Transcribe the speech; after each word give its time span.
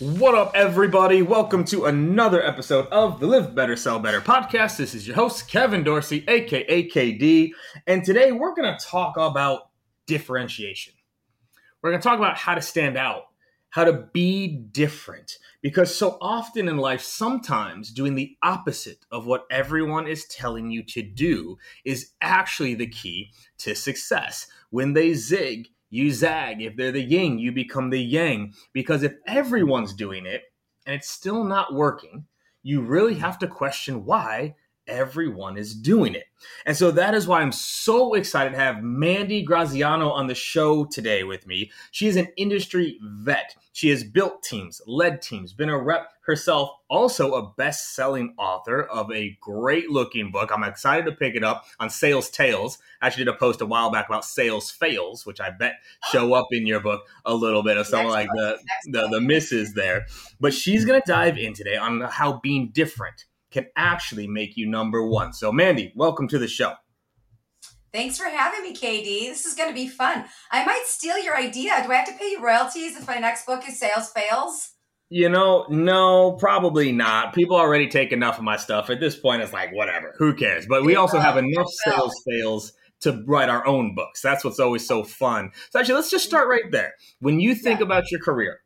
What 0.00 0.34
up, 0.34 0.52
everybody? 0.54 1.20
Welcome 1.20 1.62
to 1.64 1.84
another 1.84 2.42
episode 2.42 2.86
of 2.86 3.20
the 3.20 3.26
Live 3.26 3.54
Better, 3.54 3.76
Sell 3.76 3.98
Better 3.98 4.22
podcast. 4.22 4.78
This 4.78 4.94
is 4.94 5.06
your 5.06 5.14
host, 5.14 5.46
Kevin 5.46 5.84
Dorsey, 5.84 6.24
aka 6.26 6.88
KD. 6.88 7.50
And 7.86 8.02
today 8.02 8.32
we're 8.32 8.54
going 8.54 8.74
to 8.74 8.82
talk 8.82 9.18
about 9.18 9.68
differentiation. 10.06 10.94
We're 11.82 11.90
going 11.90 12.00
to 12.00 12.08
talk 12.08 12.18
about 12.18 12.38
how 12.38 12.54
to 12.54 12.62
stand 12.62 12.96
out, 12.96 13.24
how 13.68 13.84
to 13.84 14.08
be 14.14 14.48
different. 14.48 15.36
Because 15.60 15.94
so 15.94 16.16
often 16.22 16.66
in 16.66 16.78
life, 16.78 17.02
sometimes 17.02 17.92
doing 17.92 18.14
the 18.14 18.38
opposite 18.42 19.04
of 19.12 19.26
what 19.26 19.44
everyone 19.50 20.06
is 20.06 20.24
telling 20.28 20.70
you 20.70 20.82
to 20.84 21.02
do 21.02 21.58
is 21.84 22.12
actually 22.22 22.74
the 22.74 22.86
key 22.86 23.32
to 23.58 23.74
success. 23.74 24.46
When 24.70 24.94
they 24.94 25.12
zig, 25.12 25.68
you 25.90 26.12
zag. 26.12 26.62
If 26.62 26.76
they're 26.76 26.92
the 26.92 27.02
yin, 27.02 27.38
you 27.38 27.52
become 27.52 27.90
the 27.90 28.00
yang. 28.00 28.54
Because 28.72 29.02
if 29.02 29.14
everyone's 29.26 29.92
doing 29.92 30.24
it 30.24 30.42
and 30.86 30.94
it's 30.94 31.10
still 31.10 31.44
not 31.44 31.74
working, 31.74 32.26
you 32.62 32.80
really 32.80 33.14
have 33.14 33.38
to 33.40 33.46
question 33.46 34.04
why 34.04 34.54
everyone 34.90 35.56
is 35.56 35.74
doing 35.74 36.14
it. 36.14 36.24
And 36.66 36.76
so 36.76 36.90
that 36.90 37.14
is 37.14 37.26
why 37.26 37.40
I'm 37.40 37.52
so 37.52 38.14
excited 38.14 38.50
to 38.50 38.58
have 38.58 38.82
Mandy 38.82 39.42
Graziano 39.42 40.10
on 40.10 40.26
the 40.26 40.34
show 40.34 40.84
today 40.84 41.22
with 41.22 41.46
me. 41.46 41.70
She 41.90 42.06
is 42.06 42.16
an 42.16 42.28
industry 42.36 42.98
vet. 43.02 43.54
She 43.72 43.90
has 43.90 44.04
built 44.04 44.42
teams, 44.42 44.80
led 44.86 45.22
teams, 45.22 45.52
been 45.52 45.68
a 45.68 45.78
rep 45.78 46.10
herself, 46.22 46.70
also 46.88 47.34
a 47.34 47.52
best 47.54 47.94
selling 47.94 48.34
author 48.38 48.82
of 48.82 49.10
a 49.12 49.36
great 49.40 49.90
looking 49.90 50.30
book. 50.30 50.50
I'm 50.52 50.64
excited 50.64 51.06
to 51.06 51.12
pick 51.12 51.34
it 51.34 51.44
up 51.44 51.64
on 51.78 51.88
Sales 51.88 52.30
Tales. 52.30 52.78
I 53.00 53.06
actually 53.06 53.24
did 53.24 53.34
a 53.34 53.38
post 53.38 53.60
a 53.60 53.66
while 53.66 53.90
back 53.90 54.08
about 54.08 54.24
sales 54.24 54.70
fails, 54.70 55.24
which 55.24 55.40
I 55.40 55.50
bet 55.50 55.74
show 56.10 56.34
up 56.34 56.48
in 56.50 56.66
your 56.66 56.80
book 56.80 57.02
a 57.24 57.34
little 57.34 57.62
bit 57.62 57.76
of 57.76 57.86
some 57.86 58.06
like 58.06 58.28
the, 58.34 58.58
the, 58.86 59.08
the 59.08 59.20
misses 59.20 59.74
there. 59.74 60.06
But 60.40 60.54
she's 60.54 60.84
going 60.84 61.00
to 61.00 61.10
dive 61.10 61.38
in 61.38 61.54
today 61.54 61.76
on 61.76 62.00
how 62.00 62.40
being 62.42 62.70
different 62.72 63.24
can 63.50 63.66
actually 63.76 64.26
make 64.26 64.56
you 64.56 64.68
number 64.68 65.04
one. 65.06 65.32
So, 65.32 65.52
Mandy, 65.52 65.92
welcome 65.96 66.28
to 66.28 66.38
the 66.38 66.48
show. 66.48 66.74
Thanks 67.92 68.18
for 68.18 68.28
having 68.28 68.62
me, 68.62 68.74
KD. 68.74 69.28
This 69.28 69.44
is 69.44 69.54
going 69.54 69.68
to 69.68 69.74
be 69.74 69.88
fun. 69.88 70.24
I 70.52 70.64
might 70.64 70.84
steal 70.86 71.18
your 71.18 71.36
idea. 71.36 71.82
Do 71.84 71.90
I 71.90 71.96
have 71.96 72.06
to 72.06 72.14
pay 72.14 72.30
you 72.30 72.40
royalties 72.40 72.96
if 72.96 73.06
my 73.08 73.18
next 73.18 73.46
book 73.46 73.68
is 73.68 73.80
Sales 73.80 74.10
Fails? 74.10 74.74
You 75.08 75.28
know, 75.28 75.66
no, 75.68 76.32
probably 76.38 76.92
not. 76.92 77.34
People 77.34 77.56
already 77.56 77.88
take 77.88 78.12
enough 78.12 78.38
of 78.38 78.44
my 78.44 78.56
stuff. 78.56 78.90
At 78.90 79.00
this 79.00 79.16
point, 79.16 79.42
it's 79.42 79.52
like, 79.52 79.74
whatever, 79.74 80.14
who 80.18 80.34
cares? 80.34 80.66
But 80.66 80.84
we 80.84 80.94
also 80.94 81.18
have 81.18 81.36
enough 81.36 81.66
sales 81.84 82.14
fails 82.24 82.72
to 83.00 83.24
write 83.26 83.48
our 83.48 83.66
own 83.66 83.96
books. 83.96 84.22
That's 84.22 84.44
what's 84.44 84.60
always 84.60 84.86
so 84.86 85.02
fun. 85.02 85.50
So, 85.70 85.80
actually, 85.80 85.96
let's 85.96 86.12
just 86.12 86.26
start 86.26 86.48
right 86.48 86.70
there. 86.70 86.92
When 87.18 87.40
you 87.40 87.56
think 87.56 87.80
about 87.80 88.12
your 88.12 88.20
career, 88.20 88.60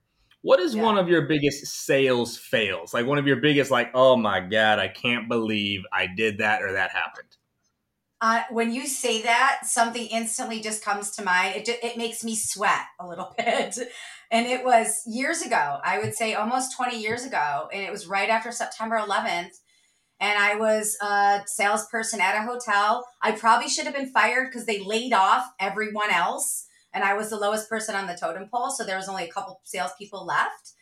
what 0.45 0.61
is 0.61 0.75
yeah. 0.75 0.83
one 0.83 0.99
of 0.99 1.09
your 1.09 1.23
biggest 1.23 1.65
sales 1.65 2.37
fails? 2.37 2.93
Like 2.93 3.07
one 3.07 3.17
of 3.17 3.27
your 3.27 3.37
biggest, 3.37 3.71
like, 3.71 3.91
oh 3.95 4.15
my 4.15 4.41
God, 4.41 4.79
I 4.79 4.89
can't 4.89 5.27
believe 5.27 5.85
I 5.91 6.07
did 6.07 6.37
that 6.39 6.63
or 6.63 6.73
that 6.73 6.91
happened. 6.91 7.39
Uh, 8.21 8.43
when 8.51 8.71
you 8.71 8.87
say 8.87 9.23
that, 9.23 9.61
something 9.65 10.07
instantly 10.07 10.61
just 10.61 10.85
comes 10.85 11.13
to 11.13 11.25
mind. 11.25 11.57
It, 11.57 11.69
it 11.83 11.97
makes 11.97 12.23
me 12.23 12.37
sweat 12.37 12.83
a 13.01 13.09
little 13.09 13.33
bit. 13.39 13.79
And 14.31 14.47
it 14.47 14.63
was 14.63 15.03
years 15.07 15.41
ago, 15.41 15.79
I 15.83 15.99
would 15.99 16.15
say 16.15 16.35
almost 16.35 16.77
20 16.77 17.01
years 17.01 17.25
ago. 17.25 17.71
And 17.73 17.83
it 17.83 17.91
was 17.91 18.07
right 18.07 18.29
after 18.29 18.53
September 18.53 18.99
11th. 18.99 19.53
And 20.21 20.39
I 20.39 20.57
was 20.57 20.99
a 21.01 21.41
salesperson 21.47 22.21
at 22.21 22.37
a 22.37 22.43
hotel. 22.43 23.07
I 23.23 23.33
probably 23.33 23.71
should 23.71 23.87
have 23.87 23.95
been 23.95 24.13
fired 24.13 24.49
because 24.51 24.67
they 24.67 24.85
laid 24.85 25.15
off 25.15 25.47
everyone 25.59 26.11
else 26.11 26.67
and 26.95 27.05
I 27.05 27.15
was 27.15 27.29
the 27.29 27.37
lowest 27.37 27.69
person 27.69 27.95
on 27.95 28.07
the 28.07 28.17
totem 28.17 28.49
pole. 28.49 28.71
So 28.71 28.85
there 28.85 28.97
was 28.97 29.09
only 29.09 29.25
a 29.25 29.31
couple 29.31 29.61
salespeople 29.65 30.25
left. 30.25 30.73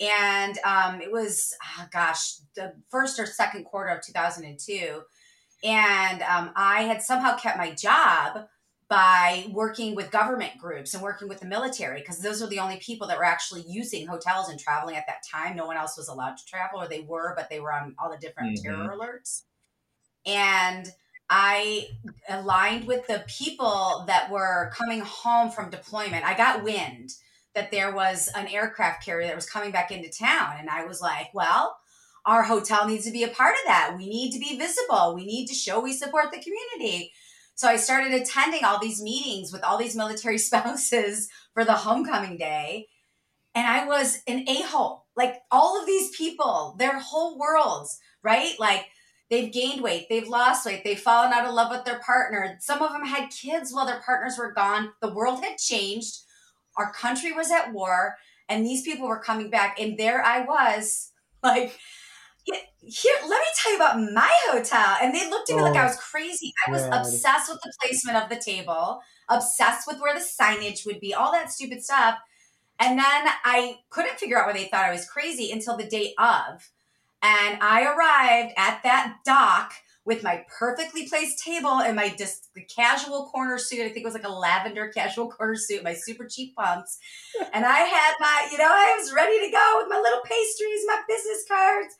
And 0.00 0.56
um, 0.64 1.00
it 1.00 1.10
was, 1.10 1.54
oh 1.76 1.86
gosh, 1.92 2.36
the 2.54 2.72
first 2.88 3.18
or 3.18 3.26
second 3.26 3.64
quarter 3.64 3.90
of 3.90 4.00
2002. 4.00 5.02
And 5.64 6.22
um, 6.22 6.52
I 6.54 6.82
had 6.82 7.02
somehow 7.02 7.36
kept 7.36 7.58
my 7.58 7.72
job 7.72 8.46
by 8.88 9.46
working 9.50 9.94
with 9.94 10.10
government 10.10 10.52
groups 10.58 10.94
and 10.94 11.02
working 11.02 11.28
with 11.28 11.40
the 11.40 11.46
military 11.46 12.00
because 12.00 12.20
those 12.20 12.40
were 12.40 12.46
the 12.46 12.60
only 12.60 12.76
people 12.78 13.06
that 13.08 13.18
were 13.18 13.24
actually 13.24 13.62
using 13.68 14.06
hotels 14.06 14.48
and 14.48 14.58
traveling 14.58 14.96
at 14.96 15.06
that 15.08 15.22
time. 15.30 15.56
No 15.56 15.66
one 15.66 15.76
else 15.76 15.96
was 15.98 16.08
allowed 16.08 16.36
to 16.38 16.46
travel, 16.46 16.80
or 16.80 16.88
they 16.88 17.00
were, 17.00 17.34
but 17.36 17.50
they 17.50 17.60
were 17.60 17.72
on 17.72 17.94
all 17.98 18.10
the 18.10 18.16
different 18.16 18.56
mm-hmm. 18.56 18.68
terror 18.68 18.96
alerts. 18.96 19.42
And 20.24 20.90
I 21.30 21.88
aligned 22.28 22.86
with 22.86 23.06
the 23.06 23.24
people 23.26 24.04
that 24.06 24.30
were 24.30 24.72
coming 24.74 25.00
home 25.00 25.50
from 25.50 25.70
deployment. 25.70 26.24
I 26.24 26.36
got 26.36 26.64
wind 26.64 27.10
that 27.54 27.70
there 27.70 27.94
was 27.94 28.28
an 28.34 28.46
aircraft 28.48 29.04
carrier 29.04 29.26
that 29.26 29.36
was 29.36 29.48
coming 29.48 29.70
back 29.70 29.90
into 29.90 30.10
town. 30.10 30.54
And 30.58 30.70
I 30.70 30.84
was 30.84 31.00
like, 31.00 31.28
well, 31.34 31.76
our 32.24 32.42
hotel 32.42 32.86
needs 32.86 33.04
to 33.04 33.10
be 33.10 33.24
a 33.24 33.28
part 33.28 33.54
of 33.54 33.66
that. 33.66 33.94
We 33.96 34.08
need 34.08 34.32
to 34.32 34.38
be 34.38 34.58
visible. 34.58 35.14
We 35.14 35.26
need 35.26 35.46
to 35.46 35.54
show 35.54 35.80
we 35.80 35.92
support 35.92 36.26
the 36.30 36.42
community. 36.42 37.12
So 37.54 37.68
I 37.68 37.76
started 37.76 38.12
attending 38.12 38.64
all 38.64 38.78
these 38.78 39.02
meetings 39.02 39.52
with 39.52 39.64
all 39.64 39.78
these 39.78 39.96
military 39.96 40.38
spouses 40.38 41.28
for 41.52 41.64
the 41.64 41.74
homecoming 41.74 42.36
day. 42.36 42.86
And 43.54 43.66
I 43.66 43.86
was 43.86 44.22
an 44.26 44.48
a 44.48 44.62
hole. 44.62 45.06
Like 45.16 45.42
all 45.50 45.80
of 45.80 45.86
these 45.86 46.16
people, 46.16 46.76
their 46.78 46.98
whole 47.00 47.38
worlds, 47.38 47.98
right? 48.22 48.54
Like 48.58 48.86
They've 49.30 49.52
gained 49.52 49.82
weight, 49.82 50.06
they've 50.08 50.26
lost 50.26 50.64
weight, 50.64 50.84
they've 50.84 50.98
fallen 50.98 51.32
out 51.32 51.44
of 51.44 51.54
love 51.54 51.70
with 51.70 51.84
their 51.84 51.98
partner. 51.98 52.56
Some 52.60 52.80
of 52.80 52.92
them 52.92 53.04
had 53.04 53.30
kids 53.30 53.72
while 53.72 53.84
their 53.84 54.00
partners 54.00 54.38
were 54.38 54.52
gone. 54.52 54.92
The 55.02 55.12
world 55.12 55.44
had 55.44 55.58
changed. 55.58 56.20
Our 56.78 56.92
country 56.92 57.32
was 57.32 57.50
at 57.50 57.72
war, 57.72 58.16
and 58.48 58.64
these 58.64 58.82
people 58.82 59.06
were 59.06 59.20
coming 59.20 59.50
back. 59.50 59.78
And 59.78 59.98
there 59.98 60.24
I 60.24 60.44
was, 60.44 61.12
like, 61.42 61.78
here, 62.80 63.14
let 63.22 63.38
me 63.38 63.46
tell 63.56 63.72
you 63.72 63.76
about 63.76 64.00
my 64.14 64.32
hotel. 64.46 64.96
And 65.02 65.14
they 65.14 65.28
looked 65.28 65.50
at 65.50 65.56
me 65.56 65.62
oh, 65.62 65.66
like 65.66 65.76
I 65.76 65.82
oh, 65.82 65.88
was 65.88 65.96
crazy. 65.96 66.52
I 66.66 66.70
was 66.70 66.82
God. 66.84 67.00
obsessed 67.00 67.50
with 67.50 67.60
the 67.62 67.72
placement 67.82 68.16
of 68.16 68.30
the 68.30 68.40
table, 68.40 69.00
obsessed 69.28 69.86
with 69.86 70.00
where 70.00 70.14
the 70.14 70.24
signage 70.24 70.86
would 70.86 71.00
be, 71.00 71.12
all 71.12 71.32
that 71.32 71.52
stupid 71.52 71.84
stuff. 71.84 72.18
And 72.80 72.98
then 72.98 73.28
I 73.44 73.78
couldn't 73.90 74.18
figure 74.18 74.38
out 74.38 74.46
why 74.46 74.52
they 74.52 74.66
thought 74.66 74.84
I 74.84 74.92
was 74.92 75.08
crazy 75.08 75.50
until 75.50 75.76
the 75.76 75.86
day 75.86 76.14
of. 76.18 76.70
And 77.22 77.58
I 77.60 77.84
arrived 77.84 78.54
at 78.56 78.80
that 78.84 79.18
dock 79.24 79.72
with 80.08 80.22
my 80.22 80.42
perfectly 80.58 81.06
placed 81.06 81.44
table 81.44 81.80
and 81.80 81.94
my 81.94 82.08
just 82.16 82.48
the 82.54 82.62
casual 82.62 83.26
corner 83.26 83.58
suit. 83.58 83.80
I 83.80 83.90
think 83.90 83.98
it 83.98 84.04
was 84.04 84.14
like 84.14 84.26
a 84.26 84.32
lavender 84.32 84.88
casual 84.88 85.30
corner 85.30 85.54
suit, 85.54 85.84
my 85.84 85.92
super 85.92 86.24
cheap 86.24 86.56
pumps. 86.56 86.98
and 87.52 87.66
I 87.66 87.80
had 87.80 88.14
my, 88.18 88.48
you 88.50 88.56
know, 88.56 88.68
I 88.68 88.96
was 88.98 89.12
ready 89.12 89.38
to 89.40 89.52
go 89.52 89.80
with 89.80 89.90
my 89.90 89.98
little 89.98 90.22
pastries, 90.24 90.80
my 90.86 91.02
business 91.06 91.44
cards. 91.46 91.94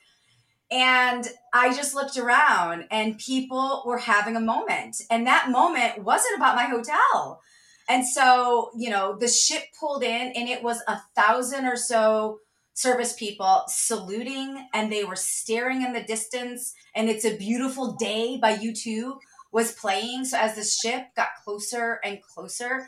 And 0.71 1.27
I 1.53 1.73
just 1.73 1.93
looked 1.93 2.17
around 2.17 2.85
and 2.89 3.17
people 3.17 3.83
were 3.85 3.97
having 3.97 4.35
a 4.35 4.41
moment. 4.41 4.97
And 5.11 5.27
that 5.27 5.51
moment 5.51 6.03
wasn't 6.03 6.35
about 6.35 6.55
my 6.55 6.65
hotel. 6.65 7.41
And 7.87 8.07
so, 8.07 8.71
you 8.75 8.89
know, 8.89 9.17
the 9.19 9.27
ship 9.27 9.63
pulled 9.79 10.03
in 10.03 10.31
and 10.35 10.47
it 10.49 10.63
was 10.63 10.81
a 10.87 10.99
thousand 11.15 11.65
or 11.65 11.75
so 11.75 12.39
service 12.79 13.13
people 13.13 13.63
saluting 13.67 14.67
and 14.73 14.91
they 14.91 15.03
were 15.03 15.15
staring 15.15 15.81
in 15.81 15.93
the 15.93 16.03
distance. 16.03 16.73
And 16.95 17.09
it's 17.09 17.25
a 17.25 17.37
beautiful 17.37 17.93
day 17.93 18.37
by 18.41 18.55
U2 18.55 19.17
was 19.51 19.73
playing. 19.73 20.25
So 20.25 20.37
as 20.37 20.55
the 20.55 20.63
ship 20.63 21.07
got 21.15 21.29
closer 21.43 21.99
and 22.03 22.21
closer, 22.21 22.87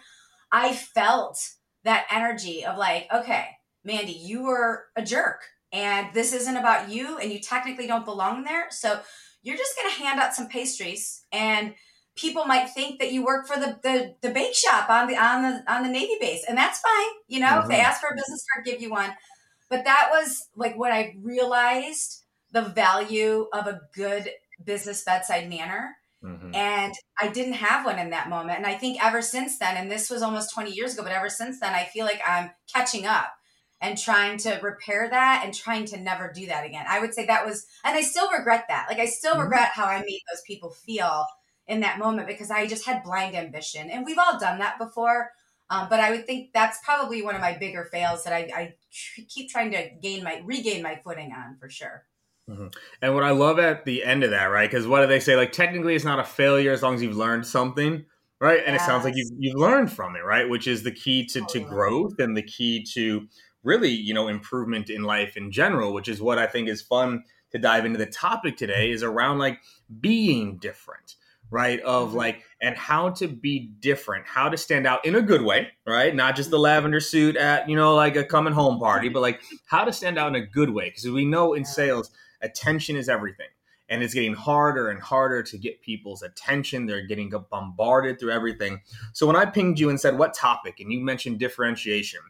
I 0.52 0.74
felt 0.74 1.38
that 1.84 2.06
energy 2.12 2.64
of 2.66 2.78
like, 2.78 3.08
okay, 3.14 3.48
Mandy, 3.84 4.14
you 4.14 4.44
were 4.44 4.86
a 4.96 5.04
jerk 5.04 5.42
and 5.72 6.14
this 6.14 6.34
isn't 6.34 6.58
about 6.58 6.90
you 6.90 7.18
and 7.18 7.32
you 7.32 7.40
technically 7.40 7.88
don't 7.88 8.06
belong 8.06 8.44
there 8.44 8.68
so 8.70 9.00
you're 9.44 9.58
just 9.58 9.76
going 9.76 9.94
to 9.94 10.04
hand 10.04 10.20
out 10.20 10.34
some 10.34 10.48
pastries 10.48 11.24
and 11.32 11.74
people 12.16 12.46
might 12.46 12.70
think 12.70 13.00
that 13.00 13.12
you 13.12 13.24
work 13.24 13.48
for 13.48 13.58
the, 13.58 13.80
the 13.84 14.16
the 14.22 14.34
bake 14.34 14.54
shop 14.54 14.90
on 14.90 15.08
the 15.08 15.16
on 15.16 15.42
the 15.42 15.74
on 15.74 15.84
the 15.84 15.90
navy 15.90 16.18
base 16.20 16.44
and 16.48 16.58
that's 16.58 16.80
fine 16.80 17.10
you 17.28 17.40
know 17.40 17.48
mm-hmm. 17.48 17.62
if 17.62 17.68
they 17.68 17.76
mm-hmm. 17.76 17.86
ask 17.86 18.02
for 18.02 18.10
a 18.10 18.16
business 18.16 18.44
card 18.54 18.66
give 18.66 18.82
you 18.82 18.92
one 18.92 19.12
but 19.72 19.86
that 19.86 20.10
was 20.12 20.50
like 20.56 20.78
what 20.78 20.92
i 20.92 21.16
realized 21.22 22.24
the 22.52 22.62
value 22.62 23.48
of 23.52 23.66
a 23.66 23.82
good 23.96 24.30
business 24.64 25.04
bedside 25.04 25.50
manner 25.50 25.96
mm-hmm. 26.24 26.54
and 26.54 26.94
i 27.20 27.28
didn't 27.28 27.54
have 27.54 27.86
one 27.86 27.98
in 27.98 28.12
that 28.12 28.30
moment 28.30 28.58
and 28.58 28.68
i 28.68 28.76
think 28.76 29.04
ever 29.04 29.22
since 29.22 29.58
then 29.58 29.76
and 29.78 29.90
this 29.90 30.12
was 30.12 30.22
almost 30.22 30.54
20 30.54 30.72
years 30.72 30.94
ago 30.94 31.02
but 31.02 31.12
ever 31.12 31.30
since 31.30 31.60
then 31.60 31.74
i 31.74 31.86
feel 31.86 32.06
like 32.06 32.22
i'm 32.28 32.52
catching 32.72 33.08
up 33.08 33.34
and 33.82 33.98
trying 33.98 34.38
to 34.38 34.60
repair 34.62 35.10
that 35.10 35.42
and 35.44 35.54
trying 35.54 35.86
to 35.86 35.98
never 35.98 36.32
do 36.32 36.46
that 36.46 36.66
again. 36.66 36.86
I 36.88 37.00
would 37.00 37.16
say 37.16 37.26
that 37.26 37.46
was, 37.46 37.66
and 37.84 37.98
I 37.98 38.02
still 38.02 38.30
regret 38.32 38.66
that. 38.70 38.86
Like, 38.88 39.00
I 39.00 39.08
still 39.08 39.34
mm-hmm. 39.34 39.42
regret 39.42 39.72
how 39.74 39.86
I 39.86 40.00
made 40.02 40.22
those 40.32 40.44
people 40.46 40.70
feel 40.70 41.26
in 41.68 41.80
that 41.80 41.98
moment 41.98 42.28
because 42.28 42.52
I 42.52 42.68
just 42.68 42.86
had 42.86 43.04
blind 43.04 43.36
ambition. 43.36 43.90
And 43.90 44.06
we've 44.06 44.20
all 44.20 44.40
done 44.40 44.60
that 44.60 44.78
before. 44.78 45.32
Um, 45.72 45.88
but 45.90 46.00
I 46.00 46.12
would 46.12 46.28
think 46.28 46.52
that's 46.54 46.78
probably 46.84 47.24
one 47.24 47.34
of 47.34 47.42
my 47.42 47.58
bigger 47.58 47.86
fails 47.86 48.24
that 48.26 48.34
I, 48.34 48.50
I 48.54 48.74
keep 49.30 49.50
trying 49.50 49.72
to 49.72 49.90
gain 50.02 50.24
my 50.24 50.42
regain 50.44 50.84
my 50.84 51.00
footing 51.04 51.32
on 51.32 51.58
for 51.60 51.70
sure. 51.70 52.06
Mm-hmm. 52.50 52.68
And 53.02 53.14
what 53.14 53.24
I 53.24 53.32
love 53.32 53.60
at 53.60 53.86
the 53.86 54.04
end 54.04 54.24
of 54.24 54.32
that, 54.32 54.46
right? 54.46 54.70
Because 54.70 54.88
what 54.88 55.02
do 55.02 55.08
they 55.08 55.20
say? 55.20 55.36
Like, 55.36 55.52
technically, 55.52 55.96
it's 55.96 56.06
not 56.06 56.20
a 56.20 56.24
failure 56.24 56.72
as 56.72 56.84
long 56.84 56.96
as 56.96 57.02
you've 57.02 57.16
learned 57.16 57.46
something, 57.46 58.04
right? 58.40 58.62
And 58.66 58.74
yes. 58.74 58.82
it 58.82 58.86
sounds 58.86 59.06
like 59.06 59.14
you've, 59.16 59.30
you've 59.38 59.60
learned 59.60 59.92
from 59.92 60.16
it, 60.16 60.26
right? 60.26 60.50
Which 60.50 60.68
is 60.68 60.84
the 60.84 60.92
key 60.92 61.26
to, 61.28 61.46
to 61.50 61.60
growth 61.60 62.20
and 62.20 62.36
the 62.36 62.42
key 62.42 62.84
to 62.94 63.28
really, 63.64 63.90
you 63.90 64.14
know, 64.14 64.28
improvement 64.28 64.90
in 64.90 65.04
life 65.04 65.38
in 65.38 65.52
general, 65.52 65.94
which 65.94 66.10
is 66.10 66.22
what 66.22 66.40
I 66.40 66.48
think 66.48 66.68
is 66.68 66.82
fun 66.82 67.24
to 67.52 67.60
dive 67.60 67.86
into 67.86 68.00
the 68.00 68.06
topic 68.06 68.58
today 68.58 68.92
is 68.92 69.04
around 69.04 69.38
like 69.38 69.60
being 70.00 70.58
different, 70.58 71.16
right? 71.52 71.80
Of 71.82 72.10
mm-hmm. 72.10 72.18
like, 72.18 72.44
and 72.62 72.76
how 72.76 73.12
to 73.12 73.28
be 73.28 73.72
different, 73.80 74.26
how 74.26 74.50
to 74.50 74.58
stand 74.58 74.88
out 74.88 75.06
in 75.06 75.16
a 75.16 75.22
good 75.22 75.44
way, 75.44 75.68
right? 75.86 76.16
Not 76.16 76.36
just 76.36 76.50
the 76.50 76.58
mm-hmm. 76.58 76.64
lavender 76.64 77.00
suit 77.00 77.36
at, 77.36 77.70
you 77.70 77.76
know, 77.76 77.94
like 77.94 78.16
a 78.16 78.24
coming 78.24 78.54
home 78.54 78.80
party, 78.80 79.10
but 79.10 79.22
like 79.22 79.42
how 79.68 79.84
to 79.84 79.94
stand 79.94 80.18
out 80.18 80.30
in 80.30 80.42
a 80.42 80.46
good 80.46 80.72
way. 80.72 80.90
Because 80.90 81.08
we 81.10 81.26
know 81.26 81.54
in 81.54 81.66
sales, 81.66 82.10
attention 82.42 82.96
is 82.96 83.10
everything. 83.10 83.48
And 83.90 84.02
it's 84.02 84.14
getting 84.14 84.34
harder 84.34 84.90
and 84.90 85.02
harder 85.02 85.44
to 85.44 85.58
get 85.58 85.82
people's 85.82 86.24
attention. 86.24 86.86
They're 86.86 87.06
getting 87.06 87.30
bombarded 87.52 88.22
through 88.22 88.32
everything. 88.32 88.80
So 89.12 89.28
when 89.28 89.36
I 89.36 89.46
pinged 89.46 89.82
you 89.82 89.90
and 89.90 90.00
said, 90.00 90.18
What 90.18 90.34
topic? 90.34 90.80
And 90.80 90.94
you 90.94 91.02
mentioned 91.02 91.40
differentiation, 91.40 92.22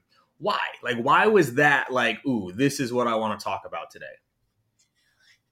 why? 0.42 0.60
Like, 0.82 0.98
why 0.98 1.28
was 1.28 1.54
that 1.56 1.92
like, 1.92 2.26
ooh, 2.26 2.52
this 2.52 2.80
is 2.80 2.92
what 2.92 3.06
I 3.06 3.16
want 3.16 3.40
to 3.40 3.44
talk 3.44 3.62
about 3.66 3.92
today? 3.92 4.08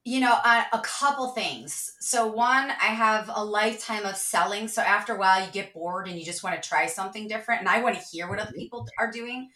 You 0.04 0.20
know, 0.20 0.38
uh, 0.44 0.64
a 0.72 0.78
couple 0.78 1.28
things. 1.28 1.92
So, 2.00 2.26
one, 2.26 2.70
I 2.70 2.86
have 2.86 3.30
a 3.32 3.44
lifetime 3.44 4.06
of 4.06 4.16
selling. 4.16 4.66
So, 4.66 4.80
after 4.80 5.14
a 5.14 5.18
while, 5.18 5.44
you 5.44 5.52
get 5.52 5.74
bored 5.74 6.08
and 6.08 6.18
you 6.18 6.24
just 6.24 6.42
want 6.42 6.60
to 6.60 6.66
try 6.66 6.86
something 6.86 7.28
different. 7.28 7.60
And 7.60 7.68
I 7.68 7.82
want 7.82 7.96
to 7.96 8.04
hear 8.10 8.28
what 8.28 8.38
other 8.38 8.50
mm-hmm. 8.50 8.60
people 8.60 8.86
are 8.98 9.10
doing. 9.10 9.50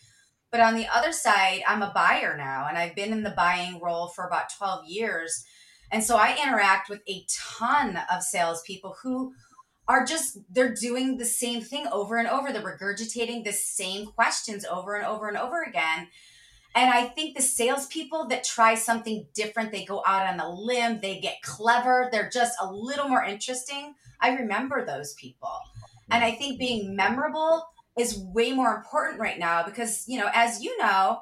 But 0.50 0.60
on 0.60 0.76
the 0.76 0.86
other 0.94 1.12
side, 1.12 1.62
I'm 1.66 1.82
a 1.82 1.92
buyer 1.92 2.36
now, 2.36 2.66
and 2.68 2.78
I've 2.78 2.94
been 2.94 3.12
in 3.12 3.24
the 3.24 3.30
buying 3.30 3.80
role 3.80 4.08
for 4.08 4.24
about 4.24 4.54
12 4.56 4.84
years. 4.86 5.44
And 5.90 6.04
so 6.04 6.16
I 6.16 6.38
interact 6.40 6.88
with 6.88 7.00
a 7.08 7.26
ton 7.28 7.98
of 8.12 8.22
salespeople 8.22 8.96
who 9.02 9.32
are 9.86 10.04
just 10.04 10.38
they're 10.50 10.74
doing 10.74 11.16
the 11.16 11.24
same 11.24 11.60
thing 11.60 11.86
over 11.92 12.16
and 12.16 12.28
over. 12.28 12.52
They're 12.52 12.62
regurgitating 12.62 13.44
the 13.44 13.52
same 13.52 14.06
questions 14.06 14.64
over 14.64 14.94
and 14.96 15.06
over 15.06 15.28
and 15.28 15.36
over 15.36 15.62
again. 15.62 16.08
And 16.74 16.90
I 16.90 17.04
think 17.04 17.36
the 17.36 17.42
salespeople 17.42 18.28
that 18.28 18.44
try 18.44 18.74
something 18.74 19.26
different, 19.34 19.70
they 19.70 19.84
go 19.84 20.02
out 20.06 20.26
on 20.26 20.40
a 20.40 20.52
limb, 20.52 21.00
they 21.00 21.20
get 21.20 21.40
clever, 21.42 22.08
they're 22.10 22.30
just 22.30 22.56
a 22.60 22.70
little 22.70 23.08
more 23.08 23.24
interesting. 23.24 23.94
I 24.20 24.34
remember 24.34 24.84
those 24.84 25.14
people. 25.14 25.56
And 26.10 26.24
I 26.24 26.32
think 26.32 26.58
being 26.58 26.96
memorable 26.96 27.64
is 27.98 28.18
way 28.18 28.52
more 28.52 28.74
important 28.74 29.20
right 29.20 29.38
now 29.38 29.62
because, 29.64 30.04
you 30.08 30.18
know, 30.18 30.28
as 30.34 30.62
you 30.62 30.76
know, 30.78 31.20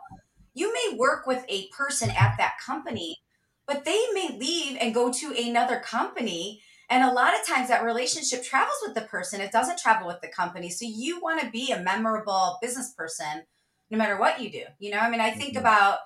you 0.54 0.72
may 0.72 0.96
work 0.96 1.26
with 1.26 1.44
a 1.48 1.68
person 1.68 2.10
at 2.10 2.36
that 2.38 2.54
company, 2.64 3.18
but 3.66 3.84
they 3.84 4.06
may 4.14 4.36
leave 4.38 4.78
and 4.80 4.94
go 4.94 5.12
to 5.12 5.34
another 5.38 5.80
company 5.80 6.62
and 6.92 7.02
a 7.02 7.12
lot 7.12 7.32
of 7.32 7.46
times 7.46 7.68
that 7.68 7.84
relationship 7.84 8.44
travels 8.44 8.76
with 8.82 8.94
the 8.94 9.00
person, 9.00 9.40
it 9.40 9.50
doesn't 9.50 9.78
travel 9.78 10.06
with 10.06 10.20
the 10.20 10.28
company. 10.28 10.68
So 10.68 10.84
you 10.86 11.20
want 11.20 11.40
to 11.40 11.48
be 11.48 11.72
a 11.72 11.80
memorable 11.80 12.58
business 12.60 12.92
person 12.92 13.44
no 13.92 13.98
matter 13.98 14.18
what 14.18 14.40
you 14.40 14.50
do. 14.50 14.64
You 14.78 14.90
know, 14.90 14.98
I 14.98 15.10
mean, 15.10 15.20
I 15.20 15.30
think 15.30 15.50
mm-hmm. 15.50 15.60
about 15.60 15.98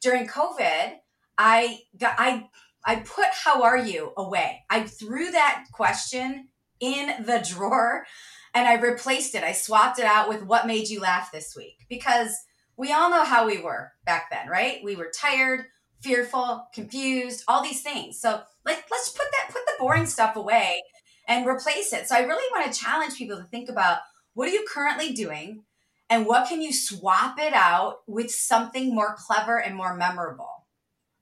during 0.00 0.28
COVID, 0.28 0.94
I 1.36 1.80
got, 1.98 2.14
I, 2.16 2.48
I 2.86 2.96
put 2.96 3.26
how 3.32 3.64
are 3.64 3.76
you 3.76 4.12
away. 4.16 4.62
I 4.70 4.84
threw 4.84 5.32
that 5.32 5.64
question 5.72 6.48
in 6.78 7.24
the 7.24 7.44
drawer 7.46 8.06
and 8.54 8.68
I 8.68 8.74
replaced 8.74 9.34
it. 9.34 9.42
I 9.42 9.52
swapped 9.52 9.98
it 9.98 10.04
out 10.04 10.28
with 10.28 10.44
what 10.44 10.68
made 10.68 10.88
you 10.88 11.00
laugh 11.00 11.32
this 11.32 11.56
week 11.56 11.84
because 11.88 12.36
we 12.76 12.92
all 12.92 13.10
know 13.10 13.24
how 13.24 13.46
we 13.46 13.60
were 13.60 13.92
back 14.06 14.30
then, 14.30 14.48
right? 14.48 14.78
We 14.84 14.94
were 14.94 15.10
tired, 15.12 15.64
fearful, 16.00 16.68
confused, 16.72 17.42
all 17.48 17.64
these 17.64 17.82
things. 17.82 18.20
So 18.20 18.42
like 18.64 18.84
let's 18.92 19.10
put 19.10 19.26
that 19.32 19.52
put 19.52 19.66
the 19.66 19.72
boring 19.80 20.06
stuff 20.06 20.36
away 20.36 20.82
and 21.26 21.48
replace 21.48 21.92
it. 21.92 22.06
So 22.06 22.14
I 22.14 22.20
really 22.20 22.48
want 22.52 22.72
to 22.72 22.78
challenge 22.78 23.16
people 23.16 23.38
to 23.38 23.44
think 23.44 23.68
about 23.68 23.98
what 24.34 24.48
are 24.48 24.52
you 24.52 24.64
currently 24.68 25.12
doing 25.12 25.64
and 26.10 26.26
what 26.26 26.48
can 26.48 26.60
you 26.60 26.72
swap 26.72 27.38
it 27.38 27.54
out 27.54 28.00
with 28.06 28.30
something 28.30 28.94
more 28.94 29.16
clever 29.18 29.60
and 29.60 29.74
more 29.74 29.94
memorable. 29.94 30.66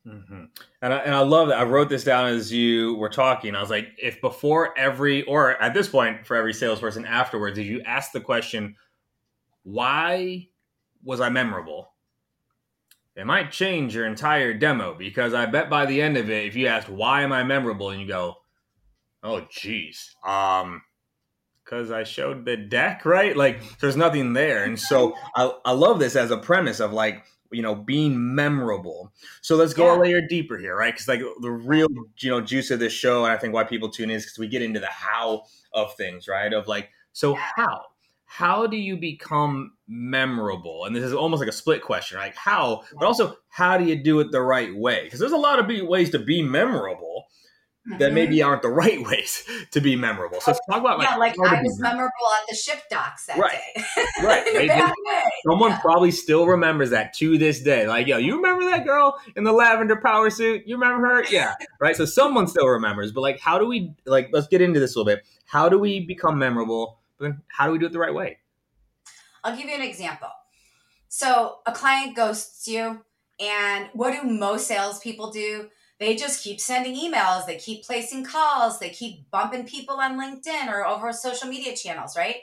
Mm-hmm. 0.06 0.44
And, 0.82 0.92
I, 0.92 0.96
and 0.98 1.14
I 1.14 1.20
love 1.20 1.48
that. 1.48 1.58
I 1.58 1.62
wrote 1.62 1.88
this 1.88 2.02
down 2.02 2.26
as 2.26 2.52
you 2.52 2.96
were 2.96 3.08
talking. 3.08 3.54
I 3.54 3.60
was 3.60 3.70
like, 3.70 3.88
if 4.02 4.20
before 4.20 4.76
every, 4.76 5.22
or 5.24 5.62
at 5.62 5.74
this 5.74 5.88
point, 5.88 6.26
for 6.26 6.36
every 6.36 6.52
salesperson 6.52 7.06
afterwards, 7.06 7.56
if 7.58 7.66
you 7.66 7.82
ask 7.82 8.10
the 8.10 8.20
question, 8.20 8.74
why 9.62 10.48
was 11.04 11.20
I 11.20 11.28
memorable? 11.28 11.92
it 13.14 13.26
might 13.26 13.52
change 13.52 13.94
your 13.94 14.06
entire 14.06 14.54
demo 14.54 14.94
because 14.94 15.34
I 15.34 15.46
bet 15.46 15.68
by 15.68 15.86
the 15.86 16.00
end 16.00 16.16
of 16.16 16.30
it, 16.30 16.46
if 16.46 16.56
you 16.56 16.66
ask 16.66 16.86
why 16.86 17.22
am 17.22 17.32
I 17.32 17.44
memorable, 17.44 17.90
and 17.90 18.00
you 18.00 18.08
go, 18.08 18.36
oh 19.22 19.46
geez, 19.50 20.14
um, 20.24 20.82
because 21.72 21.90
I 21.90 22.04
showed 22.04 22.44
the 22.44 22.56
deck, 22.56 23.06
right? 23.06 23.34
Like 23.34 23.78
there's 23.78 23.96
nothing 23.96 24.34
there, 24.34 24.64
and 24.64 24.78
so 24.78 25.14
I 25.34 25.52
I 25.64 25.72
love 25.72 25.98
this 25.98 26.16
as 26.16 26.30
a 26.30 26.36
premise 26.36 26.80
of 26.80 26.92
like 26.92 27.24
you 27.50 27.62
know 27.62 27.74
being 27.74 28.34
memorable. 28.34 29.10
So 29.40 29.56
let's 29.56 29.72
go 29.72 29.86
yeah. 29.86 29.98
a 29.98 30.02
layer 30.02 30.20
deeper 30.20 30.58
here, 30.58 30.76
right? 30.76 30.92
Because 30.92 31.08
like 31.08 31.22
the 31.40 31.50
real 31.50 31.88
you 32.18 32.30
know 32.30 32.42
juice 32.42 32.70
of 32.70 32.78
this 32.78 32.92
show, 32.92 33.24
and 33.24 33.32
I 33.32 33.38
think 33.38 33.54
why 33.54 33.64
people 33.64 33.88
tune 33.88 34.10
in 34.10 34.16
is 34.16 34.24
because 34.24 34.38
we 34.38 34.48
get 34.48 34.60
into 34.60 34.80
the 34.80 34.88
how 34.88 35.44
of 35.72 35.94
things, 35.94 36.28
right? 36.28 36.52
Of 36.52 36.68
like 36.68 36.90
so 37.14 37.34
how 37.34 37.80
how 38.26 38.66
do 38.66 38.78
you 38.78 38.96
become 38.96 39.72
memorable? 39.86 40.86
And 40.86 40.96
this 40.96 41.04
is 41.04 41.12
almost 41.12 41.40
like 41.40 41.50
a 41.50 41.52
split 41.52 41.82
question, 41.82 42.16
right? 42.16 42.34
How, 42.34 42.82
but 42.98 43.04
also 43.04 43.36
how 43.50 43.76
do 43.76 43.84
you 43.84 43.94
do 43.94 44.20
it 44.20 44.32
the 44.32 44.40
right 44.40 44.74
way? 44.74 45.04
Because 45.04 45.20
there's 45.20 45.32
a 45.32 45.36
lot 45.36 45.58
of 45.58 45.86
ways 45.86 46.08
to 46.12 46.18
be 46.18 46.40
memorable, 46.40 47.11
mm-hmm. 47.88 47.98
that 47.98 48.12
maybe 48.12 48.42
aren't 48.42 48.62
the 48.62 48.68
right 48.68 49.02
ways 49.06 49.44
to 49.70 49.80
be 49.80 49.96
memorable. 49.96 50.40
So 50.40 50.52
let's 50.52 50.60
talk 50.68 50.80
about 50.80 50.98
like, 50.98 51.08
yeah, 51.08 51.16
like 51.16 51.38
I 51.38 51.62
was 51.62 51.78
memorable 51.80 52.10
at 52.40 52.48
the 52.48 52.56
ship 52.56 52.82
docks 52.90 53.26
that 53.26 53.38
right. 53.38 53.58
day. 53.74 54.04
right. 54.22 54.92
Someone 55.48 55.70
yeah. 55.70 55.80
probably 55.80 56.10
still 56.10 56.46
remembers 56.46 56.90
that 56.90 57.12
to 57.14 57.38
this 57.38 57.60
day. 57.60 57.86
Like, 57.86 58.06
yo, 58.06 58.18
you 58.18 58.36
remember 58.36 58.64
that 58.66 58.84
girl 58.84 59.16
in 59.36 59.44
the 59.44 59.52
lavender 59.52 59.96
power 59.96 60.30
suit? 60.30 60.62
You 60.66 60.76
remember 60.76 61.06
her? 61.06 61.24
Yeah. 61.32 61.54
right. 61.80 61.96
So 61.96 62.04
someone 62.04 62.46
still 62.46 62.68
remembers. 62.68 63.10
But 63.10 63.22
like, 63.22 63.40
how 63.40 63.58
do 63.58 63.66
we 63.66 63.94
like? 64.04 64.28
Let's 64.32 64.48
get 64.48 64.60
into 64.60 64.80
this 64.80 64.94
a 64.94 64.98
little 64.98 65.16
bit. 65.16 65.24
How 65.46 65.68
do 65.68 65.78
we 65.78 66.04
become 66.04 66.38
memorable? 66.38 67.00
But 67.18 67.24
then, 67.24 67.42
how 67.48 67.66
do 67.66 67.72
we 67.72 67.78
do 67.78 67.86
it 67.86 67.92
the 67.92 67.98
right 67.98 68.12
way? 68.12 68.38
I'll 69.42 69.56
give 69.56 69.66
you 69.66 69.74
an 69.74 69.82
example. 69.82 70.28
So 71.08 71.58
a 71.66 71.72
client 71.72 72.16
ghosts 72.16 72.68
you, 72.68 73.02
and 73.40 73.88
what 73.94 74.12
do 74.12 74.28
most 74.28 74.66
salespeople 74.66 75.30
do? 75.30 75.68
They 76.02 76.16
just 76.16 76.42
keep 76.42 76.60
sending 76.60 76.96
emails, 76.96 77.46
they 77.46 77.58
keep 77.58 77.84
placing 77.84 78.24
calls, 78.24 78.80
they 78.80 78.90
keep 78.90 79.30
bumping 79.30 79.64
people 79.64 80.00
on 80.00 80.18
LinkedIn 80.18 80.66
or 80.66 80.84
over 80.84 81.12
social 81.12 81.48
media 81.48 81.76
channels, 81.76 82.16
right? 82.16 82.38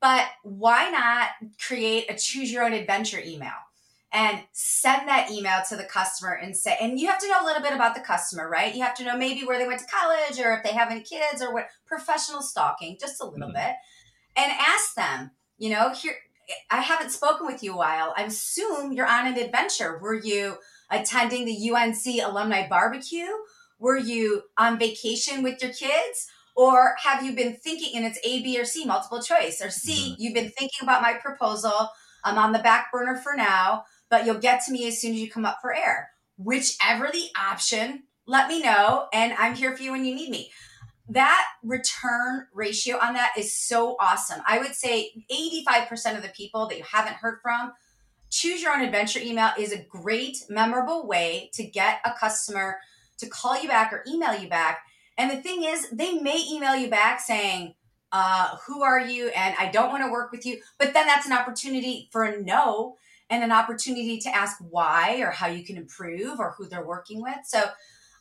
But 0.00 0.26
why 0.44 0.90
not 0.90 1.30
create 1.58 2.08
a 2.08 2.14
choose 2.14 2.52
your 2.52 2.62
own 2.62 2.72
adventure 2.72 3.18
email 3.18 3.56
and 4.12 4.38
send 4.52 5.08
that 5.08 5.32
email 5.32 5.62
to 5.68 5.74
the 5.74 5.82
customer 5.82 6.34
and 6.34 6.56
say, 6.56 6.76
and 6.80 7.00
you 7.00 7.08
have 7.08 7.18
to 7.18 7.26
know 7.26 7.42
a 7.42 7.44
little 7.44 7.60
bit 7.60 7.72
about 7.72 7.96
the 7.96 8.00
customer, 8.02 8.48
right? 8.48 8.72
You 8.72 8.84
have 8.84 8.94
to 8.98 9.04
know 9.04 9.16
maybe 9.16 9.44
where 9.44 9.58
they 9.58 9.66
went 9.66 9.80
to 9.80 9.86
college 9.86 10.38
or 10.38 10.54
if 10.54 10.62
they 10.62 10.72
have 10.72 10.92
any 10.92 11.00
kids 11.00 11.42
or 11.42 11.52
what 11.52 11.66
professional 11.86 12.40
stalking, 12.40 12.98
just 13.00 13.20
a 13.20 13.26
little 13.26 13.48
mm-hmm. 13.48 13.54
bit, 13.54 13.74
and 14.36 14.52
ask 14.60 14.94
them, 14.94 15.32
you 15.58 15.70
know, 15.70 15.92
here, 15.92 16.14
I 16.70 16.82
haven't 16.82 17.10
spoken 17.10 17.48
with 17.48 17.64
you 17.64 17.74
a 17.74 17.76
while. 17.76 18.14
I 18.16 18.22
assume 18.22 18.92
you're 18.92 19.08
on 19.08 19.26
an 19.26 19.36
adventure. 19.36 19.98
Were 19.98 20.14
you 20.14 20.58
attending 20.90 21.44
the 21.44 21.70
UNC 21.70 22.24
alumni 22.24 22.68
barbecue? 22.68 23.28
Were 23.78 23.96
you 23.96 24.42
on 24.56 24.78
vacation 24.78 25.42
with 25.42 25.62
your 25.62 25.72
kids? 25.72 26.28
Or 26.54 26.94
have 27.02 27.22
you 27.22 27.34
been 27.34 27.56
thinking, 27.56 27.96
and 27.96 28.06
it's 28.06 28.18
A, 28.24 28.42
B, 28.42 28.58
or 28.58 28.64
C, 28.64 28.86
multiple 28.86 29.20
choice, 29.20 29.60
or 29.60 29.68
C, 29.68 29.92
mm-hmm. 29.92 30.22
you've 30.22 30.34
been 30.34 30.50
thinking 30.50 30.80
about 30.82 31.02
my 31.02 31.12
proposal. 31.14 31.90
I'm 32.24 32.38
on 32.38 32.52
the 32.52 32.60
back 32.60 32.90
burner 32.90 33.16
for 33.16 33.34
now, 33.36 33.84
but 34.08 34.24
you'll 34.24 34.38
get 34.38 34.64
to 34.64 34.72
me 34.72 34.88
as 34.88 35.00
soon 35.00 35.12
as 35.12 35.18
you 35.18 35.30
come 35.30 35.44
up 35.44 35.58
for 35.60 35.74
air. 35.74 36.10
Whichever 36.38 37.10
the 37.12 37.28
option, 37.38 38.04
let 38.26 38.48
me 38.48 38.62
know, 38.62 39.08
and 39.12 39.34
I'm 39.34 39.54
here 39.54 39.76
for 39.76 39.82
you 39.82 39.92
when 39.92 40.06
you 40.06 40.14
need 40.14 40.30
me 40.30 40.50
that 41.08 41.46
return 41.62 42.46
ratio 42.52 42.98
on 42.98 43.14
that 43.14 43.32
is 43.38 43.56
so 43.56 43.96
awesome. 44.00 44.40
I 44.46 44.58
would 44.58 44.74
say 44.74 45.12
85% 45.30 46.16
of 46.16 46.22
the 46.22 46.32
people 46.36 46.66
that 46.68 46.78
you 46.78 46.84
haven't 46.90 47.14
heard 47.14 47.38
from, 47.42 47.72
choose 48.30 48.62
your 48.62 48.72
own 48.72 48.82
adventure 48.82 49.20
email 49.20 49.50
is 49.58 49.72
a 49.72 49.82
great, 49.82 50.44
memorable 50.48 51.06
way 51.06 51.50
to 51.54 51.64
get 51.64 52.00
a 52.04 52.12
customer 52.18 52.78
to 53.18 53.26
call 53.26 53.60
you 53.60 53.68
back 53.68 53.92
or 53.92 54.04
email 54.08 54.34
you 54.34 54.48
back. 54.48 54.80
And 55.18 55.30
the 55.30 55.36
thing 55.36 55.64
is, 55.64 55.88
they 55.90 56.14
may 56.14 56.44
email 56.50 56.76
you 56.76 56.88
back 56.88 57.20
saying, 57.20 57.74
uh, 58.12 58.56
who 58.66 58.82
are 58.82 59.00
you? 59.00 59.28
And 59.28 59.54
I 59.58 59.70
don't 59.70 59.90
want 59.90 60.04
to 60.04 60.10
work 60.10 60.30
with 60.30 60.46
you. 60.46 60.60
But 60.78 60.94
then 60.94 61.06
that's 61.06 61.26
an 61.26 61.32
opportunity 61.32 62.08
for 62.12 62.24
a 62.24 62.40
no 62.40 62.96
and 63.28 63.42
an 63.42 63.52
opportunity 63.52 64.18
to 64.18 64.34
ask 64.34 64.58
why 64.60 65.18
or 65.20 65.30
how 65.30 65.48
you 65.48 65.64
can 65.64 65.76
improve 65.76 66.38
or 66.38 66.54
who 66.56 66.68
they're 66.68 66.86
working 66.86 67.22
with. 67.22 67.38
So 67.44 67.64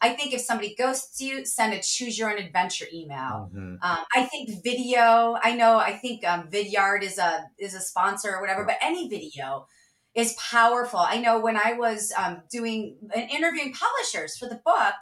I 0.01 0.09
think 0.09 0.33
if 0.33 0.41
somebody 0.41 0.75
ghosts 0.75 1.21
you, 1.21 1.45
send 1.45 1.73
a 1.73 1.81
choose 1.81 2.17
your 2.17 2.31
own 2.31 2.37
adventure 2.37 2.85
email. 2.93 3.49
Mm-hmm. 3.53 3.75
Um, 3.81 4.05
I 4.13 4.23
think 4.23 4.63
video. 4.63 5.37
I 5.41 5.55
know. 5.55 5.77
I 5.77 5.93
think 5.93 6.25
um, 6.25 6.49
Vidyard 6.49 7.01
is 7.01 7.17
a 7.17 7.45
is 7.57 7.73
a 7.73 7.79
sponsor 7.79 8.35
or 8.35 8.41
whatever, 8.41 8.65
but 8.65 8.75
any 8.81 9.07
video 9.07 9.67
is 10.15 10.33
powerful. 10.33 10.99
I 10.99 11.19
know 11.19 11.39
when 11.39 11.57
I 11.57 11.73
was 11.73 12.13
um, 12.17 12.41
doing 12.49 12.97
interviewing 13.15 13.73
publishers 13.73 14.37
for 14.37 14.47
the 14.47 14.61
book, 14.65 14.95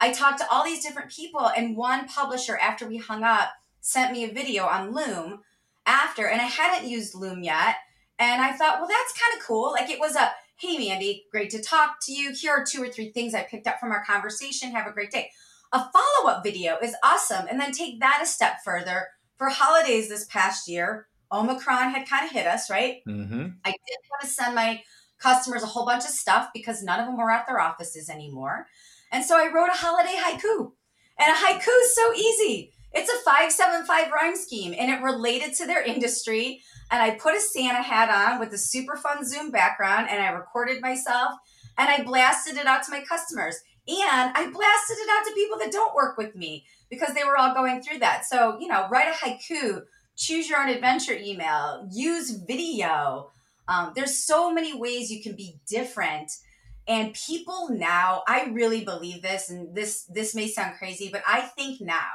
I 0.00 0.12
talked 0.12 0.38
to 0.38 0.50
all 0.50 0.64
these 0.64 0.84
different 0.84 1.10
people, 1.10 1.50
and 1.56 1.76
one 1.76 2.06
publisher 2.06 2.56
after 2.56 2.86
we 2.86 2.98
hung 2.98 3.24
up 3.24 3.50
sent 3.80 4.12
me 4.12 4.24
a 4.24 4.32
video 4.32 4.64
on 4.64 4.94
Loom 4.94 5.40
after, 5.84 6.26
and 6.26 6.40
I 6.40 6.44
hadn't 6.44 6.88
used 6.88 7.14
Loom 7.14 7.42
yet, 7.42 7.76
and 8.18 8.40
I 8.42 8.52
thought, 8.52 8.78
well, 8.78 8.88
that's 8.88 9.20
kind 9.20 9.38
of 9.38 9.46
cool. 9.46 9.72
Like 9.72 9.90
it 9.90 10.00
was 10.00 10.16
a 10.16 10.30
Hey, 10.58 10.78
Mandy, 10.78 11.26
great 11.30 11.50
to 11.50 11.60
talk 11.60 11.98
to 12.04 12.12
you. 12.12 12.32
Here 12.32 12.50
are 12.50 12.64
two 12.64 12.82
or 12.82 12.88
three 12.88 13.10
things 13.10 13.34
I 13.34 13.42
picked 13.42 13.66
up 13.66 13.78
from 13.78 13.92
our 13.92 14.02
conversation. 14.02 14.70
Have 14.70 14.86
a 14.86 14.92
great 14.92 15.10
day. 15.10 15.30
A 15.70 15.80
follow 15.92 16.30
up 16.30 16.42
video 16.42 16.78
is 16.82 16.96
awesome. 17.04 17.46
And 17.46 17.60
then 17.60 17.72
take 17.72 18.00
that 18.00 18.20
a 18.22 18.26
step 18.26 18.64
further. 18.64 19.08
For 19.36 19.50
holidays 19.50 20.08
this 20.08 20.24
past 20.24 20.66
year, 20.66 21.08
Omicron 21.32 21.90
had 21.90 22.08
kind 22.08 22.24
of 22.24 22.32
hit 22.32 22.46
us, 22.46 22.70
right? 22.70 22.98
Mm-hmm. 23.06 23.46
I 23.64 23.70
did 23.70 23.98
want 24.10 24.22
to 24.22 24.26
send 24.26 24.54
my 24.54 24.82
customers 25.18 25.62
a 25.62 25.66
whole 25.66 25.86
bunch 25.86 26.04
of 26.04 26.10
stuff 26.10 26.48
because 26.52 26.82
none 26.82 27.00
of 27.00 27.06
them 27.06 27.16
were 27.16 27.30
at 27.30 27.46
their 27.46 27.60
offices 27.60 28.08
anymore. 28.08 28.66
And 29.10 29.24
so 29.24 29.36
I 29.36 29.52
wrote 29.52 29.70
a 29.70 29.76
holiday 29.76 30.16
haiku. 30.16 30.72
And 31.18 31.32
a 31.32 31.36
haiku 31.36 31.68
is 31.82 31.94
so 31.94 32.14
easy. 32.14 32.72
It's 32.92 33.10
a 33.10 33.24
575 33.24 34.10
rhyme 34.12 34.36
scheme 34.36 34.74
and 34.78 34.90
it 34.90 35.02
related 35.02 35.54
to 35.54 35.66
their 35.66 35.82
industry 35.82 36.62
and 36.90 37.02
I 37.02 37.12
put 37.16 37.34
a 37.34 37.40
Santa 37.40 37.82
hat 37.82 38.10
on 38.10 38.38
with 38.38 38.52
a 38.52 38.58
super 38.58 38.96
fun 38.96 39.24
Zoom 39.24 39.50
background 39.50 40.08
and 40.08 40.22
I 40.22 40.28
recorded 40.28 40.80
myself 40.80 41.32
and 41.76 41.88
I 41.88 42.04
blasted 42.04 42.56
it 42.56 42.66
out 42.66 42.84
to 42.84 42.90
my 42.90 43.02
customers. 43.02 43.56
And 43.88 44.32
I 44.34 44.50
blasted 44.50 44.96
it 44.98 45.08
out 45.10 45.24
to 45.26 45.34
people 45.34 45.58
that 45.58 45.70
don't 45.70 45.94
work 45.94 46.16
with 46.16 46.34
me 46.34 46.64
because 46.90 47.14
they 47.14 47.24
were 47.24 47.36
all 47.36 47.54
going 47.54 47.82
through 47.82 48.00
that. 48.00 48.24
So, 48.24 48.58
you 48.58 48.66
know, 48.66 48.88
write 48.88 49.08
a 49.08 49.12
haiku, 49.12 49.82
choose 50.16 50.48
your 50.48 50.60
own 50.60 50.68
adventure 50.68 51.16
email, 51.16 51.88
use 51.92 52.30
video. 52.30 53.30
Um, 53.68 53.92
there's 53.94 54.18
so 54.24 54.52
many 54.52 54.76
ways 54.76 55.10
you 55.10 55.22
can 55.22 55.36
be 55.36 55.60
different. 55.68 56.32
And 56.88 57.14
people 57.14 57.68
now, 57.70 58.22
I 58.28 58.46
really 58.52 58.84
believe 58.84 59.22
this, 59.22 59.50
and 59.50 59.74
this 59.74 60.04
this 60.04 60.34
may 60.34 60.46
sound 60.46 60.78
crazy, 60.78 61.08
but 61.10 61.22
I 61.26 61.40
think 61.40 61.80
now 61.80 62.10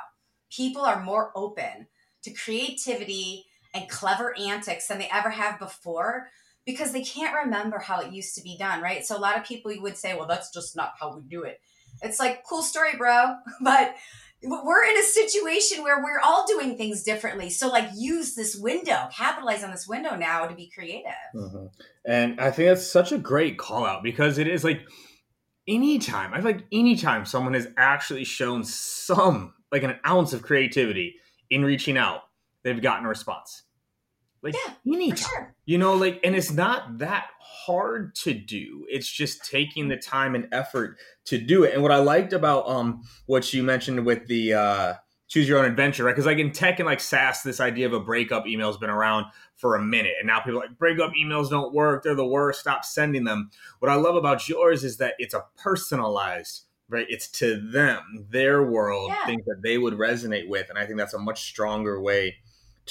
people 0.49 0.81
are 0.81 1.03
more 1.03 1.31
open 1.35 1.87
to 2.23 2.31
creativity 2.31 3.45
and 3.73 3.89
clever 3.89 4.37
antics 4.37 4.87
than 4.87 4.99
they 4.99 5.09
ever 5.11 5.29
have 5.29 5.59
before 5.59 6.29
because 6.65 6.91
they 6.91 7.03
can't 7.03 7.35
remember 7.45 7.79
how 7.79 7.99
it 7.99 8.13
used 8.13 8.35
to 8.35 8.41
be 8.41 8.57
done, 8.57 8.81
right? 8.81 9.05
So 9.05 9.17
a 9.17 9.19
lot 9.19 9.37
of 9.37 9.45
people 9.45 9.73
would 9.79 9.97
say, 9.97 10.15
well, 10.15 10.27
that's 10.27 10.53
just 10.53 10.75
not 10.75 10.93
how 10.99 11.15
we 11.15 11.23
do 11.23 11.43
it. 11.43 11.59
It's 12.01 12.19
like, 12.19 12.43
cool 12.47 12.63
story, 12.63 12.95
bro. 12.97 13.35
But 13.61 13.95
we're 14.43 14.83
in 14.83 14.97
a 14.97 15.03
situation 15.03 15.83
where 15.83 16.03
we're 16.03 16.19
all 16.19 16.45
doing 16.47 16.77
things 16.77 17.03
differently. 17.03 17.49
So, 17.49 17.67
like, 17.67 17.89
use 17.95 18.33
this 18.33 18.55
window, 18.55 19.07
capitalize 19.15 19.63
on 19.63 19.71
this 19.71 19.87
window 19.87 20.15
now 20.15 20.47
to 20.47 20.55
be 20.55 20.71
creative. 20.73 21.11
Mm-hmm. 21.35 21.65
And 22.05 22.39
I 22.41 22.49
think 22.51 22.69
that's 22.69 22.87
such 22.87 23.11
a 23.11 23.17
great 23.17 23.57
call 23.57 23.85
out 23.85 24.03
because 24.03 24.37
it 24.37 24.47
is 24.47 24.63
like 24.63 24.81
anytime, 25.67 26.33
I 26.33 26.37
feel 26.37 26.51
like 26.51 26.65
anytime 26.71 27.25
someone 27.25 27.53
has 27.53 27.67
actually 27.77 28.23
shown 28.23 28.63
some, 28.63 29.53
like 29.71 29.83
an 29.83 29.99
ounce 30.05 30.33
of 30.33 30.41
creativity 30.41 31.15
in 31.49 31.63
reaching 31.63 31.97
out, 31.97 32.21
they've 32.63 32.81
gotten 32.81 33.05
a 33.05 33.09
response. 33.09 33.63
Like 34.43 34.55
yeah, 34.55 34.73
you 34.83 34.97
need 34.97 35.19
sure. 35.19 35.53
you 35.65 35.77
know, 35.77 35.93
like, 35.93 36.19
and 36.23 36.35
it's 36.35 36.51
not 36.51 36.97
that 36.97 37.27
hard 37.39 38.15
to 38.15 38.33
do. 38.33 38.85
It's 38.89 39.09
just 39.09 39.45
taking 39.45 39.87
the 39.87 39.97
time 39.97 40.33
and 40.33 40.47
effort 40.51 40.97
to 41.25 41.37
do 41.37 41.63
it. 41.63 41.73
And 41.73 41.83
what 41.83 41.91
I 41.91 41.97
liked 41.97 42.33
about 42.33 42.67
um 42.67 43.03
what 43.27 43.53
you 43.53 43.63
mentioned 43.63 44.05
with 44.05 44.27
the 44.27 44.53
uh 44.53 44.93
choose 45.27 45.47
your 45.47 45.59
own 45.59 45.65
adventure, 45.65 46.03
right? 46.03 46.11
Because 46.11 46.25
like 46.25 46.39
in 46.39 46.51
tech 46.51 46.79
and 46.79 46.87
like 46.87 46.99
SaaS, 46.99 47.43
this 47.43 47.59
idea 47.59 47.85
of 47.85 47.93
a 47.93 47.99
breakup 47.99 48.47
email 48.47 48.67
has 48.67 48.77
been 48.77 48.89
around 48.89 49.27
for 49.55 49.75
a 49.75 49.81
minute, 49.81 50.13
and 50.19 50.27
now 50.27 50.39
people 50.39 50.59
like 50.59 50.77
breakup 50.77 51.11
emails 51.11 51.49
don't 51.49 51.73
work; 51.73 52.03
they're 52.03 52.15
the 52.15 52.25
worst. 52.25 52.61
Stop 52.61 52.83
sending 52.83 53.25
them. 53.25 53.51
What 53.79 53.91
I 53.91 53.95
love 53.95 54.15
about 54.15 54.49
yours 54.49 54.83
is 54.83 54.97
that 54.97 55.13
it's 55.19 55.33
a 55.33 55.45
personalized 55.57 56.65
right? 56.89 57.05
It's 57.07 57.29
to 57.29 57.55
them, 57.71 58.27
their 58.29 58.61
world, 58.61 59.11
yeah. 59.11 59.25
things 59.25 59.45
that 59.45 59.61
they 59.63 59.77
would 59.77 59.93
resonate 59.93 60.49
with. 60.49 60.69
And 60.69 60.77
I 60.77 60.85
think 60.85 60.97
that's 60.97 61.13
a 61.13 61.19
much 61.19 61.43
stronger 61.43 62.01
way 62.01 62.35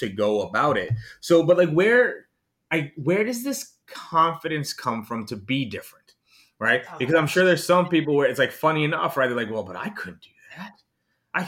to 0.00 0.08
go 0.08 0.42
about 0.42 0.76
it. 0.76 0.92
So, 1.20 1.42
but 1.42 1.56
like 1.56 1.70
where 1.70 2.26
I 2.70 2.92
where 2.96 3.24
does 3.24 3.44
this 3.44 3.74
confidence 3.86 4.72
come 4.72 5.04
from 5.04 5.26
to 5.26 5.36
be 5.36 5.64
different? 5.64 6.14
Right? 6.58 6.82
Oh, 6.92 6.98
because 6.98 7.14
I'm 7.14 7.26
sure 7.26 7.44
there's 7.44 7.64
some 7.64 7.88
people 7.88 8.14
where 8.14 8.28
it's 8.28 8.38
like 8.38 8.52
funny 8.52 8.84
enough, 8.84 9.16
right? 9.16 9.28
They're 9.28 9.36
like, 9.36 9.50
well, 9.50 9.62
but 9.62 9.76
I 9.76 9.88
couldn't 9.90 10.20
do 10.20 10.30
that. 10.56 10.72
I 11.32 11.42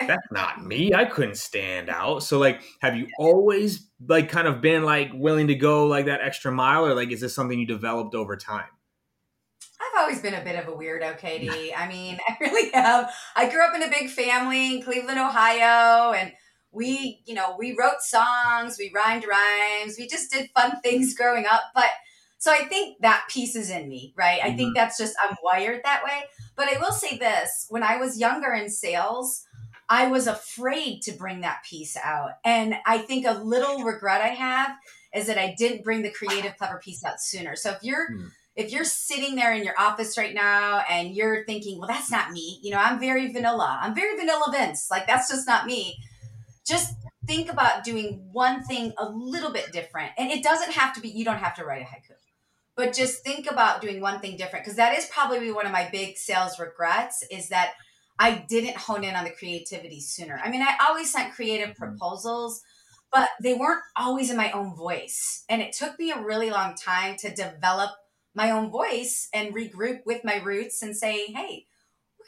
eh. 0.00 0.06
that's 0.06 0.26
not 0.32 0.64
me. 0.64 0.92
I 0.92 1.04
couldn't 1.04 1.36
stand 1.36 1.88
out. 1.88 2.22
So 2.22 2.38
like 2.38 2.62
have 2.80 2.96
you 2.96 3.06
always 3.18 3.88
like 4.08 4.28
kind 4.28 4.48
of 4.48 4.60
been 4.60 4.82
like 4.82 5.10
willing 5.14 5.46
to 5.48 5.54
go 5.54 5.86
like 5.86 6.06
that 6.06 6.20
extra 6.20 6.50
mile 6.50 6.84
or 6.84 6.94
like 6.94 7.10
is 7.10 7.20
this 7.20 7.34
something 7.34 7.58
you 7.58 7.66
developed 7.66 8.14
over 8.14 8.36
time? 8.36 8.64
I've 9.80 10.00
always 10.00 10.20
been 10.20 10.34
a 10.34 10.42
bit 10.42 10.56
of 10.56 10.68
a 10.68 10.76
weirdo, 10.76 11.18
KD. 11.18 11.72
I 11.76 11.88
mean, 11.88 12.18
I 12.28 12.36
really 12.40 12.70
have. 12.72 13.12
I 13.34 13.48
grew 13.48 13.64
up 13.64 13.74
in 13.74 13.82
a 13.82 13.90
big 13.90 14.10
family 14.10 14.76
in 14.76 14.82
Cleveland, 14.82 15.18
Ohio, 15.18 16.12
and 16.12 16.32
we, 16.76 17.22
you 17.26 17.34
know, 17.34 17.56
we 17.58 17.74
wrote 17.76 18.00
songs, 18.00 18.76
we 18.78 18.92
rhymed 18.94 19.24
rhymes, 19.28 19.96
we 19.98 20.06
just 20.06 20.30
did 20.30 20.50
fun 20.54 20.80
things 20.82 21.14
growing 21.14 21.46
up. 21.50 21.62
But 21.74 21.90
so 22.38 22.52
I 22.52 22.64
think 22.64 23.00
that 23.00 23.24
piece 23.28 23.56
is 23.56 23.70
in 23.70 23.88
me, 23.88 24.12
right? 24.16 24.40
Mm-hmm. 24.40 24.52
I 24.52 24.56
think 24.56 24.68
mm-hmm. 24.68 24.74
that's 24.74 24.98
just, 24.98 25.14
I'm 25.22 25.36
wired 25.42 25.80
that 25.84 26.04
way. 26.04 26.24
But 26.54 26.68
I 26.68 26.78
will 26.78 26.92
say 26.92 27.16
this 27.16 27.66
when 27.70 27.82
I 27.82 27.96
was 27.96 28.20
younger 28.20 28.52
in 28.52 28.68
sales, 28.70 29.44
I 29.88 30.08
was 30.08 30.26
afraid 30.26 31.02
to 31.02 31.12
bring 31.12 31.40
that 31.40 31.64
piece 31.68 31.96
out. 31.96 32.32
And 32.44 32.74
I 32.86 32.98
think 32.98 33.26
a 33.26 33.32
little 33.32 33.84
regret 33.84 34.20
I 34.20 34.28
have 34.28 34.72
is 35.14 35.28
that 35.28 35.38
I 35.38 35.54
didn't 35.56 35.84
bring 35.84 36.02
the 36.02 36.10
creative, 36.10 36.56
clever 36.58 36.78
piece 36.78 37.04
out 37.04 37.20
sooner. 37.20 37.56
So 37.56 37.70
if 37.70 37.82
you're, 37.82 38.10
mm 38.10 38.30
if 38.56 38.72
you're 38.72 38.84
sitting 38.84 39.34
there 39.36 39.52
in 39.52 39.64
your 39.64 39.78
office 39.78 40.16
right 40.16 40.34
now 40.34 40.82
and 40.90 41.14
you're 41.14 41.44
thinking, 41.44 41.78
well, 41.78 41.88
that's 41.88 42.10
not 42.10 42.32
me, 42.32 42.58
you 42.62 42.70
know, 42.70 42.78
I'm 42.78 42.98
very 42.98 43.30
vanilla. 43.30 43.78
I'm 43.82 43.94
very 43.94 44.16
vanilla 44.16 44.50
Vince. 44.50 44.88
Like, 44.90 45.06
that's 45.06 45.28
just 45.28 45.46
not 45.46 45.66
me. 45.66 45.98
Just 46.66 46.94
think 47.26 47.50
about 47.50 47.84
doing 47.84 48.28
one 48.32 48.62
thing 48.64 48.92
a 48.98 49.08
little 49.08 49.52
bit 49.52 49.72
different. 49.72 50.12
And 50.18 50.30
it 50.30 50.42
doesn't 50.42 50.72
have 50.72 50.94
to 50.94 51.00
be, 51.00 51.08
you 51.08 51.24
don't 51.24 51.38
have 51.38 51.54
to 51.56 51.64
write 51.64 51.82
a 51.82 51.84
haiku, 51.84 52.14
but 52.76 52.92
just 52.92 53.22
think 53.24 53.50
about 53.50 53.80
doing 53.80 54.00
one 54.00 54.20
thing 54.20 54.36
different. 54.36 54.64
Because 54.64 54.76
that 54.76 54.96
is 54.96 55.06
probably 55.06 55.52
one 55.52 55.66
of 55.66 55.72
my 55.72 55.88
big 55.90 56.16
sales 56.16 56.58
regrets 56.58 57.24
is 57.30 57.48
that 57.48 57.72
I 58.18 58.44
didn't 58.48 58.76
hone 58.76 59.04
in 59.04 59.14
on 59.14 59.24
the 59.24 59.30
creativity 59.30 60.00
sooner. 60.00 60.40
I 60.42 60.50
mean, 60.50 60.62
I 60.62 60.76
always 60.88 61.12
sent 61.12 61.34
creative 61.34 61.70
mm-hmm. 61.70 61.82
proposals, 61.82 62.62
but 63.12 63.28
they 63.42 63.54
weren't 63.54 63.82
always 63.96 64.30
in 64.30 64.36
my 64.36 64.50
own 64.52 64.74
voice. 64.74 65.44
And 65.48 65.62
it 65.62 65.72
took 65.72 65.98
me 65.98 66.10
a 66.10 66.20
really 66.20 66.50
long 66.50 66.74
time 66.74 67.16
to 67.18 67.34
develop 67.34 67.90
my 68.34 68.50
own 68.50 68.70
voice 68.70 69.28
and 69.32 69.54
regroup 69.54 70.00
with 70.04 70.24
my 70.24 70.36
roots 70.36 70.82
and 70.82 70.96
say, 70.96 71.26
hey, 71.26 71.66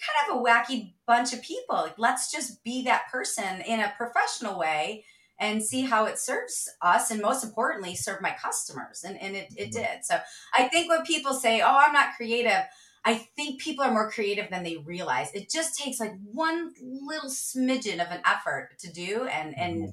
kind 0.00 0.30
of 0.30 0.38
a 0.38 0.44
wacky 0.44 0.94
bunch 1.06 1.32
of 1.32 1.42
people. 1.42 1.76
Like, 1.76 1.98
let's 1.98 2.30
just 2.30 2.62
be 2.64 2.84
that 2.84 3.10
person 3.10 3.60
in 3.62 3.80
a 3.80 3.92
professional 3.96 4.58
way 4.58 5.04
and 5.40 5.62
see 5.62 5.82
how 5.82 6.04
it 6.06 6.18
serves 6.18 6.68
us 6.82 7.10
and 7.10 7.22
most 7.22 7.44
importantly 7.44 7.94
serve 7.94 8.20
my 8.20 8.34
customers 8.40 9.04
and, 9.06 9.20
and 9.20 9.36
it, 9.36 9.48
it 9.56 9.70
mm-hmm. 9.70 9.82
did 9.82 10.04
so 10.04 10.18
i 10.56 10.64
think 10.68 10.88
when 10.88 11.02
people 11.04 11.32
say 11.32 11.60
oh 11.60 11.76
i'm 11.78 11.92
not 11.92 12.14
creative 12.16 12.64
i 13.04 13.14
think 13.14 13.60
people 13.60 13.84
are 13.84 13.92
more 13.92 14.10
creative 14.10 14.50
than 14.50 14.62
they 14.62 14.76
realize 14.78 15.32
it 15.34 15.50
just 15.50 15.78
takes 15.78 16.00
like 16.00 16.14
one 16.32 16.72
little 16.82 17.30
smidgen 17.30 17.94
of 17.94 18.10
an 18.10 18.20
effort 18.26 18.70
to 18.78 18.92
do 18.92 19.26
and 19.26 19.56
and 19.58 19.76
mm-hmm. 19.76 19.90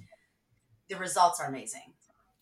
the 0.90 0.98
results 0.98 1.40
are 1.40 1.48
amazing 1.48 1.94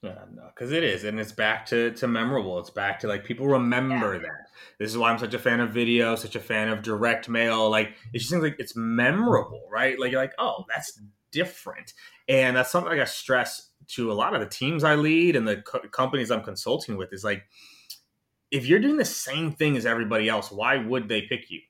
yeah, 0.04 0.10
um, 0.10 0.36
no, 0.36 0.50
because 0.54 0.74
it 0.74 0.84
is, 0.84 1.06
and 1.06 1.18
it's 1.18 1.32
back 1.32 1.66
to 1.68 1.92
to 1.92 2.08
memorable. 2.08 2.60
It's 2.60 2.70
back 2.70 3.00
to 3.00 3.08
like 3.08 3.24
people 3.24 3.48
remember 3.48 4.16
yeah. 4.16 4.20
that. 4.20 4.50
This 4.78 4.92
is 4.92 4.98
why 4.98 5.10
I'm 5.10 5.18
such 5.18 5.34
a 5.34 5.40
fan 5.40 5.62
of 5.62 5.72
video, 5.72 6.16
such 6.16 6.36
a 6.36 6.42
fan 6.42 6.68
of 6.68 6.82
direct 6.82 7.30
mail. 7.30 7.70
Like 7.70 7.94
it 8.14 8.20
just 8.20 8.30
seems 8.30 8.44
like 8.44 8.58
it's 8.60 8.76
memorable, 8.76 9.64
right? 9.72 9.98
Like 9.98 10.12
you're 10.12 10.22
like, 10.22 10.34
oh, 10.38 10.66
that's 10.68 11.00
different, 11.32 11.94
and 12.28 12.58
that's 12.58 12.70
something 12.70 12.92
like 12.92 13.00
I 13.00 13.06
stress 13.06 13.70
to 13.90 14.12
a 14.12 14.14
lot 14.14 14.34
of 14.34 14.42
the 14.42 14.48
teams 14.48 14.84
I 14.84 14.96
lead 14.96 15.38
and 15.38 15.48
the 15.48 15.58
co- 15.62 15.88
companies 15.92 16.32
I'm 16.32 16.44
consulting 16.44 16.98
with. 16.98 17.14
Is 17.14 17.24
like, 17.24 17.44
if 18.52 18.66
you're 18.66 18.80
doing 18.80 18.98
the 18.98 19.06
same 19.06 19.54
thing 19.54 19.78
as 19.78 19.86
everybody 19.86 20.28
else, 20.28 20.52
why 20.52 20.78
would 20.78 21.08
they 21.08 21.22
pick 21.22 21.50
you? 21.50 21.62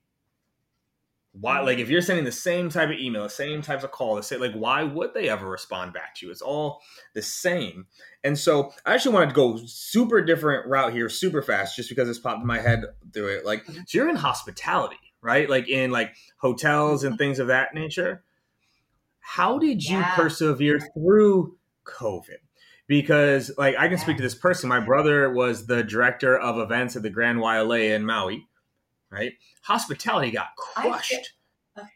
Why 1.33 1.59
like 1.61 1.79
if 1.79 1.89
you're 1.89 2.01
sending 2.01 2.25
the 2.25 2.31
same 2.31 2.69
type 2.69 2.89
of 2.89 2.97
email 2.97 3.23
the 3.23 3.29
same 3.29 3.61
types 3.61 3.83
of 3.83 3.91
call 3.91 4.15
the 4.15 4.23
same 4.23 4.39
like 4.39 4.53
why 4.53 4.83
would 4.83 5.13
they 5.13 5.29
ever 5.29 5.49
respond 5.49 5.91
back 5.91 6.15
to 6.15 6.25
you? 6.25 6.31
It's 6.31 6.41
all 6.41 6.81
the 7.13 7.21
same. 7.21 7.87
And 8.23 8.37
so 8.37 8.71
i 8.85 8.93
actually 8.93 9.15
wanted 9.15 9.29
to 9.29 9.35
go 9.35 9.57
super 9.65 10.21
different 10.21 10.67
route 10.67 10.93
here 10.93 11.09
super 11.09 11.41
fast 11.41 11.75
just 11.75 11.89
because 11.89 12.07
it's 12.07 12.19
popped 12.19 12.41
in 12.41 12.47
my 12.47 12.59
head 12.59 12.83
through 13.13 13.37
it. 13.37 13.45
Like 13.45 13.65
mm-hmm. 13.65 13.81
so 13.87 13.97
you're 13.97 14.09
in 14.09 14.15
hospitality 14.15 14.97
right? 15.23 15.49
Like 15.49 15.69
in 15.69 15.89
like 15.89 16.13
hotels 16.37 17.03
and 17.03 17.13
mm-hmm. 17.13 17.17
things 17.17 17.39
of 17.39 17.47
that 17.47 17.73
nature. 17.73 18.23
How 19.19 19.57
did 19.57 19.83
you 19.83 19.97
yeah. 19.97 20.15
persevere 20.15 20.79
through 20.93 21.57
covid? 21.85 22.41
Because 22.87 23.49
like 23.57 23.75
i 23.79 23.87
can 23.87 23.97
speak 23.97 24.17
to 24.17 24.23
this 24.23 24.35
person. 24.35 24.69
My 24.69 24.81
brother 24.81 25.31
was 25.31 25.65
the 25.65 25.83
director 25.83 26.37
of 26.37 26.59
events 26.59 26.95
at 26.95 27.01
the 27.01 27.09
grand 27.09 27.39
Wailea 27.39 27.95
in 27.95 28.05
maui 28.05 28.45
right? 29.13 29.33
Hospitality 29.61 30.31
got 30.31 30.55
crushed. 30.57 31.11
Feel, 31.75 31.83
uh, 31.83 31.87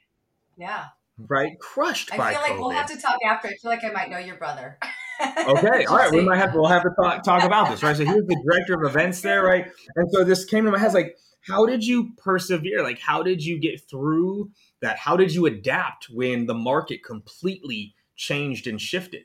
yeah. 0.58 0.86
Right? 1.18 1.60
Crushed 1.60 2.14
I 2.14 2.16
feel 2.16 2.42
like 2.42 2.52
COVID. 2.52 2.60
we'll 2.60 2.70
have 2.70 2.86
to 2.88 2.98
talk 2.98 3.18
after. 3.28 3.48
I 3.48 3.56
feel 3.56 3.72
like 3.72 3.84
I 3.84 3.90
might 3.90 4.10
know 4.10 4.20
your 4.20 4.36
brother. 4.36 4.78
okay, 5.22 5.86
all 5.86 5.98
right. 5.98 6.12
We 6.12 6.22
might 6.22 6.38
have 6.38 6.54
to, 6.54 6.60
we'll 6.60 6.70
have 6.70 6.84
to 6.84 6.92
talk, 7.02 7.24
talk 7.24 7.44
about 7.44 7.72
this, 7.72 7.82
right? 7.82 7.98
So 7.98 8.06
he 8.06 8.14
was 8.14 8.28
the 8.28 8.42
director 8.46 8.76
of 8.76 8.90
events 8.90 9.22
there, 9.22 9.44
right? 9.44 9.66
And 9.96 10.10
so 10.12 10.24
this 10.24 10.46
came 10.46 10.66
to 10.66 10.72
my 10.72 10.78
head 10.78 10.94
like, 10.94 11.18
how 11.42 11.66
did 11.66 11.84
you 11.84 12.12
persevere? 12.18 12.84
Like, 12.84 13.00
how 13.00 13.24
did 13.24 13.44
you 13.44 13.58
get 13.58 13.82
through 13.90 14.52
that? 14.82 14.98
How 15.00 15.18
did 15.18 15.34
you 15.34 15.46
adapt 15.48 16.08
when 16.10 16.46
the 16.46 16.54
market 16.54 17.04
completely 17.04 17.96
changed 18.16 18.68
and 18.68 18.80
shifted? 18.80 19.24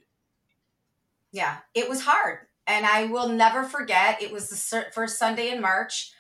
Yeah, 1.32 1.58
it 1.75 1.88
was 1.88 2.02
hard. 2.02 2.46
And 2.66 2.87
I 2.87 3.04
will 3.06 3.28
never 3.28 3.64
forget, 3.64 4.22
it 4.22 4.32
was 4.32 4.49
the 4.49 4.87
first 4.92 5.18
Sunday 5.18 5.50
in 5.50 5.61
March. 5.61 6.12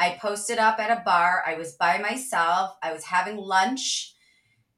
I 0.00 0.18
posted 0.18 0.58
up 0.58 0.80
at 0.80 0.90
a 0.90 1.02
bar. 1.04 1.44
I 1.46 1.54
was 1.54 1.74
by 1.74 1.98
myself. 1.98 2.74
I 2.82 2.92
was 2.92 3.04
having 3.04 3.36
lunch. 3.36 4.14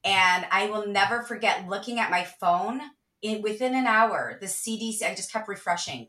And 0.05 0.45
I 0.51 0.67
will 0.67 0.89
never 0.89 1.23
forget 1.23 1.69
looking 1.69 2.01
at 2.01 2.11
my 2.11 2.25
phone 2.25 2.81
in 3.23 3.41
within 3.41 3.77
an 3.77 3.87
hour. 3.87 4.37
The 4.41 4.47
CDC, 4.47 5.05
I 5.05 5.15
just 5.15 5.33
kept 5.33 5.49
refreshing. 5.49 6.09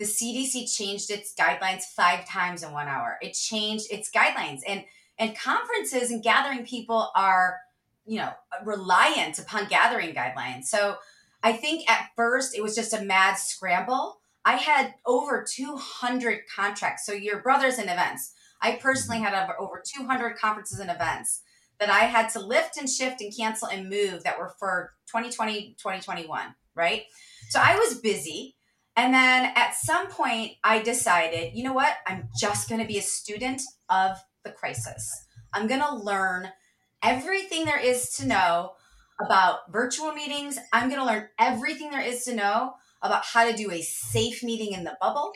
The 0.00 0.04
CDC 0.04 0.74
changed 0.74 1.12
its 1.12 1.32
guidelines 1.32 1.84
five 1.84 2.28
times 2.28 2.64
in 2.64 2.72
one 2.72 2.88
hour. 2.88 3.18
It 3.22 3.34
changed 3.34 3.86
its 3.90 4.10
guidelines. 4.10 4.60
And 4.66 4.84
and 5.16 5.38
conferences 5.38 6.10
and 6.10 6.22
gathering 6.22 6.64
people 6.64 7.10
are, 7.14 7.58
you 8.06 8.18
know, 8.18 8.32
reliant 8.64 9.38
upon 9.38 9.68
gathering 9.68 10.14
guidelines. 10.14 10.64
So 10.64 10.96
I 11.42 11.52
think 11.52 11.88
at 11.88 12.08
first 12.16 12.56
it 12.56 12.62
was 12.62 12.74
just 12.74 12.94
a 12.94 13.02
mad 13.02 13.34
scramble. 13.34 14.20
I 14.44 14.56
had 14.56 14.94
over 15.04 15.44
200 15.46 16.40
contracts. 16.56 17.04
So 17.04 17.12
your 17.12 17.42
brothers 17.42 17.78
in 17.78 17.90
events, 17.90 18.32
I 18.62 18.72
personally 18.72 19.20
had 19.20 19.34
over 19.58 19.82
200 19.84 20.36
conferences 20.36 20.78
and 20.78 20.90
events 20.90 21.42
that 21.78 21.90
I 21.90 22.00
had 22.00 22.28
to 22.30 22.40
lift 22.40 22.76
and 22.76 22.88
shift 22.88 23.20
and 23.20 23.34
cancel 23.34 23.68
and 23.68 23.88
move 23.88 24.22
that 24.24 24.38
were 24.38 24.52
for 24.58 24.92
2020, 25.08 25.76
2021, 25.78 26.54
right? 26.74 27.04
So 27.48 27.60
I 27.62 27.76
was 27.76 28.00
busy. 28.00 28.56
And 28.96 29.14
then 29.14 29.52
at 29.56 29.74
some 29.74 30.08
point, 30.08 30.52
I 30.62 30.82
decided, 30.82 31.52
you 31.54 31.64
know 31.64 31.72
what? 31.72 31.94
I'm 32.06 32.28
just 32.38 32.68
going 32.68 32.80
to 32.80 32.86
be 32.86 32.98
a 32.98 33.02
student 33.02 33.62
of 33.88 34.18
the 34.44 34.50
crisis. 34.50 35.10
I'm 35.54 35.66
going 35.66 35.80
to 35.80 35.94
learn 35.94 36.48
everything 37.02 37.64
there 37.64 37.80
is 37.80 38.10
to 38.16 38.26
know 38.26 38.72
about 39.24 39.72
virtual 39.72 40.12
meetings. 40.12 40.58
I'm 40.72 40.88
going 40.88 41.00
to 41.00 41.06
learn 41.06 41.28
everything 41.38 41.90
there 41.90 42.02
is 42.02 42.24
to 42.24 42.34
know 42.34 42.74
about 43.02 43.24
how 43.24 43.50
to 43.50 43.56
do 43.56 43.70
a 43.70 43.80
safe 43.80 44.42
meeting 44.42 44.72
in 44.72 44.84
the 44.84 44.96
bubble, 45.00 45.32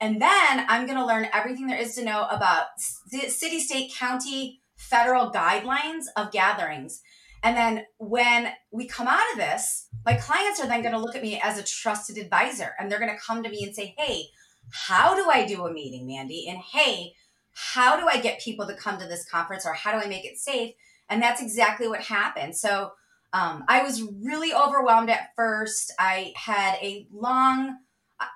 and 0.00 0.20
then 0.20 0.66
I'm 0.68 0.86
going 0.86 0.98
to 0.98 1.06
learn 1.06 1.28
everything 1.32 1.66
there 1.66 1.78
is 1.78 1.94
to 1.96 2.04
know 2.04 2.26
about 2.30 2.66
city, 2.78 3.60
state, 3.60 3.92
county, 3.94 4.60
federal 4.76 5.32
guidelines 5.32 6.04
of 6.16 6.30
gatherings. 6.30 7.02
And 7.42 7.56
then 7.56 7.84
when 7.98 8.52
we 8.72 8.86
come 8.86 9.08
out 9.08 9.32
of 9.32 9.38
this, 9.38 9.88
my 10.04 10.14
clients 10.14 10.60
are 10.60 10.66
then 10.66 10.82
going 10.82 10.94
to 10.94 11.00
look 11.00 11.16
at 11.16 11.22
me 11.22 11.40
as 11.40 11.58
a 11.58 11.64
trusted 11.64 12.18
advisor 12.18 12.74
and 12.78 12.90
they're 12.90 12.98
going 12.98 13.14
to 13.14 13.20
come 13.24 13.42
to 13.42 13.48
me 13.48 13.62
and 13.64 13.74
say, 13.74 13.94
Hey, 13.98 14.24
how 14.72 15.14
do 15.14 15.28
I 15.30 15.46
do 15.46 15.66
a 15.66 15.72
meeting, 15.72 16.06
Mandy? 16.06 16.46
And 16.48 16.58
hey, 16.58 17.12
how 17.52 17.98
do 17.98 18.06
I 18.06 18.20
get 18.20 18.40
people 18.40 18.66
to 18.66 18.74
come 18.74 18.98
to 18.98 19.06
this 19.06 19.28
conference 19.28 19.66
or 19.66 19.72
how 19.72 19.92
do 19.92 20.04
I 20.04 20.08
make 20.08 20.24
it 20.24 20.38
safe? 20.38 20.74
And 21.08 21.22
that's 21.22 21.42
exactly 21.42 21.88
what 21.88 22.02
happened. 22.02 22.56
So 22.56 22.92
um, 23.32 23.64
I 23.68 23.82
was 23.82 24.02
really 24.02 24.52
overwhelmed 24.52 25.10
at 25.10 25.30
first. 25.36 25.92
I 25.98 26.32
had 26.36 26.74
a 26.82 27.06
long, 27.12 27.78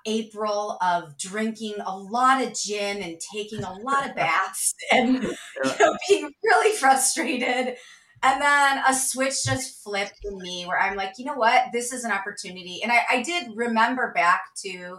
April 0.07 0.79
of 0.81 1.17
drinking 1.19 1.75
a 1.85 1.97
lot 1.97 2.43
of 2.43 2.55
gin 2.55 3.03
and 3.03 3.21
taking 3.33 3.63
a 3.63 3.73
lot 3.73 4.09
of 4.09 4.15
baths 4.17 4.75
and 4.91 5.23
you 5.23 5.73
know, 5.81 5.97
being 6.09 6.31
really 6.43 6.77
frustrated. 6.77 7.77
And 8.25 8.41
then 8.41 8.83
a 8.89 8.95
switch 8.95 9.45
just 9.45 9.83
flipped 9.83 10.21
in 10.25 10.39
me 10.39 10.65
where 10.65 10.81
I'm 10.81 10.97
like, 10.97 11.15
you 11.19 11.25
know 11.25 11.35
what? 11.35 11.65
This 11.73 11.93
is 11.93 12.05
an 12.05 12.13
opportunity. 12.13 12.81
And 12.83 12.93
I, 12.93 13.01
I 13.11 13.23
did 13.23 13.57
remember 13.57 14.13
back 14.15 14.43
to 14.65 14.99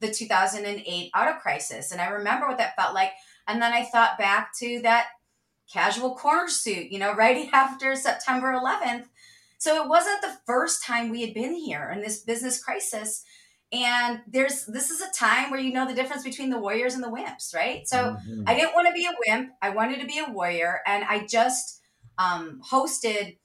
the 0.00 0.10
2008 0.10 1.10
auto 1.16 1.38
crisis. 1.38 1.92
And 1.92 2.00
I 2.00 2.08
remember 2.08 2.48
what 2.48 2.58
that 2.58 2.74
felt 2.76 2.94
like. 2.94 3.12
And 3.46 3.62
then 3.62 3.72
I 3.72 3.84
thought 3.84 4.18
back 4.18 4.50
to 4.58 4.80
that 4.82 5.06
casual 5.72 6.16
corner 6.16 6.48
suit, 6.48 6.90
you 6.90 6.98
know, 6.98 7.14
right 7.16 7.48
after 7.52 7.94
September 7.94 8.52
11th. 8.52 9.04
So 9.58 9.82
it 9.82 9.88
wasn't 9.88 10.20
the 10.20 10.36
first 10.44 10.84
time 10.84 11.10
we 11.10 11.22
had 11.22 11.32
been 11.32 11.54
here 11.54 11.90
in 11.94 12.02
this 12.02 12.20
business 12.20 12.62
crisis 12.62 13.22
and 13.72 14.20
there's 14.28 14.66
this 14.66 14.90
is 14.90 15.00
a 15.00 15.10
time 15.12 15.50
where 15.50 15.60
you 15.60 15.72
know 15.72 15.86
the 15.86 15.94
difference 15.94 16.22
between 16.22 16.50
the 16.50 16.58
warriors 16.58 16.94
and 16.94 17.02
the 17.02 17.08
wimps 17.08 17.54
right? 17.54 17.86
So 17.88 17.96
mm-hmm. 17.96 18.44
i 18.46 18.54
didn't 18.54 18.74
want 18.74 18.86
to 18.86 18.92
be 18.92 19.06
a 19.06 19.14
wimp. 19.26 19.50
I 19.60 19.70
wanted 19.70 20.00
to 20.00 20.06
be 20.06 20.18
a 20.18 20.30
warrior. 20.30 20.80
And 20.86 21.04
i 21.04 21.26
just 21.26 21.80
um, 22.18 22.60
hosted 22.70 23.38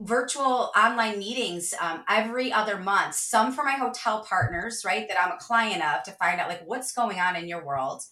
virtual 0.00 0.70
online 0.76 1.18
meetings 1.18 1.74
um, 1.80 2.04
every 2.08 2.52
other 2.52 2.78
month 2.78 3.14
some 3.14 3.52
for 3.52 3.64
my 3.64 3.72
hotel 3.72 4.24
partners 4.28 4.82
right 4.84 5.06
that 5.06 5.16
i'm 5.22 5.30
a 5.30 5.38
client 5.38 5.84
of 5.84 6.02
to 6.02 6.10
find 6.12 6.40
out 6.40 6.48
like 6.48 6.62
what's 6.66 6.92
going 6.92 7.18
on 7.18 7.36
in 7.36 7.48
your 7.48 7.64
world. 7.64 8.02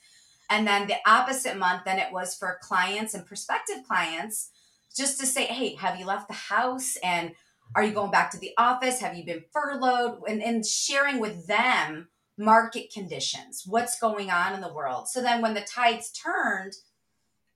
And 0.51 0.67
then 0.67 0.87
the 0.87 0.97
opposite 1.07 1.57
month 1.57 1.83
then 1.85 1.99
it 1.99 2.13
was 2.13 2.35
for 2.35 2.59
clients 2.63 3.15
and 3.15 3.27
prospective 3.27 3.85
clients 3.87 4.51
just 4.97 5.21
to 5.21 5.27
say 5.27 5.45
hey 5.45 5.75
have 5.77 5.99
you 5.99 6.07
left 6.07 6.29
the 6.29 6.35
house? 6.35 6.97
And 7.05 7.33
are 7.75 7.85
you 7.85 7.93
going 7.93 8.11
back 8.11 8.31
to 8.33 8.39
the 8.39 8.53
office? 8.59 9.01
Have 9.01 9.17
you 9.17 9.25
been 9.25 9.45
furloughed? 9.53 10.23
And, 10.29 10.43
and 10.43 10.65
sharing 10.65 11.19
with 11.21 11.47
them 11.47 12.09
market 12.39 12.93
conditions, 12.93 13.65
what's 13.67 13.99
going 13.99 14.31
on 14.31 14.55
in 14.55 14.61
the 14.61 14.73
world. 14.73 15.09
So 15.09 15.23
then 15.23 15.43
when 15.43 15.55
the 15.55 15.61
tides 15.61 16.11
turned, 16.11 16.75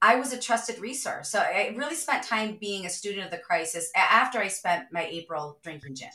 I 0.03 0.17
was 0.17 0.33
a 0.33 0.39
trusted 0.39 0.79
resource. 0.79 1.31
So 1.31 1.41
I 1.41 1.75
really 1.77 1.95
spent 1.95 2.23
time 2.23 2.59
being 2.61 2.87
a 2.87 2.91
student 2.91 3.25
of 3.25 3.31
the 3.31 3.39
crisis 3.39 3.91
after 3.97 4.39
I 4.39 4.49
spent 4.49 4.93
my 4.93 5.07
April 5.07 5.59
drinking 5.63 5.97
gin. 5.97 6.11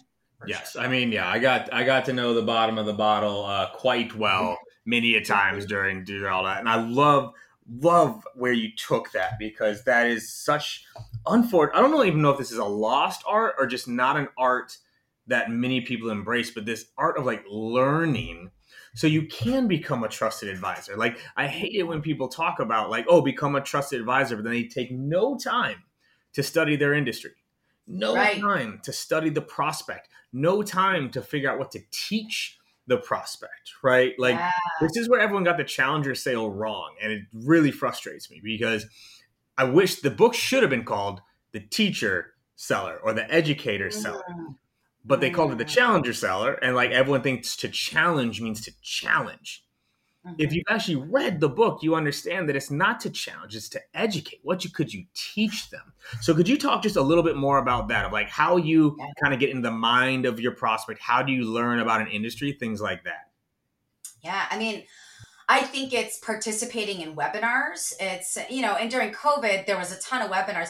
Yes, 0.47 0.71
sure. 0.71 0.81
I 0.81 0.87
mean, 0.87 1.11
yeah, 1.11 1.29
I 1.29 1.39
got 1.39 1.71
I 1.71 1.83
got 1.83 2.05
to 2.05 2.13
know 2.13 2.33
the 2.33 2.41
bottom 2.41 2.77
of 2.77 2.85
the 2.85 2.93
bottle 2.93 3.45
uh, 3.45 3.69
quite 3.73 4.15
well 4.15 4.57
many 4.85 5.15
a 5.15 5.23
times 5.23 5.65
during 5.65 6.03
during 6.03 6.31
all 6.31 6.43
that. 6.45 6.59
And 6.59 6.69
I 6.69 6.83
love 6.83 7.33
love 7.79 8.25
where 8.35 8.53
you 8.53 8.69
took 8.75 9.11
that 9.11 9.37
because 9.37 9.83
that 9.83 10.07
is 10.07 10.33
such 10.33 10.85
unfortunate. 11.25 11.77
I 11.77 11.81
don't 11.81 12.07
even 12.07 12.21
know 12.21 12.31
if 12.31 12.37
this 12.37 12.51
is 12.51 12.57
a 12.57 12.65
lost 12.65 13.23
art 13.27 13.55
or 13.57 13.67
just 13.67 13.87
not 13.87 14.17
an 14.17 14.27
art 14.37 14.77
that 15.27 15.51
many 15.51 15.81
people 15.81 16.09
embrace, 16.09 16.51
but 16.51 16.65
this 16.65 16.85
art 16.97 17.17
of 17.17 17.25
like 17.25 17.43
learning 17.49 18.51
so 18.93 19.07
you 19.07 19.25
can 19.27 19.67
become 19.67 20.03
a 20.03 20.09
trusted 20.09 20.49
advisor. 20.49 20.97
Like 20.97 21.17
I 21.37 21.47
hate 21.47 21.75
it 21.75 21.83
when 21.83 22.01
people 22.01 22.27
talk 22.27 22.59
about 22.59 22.89
like, 22.89 23.05
oh, 23.07 23.21
become 23.21 23.55
a 23.55 23.61
trusted 23.61 23.99
advisor, 23.99 24.35
but 24.35 24.43
then 24.43 24.53
they 24.53 24.63
take 24.63 24.91
no 24.91 25.37
time 25.37 25.83
to 26.33 26.43
study 26.43 26.75
their 26.75 26.93
industry. 26.93 27.31
No 27.87 28.15
right. 28.15 28.39
time 28.39 28.79
to 28.83 28.93
study 28.93 29.29
the 29.29 29.41
prospect. 29.41 30.09
No 30.33 30.61
time 30.61 31.09
to 31.11 31.21
figure 31.21 31.49
out 31.49 31.59
what 31.59 31.71
to 31.71 31.79
teach 31.91 32.57
the 32.87 32.97
prospect, 32.97 33.71
right? 33.83 34.13
Like 34.17 34.35
yeah. 34.35 34.51
this 34.81 34.97
is 34.97 35.09
where 35.09 35.19
everyone 35.19 35.43
got 35.43 35.57
the 35.57 35.63
challenger 35.63 36.15
sale 36.15 36.51
wrong 36.51 36.95
and 37.01 37.11
it 37.11 37.21
really 37.33 37.71
frustrates 37.71 38.29
me 38.29 38.41
because 38.43 38.85
I 39.57 39.65
wish 39.65 40.01
the 40.01 40.11
book 40.11 40.33
should 40.33 40.63
have 40.63 40.69
been 40.69 40.85
called 40.85 41.21
The 41.51 41.59
Teacher 41.59 42.33
Seller 42.55 42.99
or 43.03 43.13
The 43.13 43.31
Educator 43.31 43.91
Seller. 43.91 44.23
Mm 44.29 44.55
but 45.03 45.19
they 45.19 45.29
called 45.29 45.51
it 45.51 45.57
the 45.57 45.65
challenger 45.65 46.13
seller 46.13 46.53
and 46.53 46.75
like 46.75 46.91
everyone 46.91 47.21
thinks 47.21 47.55
to 47.57 47.69
challenge 47.69 48.41
means 48.41 48.61
to 48.61 48.71
challenge. 48.81 49.65
Mm-hmm. 50.23 50.35
if 50.37 50.53
you've 50.53 50.65
actually 50.69 50.97
read 50.97 51.39
the 51.39 51.49
book 51.49 51.81
you 51.81 51.95
understand 51.95 52.47
that 52.47 52.55
it's 52.55 52.69
not 52.69 52.99
to 52.99 53.09
challenge 53.09 53.55
it's 53.55 53.69
to 53.69 53.81
educate. 53.95 54.39
What 54.43 54.63
you 54.63 54.69
could 54.69 54.93
you 54.93 55.05
teach 55.15 55.71
them? 55.71 55.93
So 56.21 56.35
could 56.35 56.47
you 56.47 56.59
talk 56.59 56.83
just 56.83 56.95
a 56.95 57.01
little 57.01 57.23
bit 57.23 57.35
more 57.35 57.57
about 57.57 57.87
that 57.87 58.05
of 58.05 58.11
like 58.11 58.29
how 58.29 58.57
you 58.57 58.95
yeah. 58.99 59.07
kind 59.19 59.33
of 59.33 59.39
get 59.39 59.49
in 59.49 59.63
the 59.63 59.71
mind 59.71 60.27
of 60.27 60.39
your 60.39 60.51
prospect? 60.51 60.99
How 61.01 61.23
do 61.23 61.31
you 61.31 61.45
learn 61.45 61.79
about 61.79 62.01
an 62.01 62.07
industry? 62.07 62.51
Things 62.53 62.79
like 62.79 63.03
that. 63.05 63.31
Yeah 64.21 64.45
i 64.51 64.57
mean 64.59 64.83
I 65.51 65.63
think 65.63 65.91
it's 65.91 66.17
participating 66.17 67.01
in 67.01 67.13
webinars. 67.13 67.91
It's, 67.99 68.37
you 68.49 68.61
know, 68.61 68.75
and 68.75 68.89
during 68.89 69.11
COVID, 69.11 69.65
there 69.65 69.77
was 69.77 69.91
a 69.91 69.99
ton 69.99 70.21
of 70.21 70.31
webinars, 70.31 70.69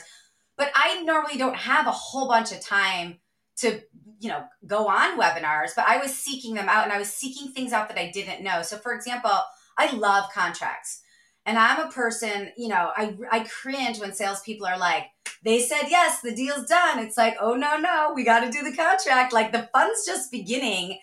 but 0.57 0.71
I 0.73 1.03
normally 1.03 1.37
don't 1.37 1.55
have 1.55 1.85
a 1.85 1.91
whole 1.91 2.27
bunch 2.27 2.51
of 2.51 2.61
time 2.61 3.19
to 3.57 3.79
you 4.19 4.29
know 4.29 4.43
go 4.65 4.87
on 4.87 5.19
webinars 5.19 5.71
but 5.75 5.85
i 5.87 5.97
was 5.97 6.15
seeking 6.15 6.53
them 6.55 6.69
out 6.69 6.83
and 6.83 6.93
i 6.93 6.97
was 6.97 7.11
seeking 7.11 7.51
things 7.51 7.73
out 7.73 7.89
that 7.89 7.99
i 7.99 8.09
didn't 8.09 8.43
know. 8.43 8.61
So 8.61 8.77
for 8.77 8.93
example 8.93 9.37
i 9.77 9.91
love 9.91 10.31
contracts 10.33 11.01
and 11.45 11.57
i'm 11.57 11.85
a 11.85 11.91
person 11.91 12.51
you 12.55 12.69
know 12.69 12.91
i 12.95 13.15
i 13.31 13.39
cringe 13.41 13.99
when 13.99 14.13
salespeople 14.13 14.65
are 14.65 14.79
like 14.79 15.07
they 15.43 15.59
said 15.59 15.89
yes 15.89 16.21
the 16.21 16.35
deal's 16.35 16.67
done. 16.67 16.99
It's 16.99 17.17
like 17.17 17.35
oh 17.41 17.55
no 17.55 17.77
no 17.77 18.13
we 18.15 18.23
got 18.23 18.41
to 18.41 18.51
do 18.51 18.63
the 18.63 18.75
contract. 18.75 19.33
Like 19.33 19.51
the 19.51 19.69
fun's 19.73 20.05
just 20.05 20.31
beginning 20.31 20.99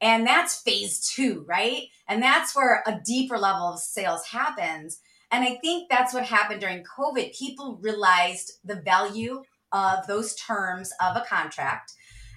and 0.00 0.26
that's 0.26 0.60
phase 0.62 1.08
two 1.08 1.44
right 1.48 1.84
and 2.08 2.22
that's 2.22 2.54
where 2.54 2.82
a 2.86 3.00
deeper 3.04 3.38
level 3.38 3.72
of 3.72 3.78
sales 3.78 4.26
happens 4.26 5.00
and 5.30 5.44
i 5.44 5.56
think 5.56 5.88
that's 5.88 6.12
what 6.12 6.24
happened 6.24 6.60
during 6.60 6.84
covid 6.84 7.36
people 7.36 7.78
realized 7.82 8.52
the 8.64 8.76
value 8.76 9.42
of 9.72 10.06
those 10.06 10.34
terms 10.34 10.92
of 11.00 11.16
a 11.16 11.24
contract. 11.28 11.92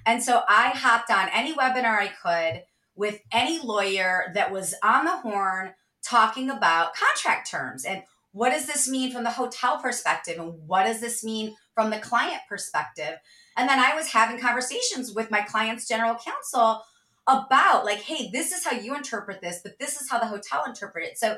And 0.06 0.24
so 0.24 0.42
I 0.48 0.70
hopped 0.70 1.12
on 1.12 1.30
any 1.34 1.54
webinar 1.54 2.00
I 2.00 2.08
could 2.08 2.64
with 2.96 3.20
any 3.32 3.60
lawyer 3.60 4.32
that 4.34 4.52
was 4.52 4.76
on 4.84 5.06
the 5.06 5.18
horn 5.18 5.74
talking 6.04 6.50
about 6.50 6.96
contract 6.96 7.50
terms 7.50 7.86
and 7.86 8.04
what 8.32 8.52
does 8.52 8.68
this 8.68 8.88
mean 8.88 9.12
from 9.12 9.24
the 9.24 9.32
hotel 9.32 9.80
perspective 9.82 10.38
and 10.38 10.54
what 10.68 10.86
does 10.86 11.02
this 11.02 11.24
mean 11.24 11.56
from 11.74 11.90
the 11.90 11.98
client 11.98 12.42
perspective. 12.48 13.16
And 13.58 13.68
then 13.68 13.80
I 13.80 13.96
was 13.96 14.08
having 14.08 14.40
conversations 14.40 15.14
with 15.14 15.32
my 15.32 15.42
client's 15.42 15.88
general 15.88 16.16
counsel 16.16 16.82
about 17.28 17.86
like, 17.86 18.00
hey, 18.00 18.30
this 18.32 18.52
is 18.52 18.66
how 18.66 18.76
you 18.76 18.96
interpret 18.96 19.42
this, 19.42 19.60
but 19.64 19.78
this 19.80 20.02
is 20.02 20.10
how 20.10 20.20
the 20.20 20.28
hotel 20.28 20.64
interpret 20.66 21.06
it. 21.06 21.18
So 21.18 21.38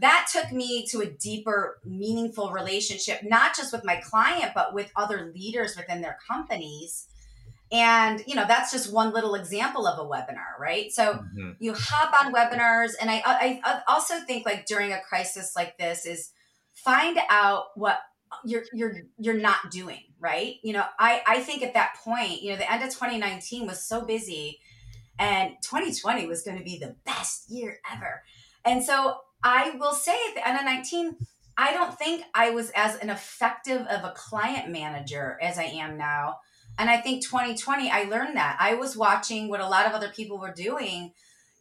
that 0.00 0.28
took 0.32 0.52
me 0.52 0.86
to 0.90 1.00
a 1.00 1.06
deeper, 1.06 1.78
meaningful 1.84 2.50
relationship, 2.50 3.20
not 3.22 3.56
just 3.56 3.72
with 3.72 3.84
my 3.84 3.96
client, 3.96 4.52
but 4.54 4.72
with 4.74 4.90
other 4.96 5.32
leaders 5.34 5.76
within 5.76 6.02
their 6.02 6.18
companies. 6.28 7.06
And, 7.70 8.22
you 8.26 8.34
know, 8.34 8.44
that's 8.46 8.72
just 8.72 8.92
one 8.92 9.12
little 9.12 9.34
example 9.34 9.86
of 9.86 9.98
a 9.98 10.08
webinar, 10.08 10.58
right? 10.58 10.90
So 10.90 11.14
mm-hmm. 11.14 11.50
you 11.58 11.74
hop 11.76 12.14
on 12.24 12.32
webinars. 12.32 12.92
And 13.00 13.10
I, 13.10 13.22
I, 13.24 13.60
I 13.64 13.80
also 13.88 14.20
think 14.20 14.46
like 14.46 14.66
during 14.66 14.92
a 14.92 15.00
crisis 15.00 15.52
like 15.54 15.76
this 15.78 16.06
is 16.06 16.30
find 16.72 17.18
out 17.28 17.64
what 17.74 17.98
you're 18.44 18.64
you're 18.72 18.94
you're 19.18 19.38
not 19.38 19.70
doing 19.70 20.00
right 20.20 20.56
you 20.62 20.72
know 20.72 20.84
i 20.98 21.22
i 21.26 21.40
think 21.40 21.62
at 21.62 21.74
that 21.74 21.94
point 22.04 22.42
you 22.42 22.50
know 22.50 22.56
the 22.56 22.70
end 22.70 22.82
of 22.82 22.90
2019 22.90 23.66
was 23.66 23.82
so 23.82 24.02
busy 24.02 24.58
and 25.18 25.52
2020 25.62 26.26
was 26.26 26.42
going 26.42 26.58
to 26.58 26.64
be 26.64 26.78
the 26.78 26.96
best 27.04 27.50
year 27.50 27.78
ever 27.90 28.22
and 28.64 28.84
so 28.84 29.16
I 29.42 29.76
will 29.78 29.92
say 29.92 30.16
at 30.28 30.34
the 30.34 30.48
end 30.48 30.58
of 30.58 30.64
19, 30.64 31.16
I 31.56 31.72
don't 31.72 31.96
think 31.96 32.24
I 32.34 32.50
was 32.50 32.70
as 32.74 32.96
an 32.96 33.10
effective 33.10 33.82
of 33.82 34.04
a 34.04 34.12
client 34.14 34.70
manager 34.70 35.38
as 35.40 35.58
I 35.58 35.64
am 35.64 35.96
now. 35.96 36.38
And 36.78 36.88
I 36.88 36.98
think 36.98 37.24
2020, 37.24 37.90
I 37.90 38.04
learned 38.04 38.36
that. 38.36 38.56
I 38.60 38.74
was 38.74 38.96
watching 38.96 39.48
what 39.48 39.60
a 39.60 39.68
lot 39.68 39.86
of 39.86 39.92
other 39.92 40.10
people 40.10 40.38
were 40.38 40.52
doing 40.52 41.12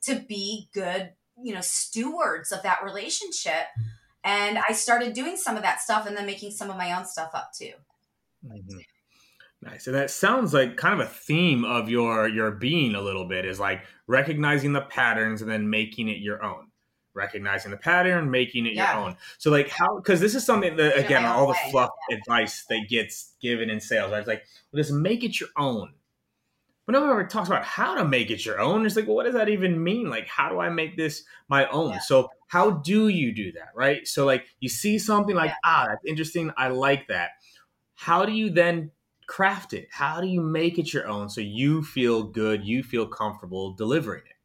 to 0.04 0.16
be 0.16 0.70
good, 0.74 1.14
you 1.42 1.54
know, 1.54 1.62
stewards 1.62 2.52
of 2.52 2.62
that 2.64 2.84
relationship. 2.84 3.68
And 4.24 4.60
I 4.60 4.74
started 4.74 5.14
doing 5.14 5.38
some 5.38 5.56
of 5.56 5.64
that 5.64 5.82
stuff 5.82 6.06
and 6.06 6.16
then 6.16 6.26
making 6.26 6.52
some 6.52 6.70
of 6.70 6.78
my 6.78 6.96
own 6.96 7.06
stuff 7.06 7.32
up 7.34 7.52
too. 7.58 7.74
Mm-hmm. 8.46 8.78
Nice. 9.68 9.88
And 9.88 9.96
that 9.96 10.10
sounds 10.10 10.54
like 10.54 10.78
kind 10.78 11.00
of 11.00 11.06
a 11.06 11.10
theme 11.10 11.66
of 11.66 11.90
your 11.90 12.28
your 12.28 12.52
being 12.52 12.96
a 12.96 13.02
little 13.02 13.26
bit 13.26 13.46
is 13.46 13.60
like 13.60 13.82
recognizing 14.08 14.74
the 14.74 14.82
patterns 14.82 15.42
and 15.42 15.52
then 15.52 15.70
making 15.70 16.08
it 16.10 16.18
your 16.18 16.44
own 16.44 16.68
recognizing 17.18 17.72
the 17.72 17.78
pattern, 17.78 18.30
making 18.32 18.68
it 18.68 18.74
yeah. 18.74 18.96
your 18.96 19.06
own. 19.08 19.18
So 19.40 19.52
like 19.52 19.68
how 19.68 19.98
because 19.98 20.22
this 20.22 20.36
is 20.36 20.46
something 20.46 20.78
that 20.78 20.98
again 20.98 21.26
all 21.26 21.48
the 21.48 21.54
way. 21.54 21.72
fluff 21.72 21.90
yeah. 22.10 22.18
advice 22.18 22.64
that 22.70 22.86
gets 22.88 23.34
given 23.42 23.70
in 23.70 23.82
sales. 23.82 24.14
I 24.14 24.20
was 24.20 24.28
like, 24.28 24.44
well, 24.72 24.82
just 24.82 24.94
make 24.94 25.24
it 25.24 25.40
your 25.40 25.50
own. 25.58 25.94
But 26.86 26.94
nobody 26.94 27.12
ever 27.12 27.26
talks 27.26 27.50
about 27.50 27.66
how 27.66 27.96
to 27.96 28.06
make 28.06 28.32
it 28.32 28.46
your 28.46 28.62
own. 28.62 28.86
It's 28.86 28.96
like, 28.96 29.08
well, 29.08 29.18
what 29.18 29.26
does 29.26 29.34
that 29.34 29.50
even 29.50 29.84
mean? 29.84 30.10
Like, 30.10 30.28
how 30.28 30.48
do 30.48 30.60
I 30.60 30.70
make 30.70 30.96
this 30.96 31.24
my 31.50 31.68
own? 31.68 31.92
Yeah. 31.92 32.00
So 32.00 32.30
how 32.48 32.72
do 32.72 33.10
you 33.10 33.34
do 33.34 33.52
that? 33.54 33.70
Right. 33.76 34.08
So 34.08 34.26
like 34.26 34.46
you 34.62 34.70
see 34.70 34.98
something 34.98 35.36
like, 35.36 35.52
ah, 35.66 35.88
that's 35.90 36.06
interesting. 36.06 36.52
I 36.56 36.70
like 36.70 37.08
that. 37.08 37.32
How 37.96 38.26
do 38.26 38.32
you 38.32 38.52
then 38.52 38.92
craft 39.28 39.74
it? 39.74 39.88
How 39.92 40.22
do 40.22 40.28
you 40.28 40.42
make 40.42 40.80
it 40.80 40.94
your 40.94 41.08
own 41.08 41.30
so 41.30 41.42
you 41.42 41.84
feel 41.84 42.24
good, 42.24 42.66
you 42.66 42.82
feel 42.82 43.06
comfortable 43.06 43.74
delivering 43.74 44.24
it? 44.26 44.38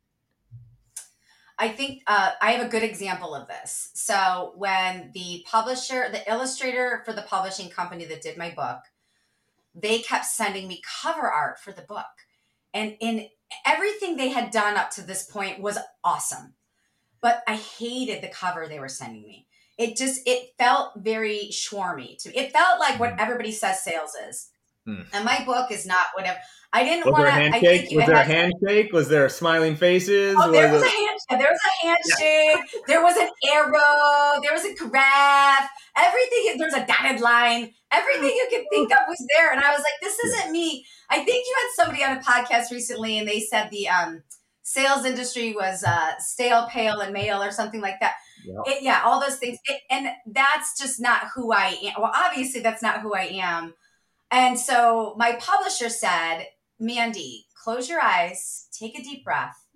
I 1.59 1.69
think 1.69 2.03
uh, 2.09 2.31
I 2.41 2.53
have 2.53 2.67
a 2.67 2.71
good 2.71 2.83
example 2.83 3.35
of 3.35 3.47
this. 3.47 3.91
So 3.95 4.53
when 4.57 5.13
the 5.15 5.45
publisher, 5.49 6.09
the 6.11 6.29
illustrator 6.29 7.03
for 7.05 7.13
the 7.13 7.23
publishing 7.23 7.71
company 7.71 8.05
that 8.07 8.23
did 8.23 8.37
my 8.37 8.51
book, 8.51 8.79
they 9.75 10.01
kept 10.01 10.25
sending 10.25 10.67
me 10.67 10.83
cover 11.03 11.31
art 11.31 11.61
for 11.61 11.73
the 11.73 11.83
book, 11.83 12.05
and 12.75 12.97
in 13.01 13.29
everything 13.65 14.17
they 14.17 14.31
had 14.31 14.51
done 14.51 14.77
up 14.77 14.91
to 14.91 15.03
this 15.03 15.25
point 15.25 15.61
was 15.61 15.79
awesome, 16.03 16.55
but 17.21 17.43
I 17.47 17.57
hated 17.57 18.23
the 18.23 18.29
cover 18.29 18.67
they 18.67 18.81
were 18.81 18.89
sending 18.89 19.23
me. 19.23 19.47
It 19.79 19.97
just 19.97 20.21
it 20.27 20.51
felt 20.59 20.93
very 20.97 21.49
swarmy 21.51 22.19
to 22.23 22.29
me. 22.29 22.37
It 22.37 22.53
felt 22.53 22.81
like 22.81 23.01
what 23.01 23.13
hmm. 23.13 23.21
everybody 23.21 23.53
says 23.53 23.83
sales 23.83 24.15
is, 24.29 24.51
hmm. 24.85 25.03
and 25.13 25.25
my 25.25 25.45
book 25.45 25.71
is 25.71 25.87
not 25.87 26.07
whatever. 26.15 26.39
I 26.75 26.85
didn't 26.85 27.11
want 27.11 27.27
to. 27.27 27.31
handshake? 27.31 27.89
Was 27.95 28.07
there 28.07 28.17
a 28.17 28.25
handshake? 28.25 28.93
Was 28.95 29.09
there 29.09 29.29
smiling 29.29 29.77
faces? 29.77 30.35
Oh, 30.39 30.51
there 30.51 30.73
was, 30.73 30.81
was 30.81 30.91
a 30.91 30.95
handshake. 30.95 31.29
There 31.29 31.51
was 31.51 31.61
a 31.67 31.87
handshake. 31.87 32.71
Yeah. 32.75 32.81
There 32.87 33.03
was 33.03 33.17
an 33.19 33.29
arrow. 33.53 34.41
There 34.43 34.53
was 34.55 34.65
a 34.65 34.75
graph. 34.75 35.69
Everything. 35.95 36.57
There 36.57 36.69
was 36.69 36.75
a 36.75 36.87
dotted 36.87 37.21
line. 37.21 37.73
Everything 37.91 38.31
you 38.31 38.47
could 38.49 38.65
think 38.71 38.91
of 38.91 39.01
was 39.07 39.27
there. 39.37 39.53
And 39.53 39.61
I 39.61 39.71
was 39.71 39.81
like, 39.81 40.01
this 40.01 40.19
isn't 40.19 40.51
me. 40.51 40.87
I 41.11 41.17
think 41.17 41.45
you 41.47 41.55
had 41.57 41.85
somebody 41.85 42.05
on 42.05 42.17
a 42.17 42.21
podcast 42.21 42.71
recently, 42.71 43.19
and 43.19 43.29
they 43.29 43.41
said 43.41 43.69
the 43.71 43.89
um, 43.89 44.23
sales 44.63 45.05
industry 45.05 45.53
was 45.53 45.85
uh, 45.85 46.13
stale, 46.21 46.69
pale, 46.71 47.01
and 47.01 47.13
male, 47.13 47.43
or 47.43 47.51
something 47.51 47.83
like 47.83 48.01
that. 48.01 48.15
Yeah, 48.47 48.73
it, 48.73 48.83
yeah 48.83 49.03
all 49.05 49.21
those 49.21 49.37
things. 49.37 49.59
It, 49.67 49.83
and 49.91 50.09
that's 50.27 50.81
just 50.81 51.03
not 51.03 51.25
who 51.35 51.53
I 51.53 51.77
am. 51.85 52.01
Well, 52.01 52.13
obviously, 52.15 52.63
that's 52.63 52.83
not 52.83 53.03
who 53.03 53.15
I 53.15 53.25
am. 53.43 53.75
And 54.33 54.59
so 54.59 55.15
my 55.19 55.35
publisher 55.35 55.91
said, 55.91 56.47
Mandy, 56.81 57.47
close 57.55 57.89
your 57.89 58.03
eyes, 58.03 58.67
take 58.73 58.99
a 58.99 59.03
deep 59.03 59.25
breath. 59.25 59.67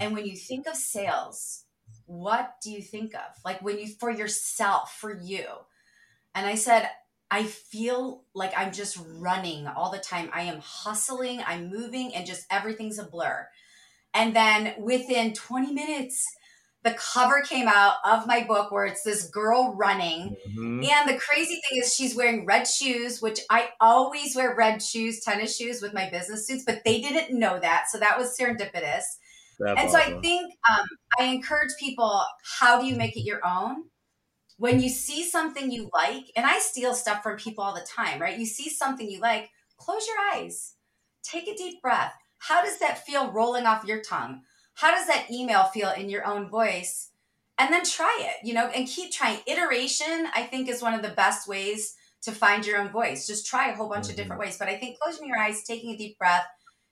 And 0.00 0.12
when 0.12 0.26
you 0.26 0.36
think 0.36 0.66
of 0.66 0.74
sales, 0.74 1.64
what 2.04 2.56
do 2.60 2.72
you 2.72 2.82
think 2.82 3.14
of? 3.14 3.20
Like 3.44 3.62
when 3.62 3.78
you, 3.78 3.86
for 3.86 4.10
yourself, 4.10 4.96
for 4.98 5.16
you. 5.16 5.44
And 6.34 6.46
I 6.46 6.56
said, 6.56 6.90
I 7.30 7.44
feel 7.44 8.24
like 8.34 8.52
I'm 8.56 8.72
just 8.72 8.98
running 9.18 9.68
all 9.68 9.90
the 9.92 9.98
time. 9.98 10.30
I 10.32 10.42
am 10.42 10.60
hustling, 10.60 11.42
I'm 11.46 11.70
moving, 11.70 12.12
and 12.12 12.26
just 12.26 12.44
everything's 12.50 12.98
a 12.98 13.04
blur. 13.04 13.48
And 14.12 14.34
then 14.34 14.74
within 14.80 15.32
20 15.32 15.72
minutes, 15.72 16.26
the 16.86 16.94
cover 16.94 17.40
came 17.40 17.66
out 17.66 17.96
of 18.04 18.28
my 18.28 18.44
book 18.44 18.70
where 18.70 18.86
it's 18.86 19.02
this 19.02 19.28
girl 19.28 19.74
running. 19.76 20.36
Mm-hmm. 20.48 20.84
And 20.84 21.08
the 21.08 21.18
crazy 21.18 21.60
thing 21.68 21.80
is, 21.82 21.92
she's 21.92 22.14
wearing 22.14 22.46
red 22.46 22.64
shoes, 22.64 23.20
which 23.20 23.40
I 23.50 23.70
always 23.80 24.36
wear 24.36 24.54
red 24.54 24.80
shoes, 24.80 25.18
tennis 25.18 25.56
shoes 25.56 25.82
with 25.82 25.92
my 25.92 26.08
business 26.08 26.46
suits, 26.46 26.62
but 26.64 26.82
they 26.84 27.00
didn't 27.00 27.36
know 27.36 27.58
that. 27.58 27.86
So 27.90 27.98
that 27.98 28.16
was 28.16 28.38
serendipitous. 28.38 29.02
That's 29.58 29.80
and 29.80 29.90
so 29.90 29.98
awesome. 29.98 30.18
I 30.18 30.20
think 30.20 30.52
um, 30.70 30.86
I 31.18 31.24
encourage 31.24 31.72
people 31.80 32.22
how 32.60 32.80
do 32.80 32.86
you 32.86 32.94
make 32.94 33.16
it 33.16 33.22
your 33.22 33.40
own? 33.44 33.86
When 34.58 34.78
you 34.78 34.88
see 34.88 35.24
something 35.24 35.72
you 35.72 35.90
like, 35.92 36.30
and 36.36 36.46
I 36.46 36.60
steal 36.60 36.94
stuff 36.94 37.24
from 37.24 37.36
people 37.36 37.64
all 37.64 37.74
the 37.74 37.84
time, 37.84 38.22
right? 38.22 38.38
You 38.38 38.46
see 38.46 38.70
something 38.70 39.10
you 39.10 39.20
like, 39.20 39.50
close 39.76 40.06
your 40.06 40.16
eyes, 40.34 40.74
take 41.24 41.48
a 41.48 41.56
deep 41.56 41.82
breath. 41.82 42.12
How 42.38 42.62
does 42.62 42.78
that 42.78 43.04
feel 43.04 43.32
rolling 43.32 43.66
off 43.66 43.84
your 43.84 44.02
tongue? 44.02 44.42
How 44.76 44.90
does 44.90 45.06
that 45.06 45.30
email 45.30 45.64
feel 45.64 45.90
in 45.90 46.10
your 46.10 46.26
own 46.26 46.48
voice? 46.48 47.10
And 47.58 47.72
then 47.72 47.84
try 47.84 48.14
it, 48.20 48.46
you 48.46 48.52
know, 48.52 48.66
and 48.66 48.86
keep 48.86 49.10
trying. 49.10 49.38
Iteration, 49.46 50.28
I 50.34 50.42
think, 50.42 50.68
is 50.68 50.82
one 50.82 50.92
of 50.92 51.00
the 51.00 51.08
best 51.08 51.48
ways 51.48 51.96
to 52.22 52.32
find 52.32 52.66
your 52.66 52.78
own 52.78 52.90
voice. 52.90 53.26
Just 53.26 53.46
try 53.46 53.70
a 53.70 53.74
whole 53.74 53.88
bunch 53.88 54.04
mm-hmm. 54.04 54.10
of 54.10 54.16
different 54.16 54.40
ways. 54.40 54.58
But 54.58 54.68
I 54.68 54.76
think 54.76 54.98
closing 55.00 55.26
your 55.26 55.38
eyes, 55.38 55.62
taking 55.62 55.90
a 55.90 55.96
deep 55.96 56.18
breath, 56.18 56.44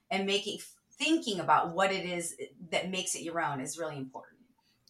and 0.09 0.25
making 0.25 0.59
thinking 0.97 1.39
about 1.39 1.75
what 1.75 1.91
it 1.91 2.05
is 2.05 2.35
that 2.71 2.89
makes 2.89 3.13
it 3.13 3.21
your 3.21 3.39
own 3.39 3.59
is 3.59 3.77
really 3.77 3.97
important. 3.97 4.39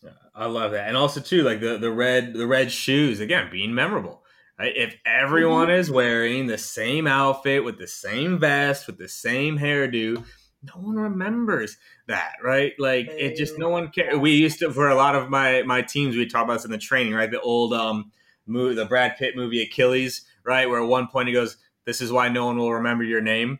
Yeah, 0.01 0.11
I 0.33 0.45
love 0.45 0.71
that, 0.71 0.87
and 0.87 0.95
also 0.95 1.19
too, 1.19 1.43
like 1.43 1.59
the 1.59 1.77
the 1.77 1.91
red 1.91 2.33
the 2.33 2.47
red 2.47 2.71
shoes 2.71 3.19
again 3.19 3.49
being 3.51 3.73
memorable. 3.73 4.23
Right? 4.57 4.73
If 4.73 4.95
everyone 5.05 5.67
mm-hmm. 5.67 5.79
is 5.79 5.91
wearing 5.91 6.47
the 6.47 6.57
same 6.57 7.07
outfit 7.07 7.65
with 7.65 7.77
the 7.77 7.87
same 7.87 8.39
vest 8.39 8.87
with 8.87 8.97
the 8.97 9.09
same 9.09 9.57
hairdo, 9.57 10.23
no 10.65 10.81
one 10.81 10.95
remembers 10.95 11.77
that, 12.07 12.33
right? 12.43 12.73
Like 12.79 13.07
it 13.09 13.35
just 13.35 13.57
no 13.57 13.69
one 13.69 13.89
cares. 13.89 14.17
We 14.17 14.31
used 14.31 14.59
to 14.59 14.71
for 14.71 14.89
a 14.89 14.95
lot 14.95 15.15
of 15.15 15.29
my 15.29 15.63
my 15.63 15.81
teams 15.81 16.15
we 16.15 16.25
talk 16.25 16.43
about 16.43 16.53
this 16.55 16.65
in 16.65 16.71
the 16.71 16.77
training, 16.77 17.13
right? 17.13 17.29
The 17.29 17.41
old 17.41 17.73
um 17.73 18.11
movie, 18.45 18.75
the 18.75 18.85
Brad 18.85 19.17
Pitt 19.17 19.35
movie 19.35 19.61
Achilles, 19.61 20.25
right? 20.43 20.69
Where 20.69 20.81
at 20.81 20.87
one 20.87 21.07
point 21.07 21.27
he 21.27 21.33
goes, 21.33 21.57
"This 21.85 22.01
is 22.01 22.11
why 22.11 22.29
no 22.29 22.45
one 22.45 22.57
will 22.57 22.73
remember 22.73 23.03
your 23.03 23.21
name." 23.21 23.59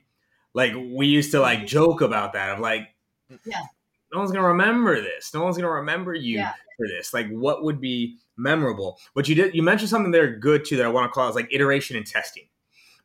Like 0.53 0.73
we 0.73 1.07
used 1.07 1.31
to 1.31 1.41
like 1.41 1.67
joke 1.67 2.01
about 2.01 2.33
that 2.33 2.49
of 2.49 2.59
like, 2.59 2.87
yeah, 3.45 3.61
no 4.13 4.19
one's 4.19 4.31
gonna 4.31 4.47
remember 4.47 5.01
this. 5.01 5.33
No 5.33 5.43
one's 5.43 5.57
gonna 5.57 5.69
remember 5.69 6.13
you 6.13 6.37
yeah. 6.37 6.53
for 6.77 6.87
this. 6.87 7.13
Like, 7.13 7.29
what 7.29 7.63
would 7.63 7.81
be 7.81 8.17
memorable? 8.37 8.97
But 9.13 9.27
you 9.27 9.35
did 9.35 9.53
you 9.53 9.61
mentioned 9.63 9.89
something 9.89 10.11
there 10.11 10.37
good 10.37 10.65
too 10.65 10.77
that 10.77 10.85
I 10.85 10.89
want 10.89 11.11
to 11.11 11.13
call 11.13 11.29
is 11.29 11.35
like 11.35 11.49
iteration 11.51 11.97
and 11.97 12.05
testing, 12.05 12.47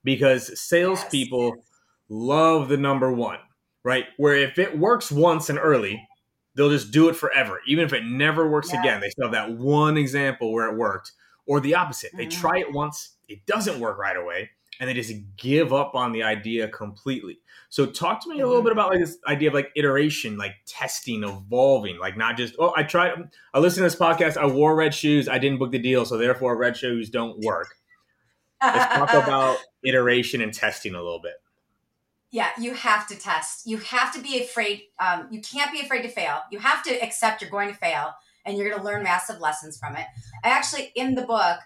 because 0.05 0.59
salespeople 0.61 1.57
yes. 1.57 1.65
love 2.09 2.69
the 2.69 2.77
number 2.77 3.13
one, 3.13 3.39
right? 3.85 4.07
Where 4.17 4.37
if 4.37 4.59
it 4.59 4.79
works 4.79 5.11
once 5.11 5.49
and 5.49 5.59
early, 5.59 6.07
they'll 6.55 6.71
just 6.71 6.91
do 6.91 7.09
it 7.09 7.17
forever, 7.17 7.61
even 7.67 7.85
if 7.85 7.93
it 7.93 8.05
never 8.05 8.49
works 8.49 8.73
yes. 8.73 8.81
again. 8.81 9.01
They 9.01 9.11
still 9.11 9.27
have 9.27 9.33
that 9.33 9.53
one 9.53 9.97
example 9.97 10.53
where 10.53 10.69
it 10.69 10.77
worked, 10.77 11.13
or 11.47 11.61
the 11.61 11.75
opposite. 11.75 12.11
They 12.17 12.27
mm-hmm. 12.27 12.41
try 12.41 12.59
it 12.59 12.73
once, 12.73 13.17
it 13.29 13.47
doesn't 13.47 13.81
work 13.81 13.99
right 13.99 14.17
away 14.17 14.51
and 14.81 14.89
they 14.89 14.95
just 14.95 15.13
give 15.37 15.73
up 15.75 15.95
on 15.95 16.13
the 16.13 16.23
idea 16.23 16.67
completely. 16.67 17.39
So 17.69 17.85
talk 17.87 18.23
to 18.25 18.31
me 18.31 18.41
a 18.41 18.47
little 18.47 18.63
bit 18.63 18.73
about 18.73 18.89
like 18.89 18.99
this 18.99 19.19
idea 19.29 19.49
of 19.49 19.55
like 19.55 19.71
iteration, 19.77 20.39
like 20.39 20.55
testing, 20.67 21.23
evolving, 21.23 21.99
like 21.99 22.17
not 22.17 22.39
just 22.39 22.57
oh 22.59 22.73
I 22.75 22.83
tried 22.83 23.13
I 23.53 23.59
listened 23.59 23.81
to 23.81 23.83
this 23.83 23.97
podcast, 23.97 24.39
I 24.39 24.47
wore 24.47 24.75
red 24.75 24.95
shoes, 24.95 25.29
I 25.29 25.39
didn't 25.39 25.59
book 25.59 25.71
the 25.71 25.79
deal, 25.79 26.07
so 26.07 26.17
therefore 26.17 26.57
red 26.57 26.77
shoes 26.77 27.11
don't 27.11 27.39
work. 27.45 27.75
Let's 28.63 28.95
talk 28.95 29.11
about 29.25 29.59
iteration 29.85 30.41
and 30.41 30.53
testing 30.53 30.95
a 30.95 31.03
little 31.03 31.21
bit. 31.23 31.35
Yeah, 32.31 32.51
you 32.59 32.75
have 32.75 33.09
to 33.09 33.17
test. 33.17 33.67
You 33.67 33.79
have 33.79 34.15
to 34.15 34.21
be 34.21 34.41
afraid. 34.41 34.83
Um, 35.01 35.29
you 35.31 35.41
can't 35.41 35.73
be 35.73 35.81
afraid 35.81 36.03
to 36.03 36.09
fail. 36.09 36.41
You 36.53 36.61
have 36.61 36.83
to 36.85 37.03
accept 37.03 37.43
you're 37.43 37.51
going 37.51 37.69
to 37.69 37.75
fail 37.75 38.15
and 38.47 38.57
you're 38.57 38.69
going 38.69 38.81
to 38.81 38.85
learn 38.85 39.03
massive 39.03 39.41
lessons 39.41 39.77
from 39.79 39.97
it. 39.97 40.07
I 40.45 40.51
actually, 40.51 40.93
in 40.95 41.15
the 41.15 41.23
book, 41.23 41.59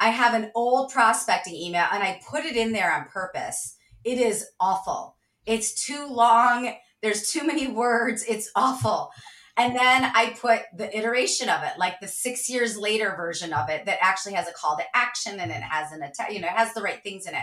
I 0.00 0.10
have 0.10 0.34
an 0.34 0.50
old 0.54 0.90
prospecting 0.92 1.54
email 1.54 1.86
and 1.92 2.02
I 2.02 2.20
put 2.28 2.44
it 2.44 2.56
in 2.56 2.72
there 2.72 2.92
on 2.92 3.06
purpose. 3.06 3.76
It 4.04 4.18
is 4.18 4.46
awful. 4.60 5.16
It's 5.46 5.84
too 5.84 6.06
long. 6.08 6.74
There's 7.00 7.30
too 7.30 7.46
many 7.46 7.68
words. 7.68 8.24
It's 8.28 8.50
awful. 8.54 9.10
And 9.56 9.74
then 9.74 10.04
I 10.14 10.36
put 10.40 10.60
the 10.76 10.96
iteration 10.96 11.48
of 11.48 11.64
it, 11.64 11.72
like 11.78 11.98
the 12.00 12.06
six 12.06 12.48
years 12.48 12.76
later 12.76 13.14
version 13.16 13.52
of 13.52 13.68
it 13.68 13.86
that 13.86 13.98
actually 14.00 14.34
has 14.34 14.46
a 14.46 14.52
call 14.52 14.76
to 14.76 14.84
action 14.94 15.40
and 15.40 15.50
it 15.50 15.62
has 15.62 15.90
an 15.90 16.00
you 16.30 16.40
know, 16.40 16.46
it 16.46 16.52
has 16.52 16.74
the 16.74 16.82
right 16.82 17.02
things 17.02 17.26
in 17.26 17.34
it. 17.34 17.42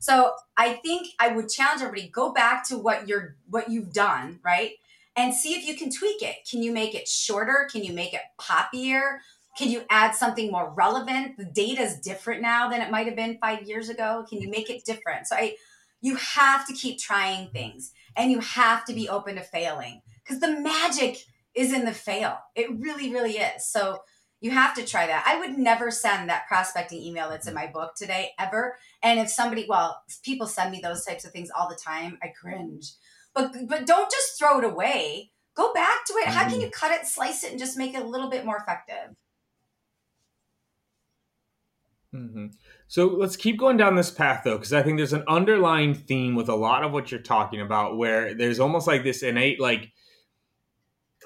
So 0.00 0.32
I 0.56 0.72
think 0.72 1.08
I 1.20 1.28
would 1.28 1.48
challenge 1.48 1.82
everybody 1.82 2.08
go 2.08 2.32
back 2.32 2.66
to 2.68 2.78
what 2.78 3.06
you're 3.06 3.36
what 3.48 3.70
you've 3.70 3.92
done, 3.92 4.40
right? 4.42 4.72
And 5.14 5.34
see 5.34 5.54
if 5.54 5.66
you 5.66 5.76
can 5.76 5.90
tweak 5.90 6.22
it. 6.22 6.36
Can 6.50 6.62
you 6.62 6.72
make 6.72 6.94
it 6.94 7.06
shorter? 7.06 7.68
Can 7.70 7.84
you 7.84 7.92
make 7.92 8.14
it 8.14 8.22
poppier? 8.40 9.18
Can 9.58 9.70
you 9.70 9.82
add 9.90 10.14
something 10.14 10.50
more 10.50 10.72
relevant? 10.74 11.36
The 11.36 11.44
data 11.44 11.82
is 11.82 11.98
different 11.98 12.40
now 12.40 12.70
than 12.70 12.80
it 12.80 12.90
might 12.90 13.06
have 13.06 13.16
been 13.16 13.38
five 13.40 13.68
years 13.68 13.88
ago. 13.88 14.24
Can 14.28 14.40
you 14.40 14.48
make 14.48 14.70
it 14.70 14.84
different? 14.84 15.26
So 15.26 15.36
I, 15.36 15.56
you 16.00 16.16
have 16.16 16.66
to 16.68 16.72
keep 16.72 16.98
trying 16.98 17.50
things 17.50 17.92
and 18.16 18.30
you 18.30 18.40
have 18.40 18.84
to 18.86 18.94
be 18.94 19.08
open 19.08 19.34
to 19.34 19.42
failing 19.42 20.00
because 20.22 20.40
the 20.40 20.60
magic 20.60 21.18
is 21.54 21.72
in 21.72 21.84
the 21.84 21.92
fail. 21.92 22.38
It 22.54 22.70
really, 22.78 23.12
really 23.12 23.32
is. 23.32 23.66
So 23.66 23.98
you 24.40 24.50
have 24.50 24.74
to 24.74 24.84
try 24.84 25.06
that. 25.06 25.24
I 25.26 25.38
would 25.38 25.58
never 25.58 25.90
send 25.90 26.28
that 26.28 26.46
prospecting 26.48 27.02
email 27.02 27.28
that's 27.28 27.46
in 27.46 27.54
my 27.54 27.66
book 27.66 27.94
today 27.94 28.30
ever. 28.38 28.76
And 29.02 29.20
if 29.20 29.28
somebody, 29.28 29.66
well, 29.68 30.02
people 30.24 30.46
send 30.46 30.70
me 30.72 30.80
those 30.82 31.04
types 31.04 31.24
of 31.24 31.32
things 31.32 31.50
all 31.50 31.68
the 31.68 31.76
time, 31.76 32.18
I 32.22 32.28
cringe. 32.28 32.92
But 33.34 33.52
but 33.68 33.86
don't 33.86 34.10
just 34.10 34.38
throw 34.38 34.58
it 34.58 34.64
away. 34.64 35.30
Go 35.54 35.72
back 35.74 36.04
to 36.06 36.14
it. 36.14 36.26
How 36.26 36.42
can 36.44 36.52
mm-hmm. 36.52 36.62
you 36.62 36.70
cut 36.70 36.92
it, 36.92 37.06
slice 37.06 37.44
it, 37.44 37.50
and 37.50 37.58
just 37.58 37.76
make 37.76 37.94
it 37.94 38.02
a 38.02 38.06
little 38.06 38.30
bit 38.30 38.44
more 38.44 38.56
effective? 38.56 39.14
Mm-hmm. 42.14 42.46
So 42.88 43.06
let's 43.06 43.36
keep 43.36 43.58
going 43.58 43.76
down 43.76 43.94
this 43.94 44.10
path 44.10 44.42
though, 44.44 44.56
because 44.56 44.72
I 44.72 44.82
think 44.82 44.96
there's 44.96 45.12
an 45.12 45.22
underlying 45.28 45.94
theme 45.94 46.34
with 46.34 46.48
a 46.48 46.56
lot 46.56 46.82
of 46.82 46.92
what 46.92 47.12
you're 47.12 47.20
talking 47.20 47.60
about, 47.60 47.98
where 47.98 48.34
there's 48.34 48.58
almost 48.58 48.86
like 48.86 49.04
this 49.04 49.22
innate, 49.22 49.60
like 49.60 49.92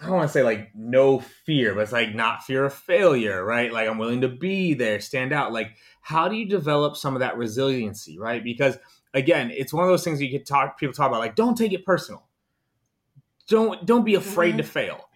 I 0.01 0.07
don't 0.07 0.17
want 0.17 0.29
to 0.29 0.33
say 0.33 0.43
like 0.43 0.71
no 0.75 1.21
fear, 1.21 1.75
but 1.75 1.83
it's 1.83 1.93
like 1.93 2.15
not 2.15 2.43
fear 2.43 2.65
of 2.65 2.75
failure, 2.75 3.45
right? 3.45 3.73
Like 3.73 3.89
I'm 3.89 3.99
willing 3.99 4.23
to 4.23 4.29
be 4.29 4.75
there, 4.75 5.01
stand 5.01 5.33
out. 5.33 5.53
Like 5.53 5.77
how 6.01 6.29
do 6.29 6.37
you 6.37 6.47
develop 6.47 6.97
some 6.97 7.15
of 7.15 7.21
that 7.21 7.37
resiliency, 7.37 8.19
right? 8.19 8.43
Because 8.43 8.77
again, 9.13 9.51
it's 9.51 9.73
one 9.73 9.85
of 9.85 9.91
those 9.91 10.05
things 10.05 10.21
you 10.21 10.31
could 10.31 10.47
talk 10.47 10.79
people 10.79 10.93
talk 10.93 11.09
about, 11.09 11.21
like 11.21 11.37
don't 11.37 11.57
take 11.57 11.73
it 11.73 11.85
personal, 11.85 12.27
don't 13.49 13.87
don't 13.87 14.05
be 14.05 14.17
afraid 14.17 14.51
mm-hmm. 14.51 14.59
to 14.59 14.65
fail. 14.65 15.09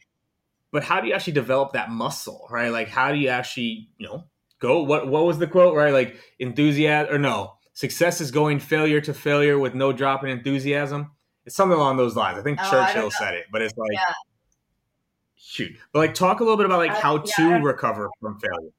But 0.70 0.84
how 0.84 1.00
do 1.00 1.08
you 1.08 1.14
actually 1.14 1.32
develop 1.32 1.72
that 1.72 1.90
muscle, 1.90 2.46
right? 2.50 2.68
Like 2.68 2.88
how 2.88 3.10
do 3.10 3.18
you 3.18 3.28
actually, 3.28 3.88
you 3.98 4.06
know, 4.06 4.24
go 4.60 4.82
what 4.82 5.08
what 5.08 5.24
was 5.24 5.38
the 5.38 5.46
quote 5.46 5.74
right 5.76 5.92
like 5.92 6.16
enthusiasm 6.38 7.14
or 7.14 7.18
no 7.18 7.54
success 7.72 8.20
is 8.20 8.30
going 8.30 8.58
failure 8.58 9.00
to 9.00 9.14
failure 9.14 9.58
with 9.58 9.74
no 9.74 9.92
drop 9.92 10.24
in 10.24 10.30
enthusiasm 10.30 11.10
it's 11.44 11.56
something 11.56 11.78
along 11.78 11.96
those 11.96 12.16
lines 12.16 12.38
i 12.38 12.42
think 12.42 12.58
oh, 12.60 12.70
churchill 12.70 13.06
I 13.06 13.08
said 13.10 13.34
it 13.34 13.46
but 13.52 13.62
it's 13.62 13.76
like 13.76 13.92
yeah. 13.92 14.14
Shoot 15.48 15.76
but 15.92 16.00
like 16.00 16.14
talk 16.14 16.40
a 16.40 16.42
little 16.42 16.56
bit 16.56 16.66
about 16.66 16.78
like 16.78 16.90
uh, 16.90 17.00
how 17.00 17.16
yeah, 17.16 17.58
to 17.58 17.64
recover 17.64 18.08
from 18.20 18.38
failure 18.38 18.70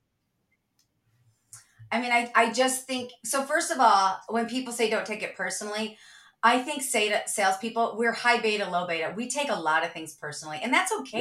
i 1.91 1.99
mean 1.99 2.12
I, 2.12 2.32
I 2.36 2.51
just 2.51 2.86
think 2.86 3.12
so 3.23 3.43
first 3.43 3.71
of 3.71 3.79
all 3.79 4.19
when 4.29 4.47
people 4.47 4.73
say 4.73 4.89
don't 4.89 5.05
take 5.05 5.23
it 5.23 5.36
personally 5.36 5.97
I 6.41 6.60
think 6.60 6.84
say 6.84 7.10
to 7.10 7.21
salespeople, 7.25 7.95
we're 7.97 8.13
high 8.13 8.39
beta, 8.39 8.69
low 8.69 8.88
beta. 8.88 9.13
We 9.13 9.29
take 9.29 9.49
a 9.49 9.60
lot 9.60 9.84
of 9.84 9.91
things 9.91 10.15
personally, 10.15 10.62
and 10.63 10.73
that's 10.73 10.89
okay 11.01 11.19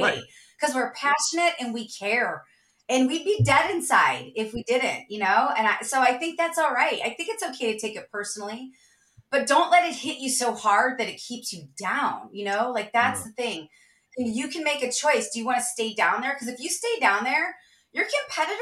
because 0.57 0.73
right. 0.73 0.81
we're 0.81 0.93
passionate 0.93 1.55
and 1.59 1.73
we 1.73 1.89
care 1.89 2.45
and 2.89 3.07
we'd 3.07 3.23
be 3.23 3.41
dead 3.43 3.69
inside 3.69 4.31
if 4.35 4.53
we 4.53 4.63
didn't, 4.63 5.05
you 5.09 5.19
know? 5.19 5.51
And 5.55 5.67
I, 5.67 5.81
so 5.81 6.01
I 6.01 6.17
think 6.17 6.37
that's 6.37 6.57
all 6.57 6.73
right. 6.73 6.99
I 7.05 7.11
think 7.11 7.29
it's 7.29 7.43
okay 7.43 7.71
to 7.71 7.79
take 7.79 7.95
it 7.95 8.11
personally, 8.11 8.71
but 9.29 9.45
don't 9.45 9.69
let 9.69 9.87
it 9.87 9.95
hit 9.95 10.17
you 10.17 10.29
so 10.29 10.55
hard 10.55 10.99
that 10.99 11.07
it 11.07 11.17
keeps 11.17 11.53
you 11.53 11.67
down, 11.77 12.29
you 12.31 12.45
know? 12.45 12.71
Like 12.73 12.91
that's 12.91 13.23
the 13.23 13.29
thing. 13.31 13.67
You 14.21 14.49
can 14.49 14.65
make 14.65 14.83
a 14.83 14.91
choice. 14.91 15.29
Do 15.29 15.39
you 15.39 15.45
want 15.45 15.59
to 15.59 15.63
stay 15.63 15.93
down 15.93 16.21
there? 16.21 16.33
Because 16.33 16.49
if 16.49 16.59
you 16.59 16.69
stay 16.69 16.99
down 16.99 17.23
there, 17.23 17.55
your 17.93 18.05
competitors 18.05 18.59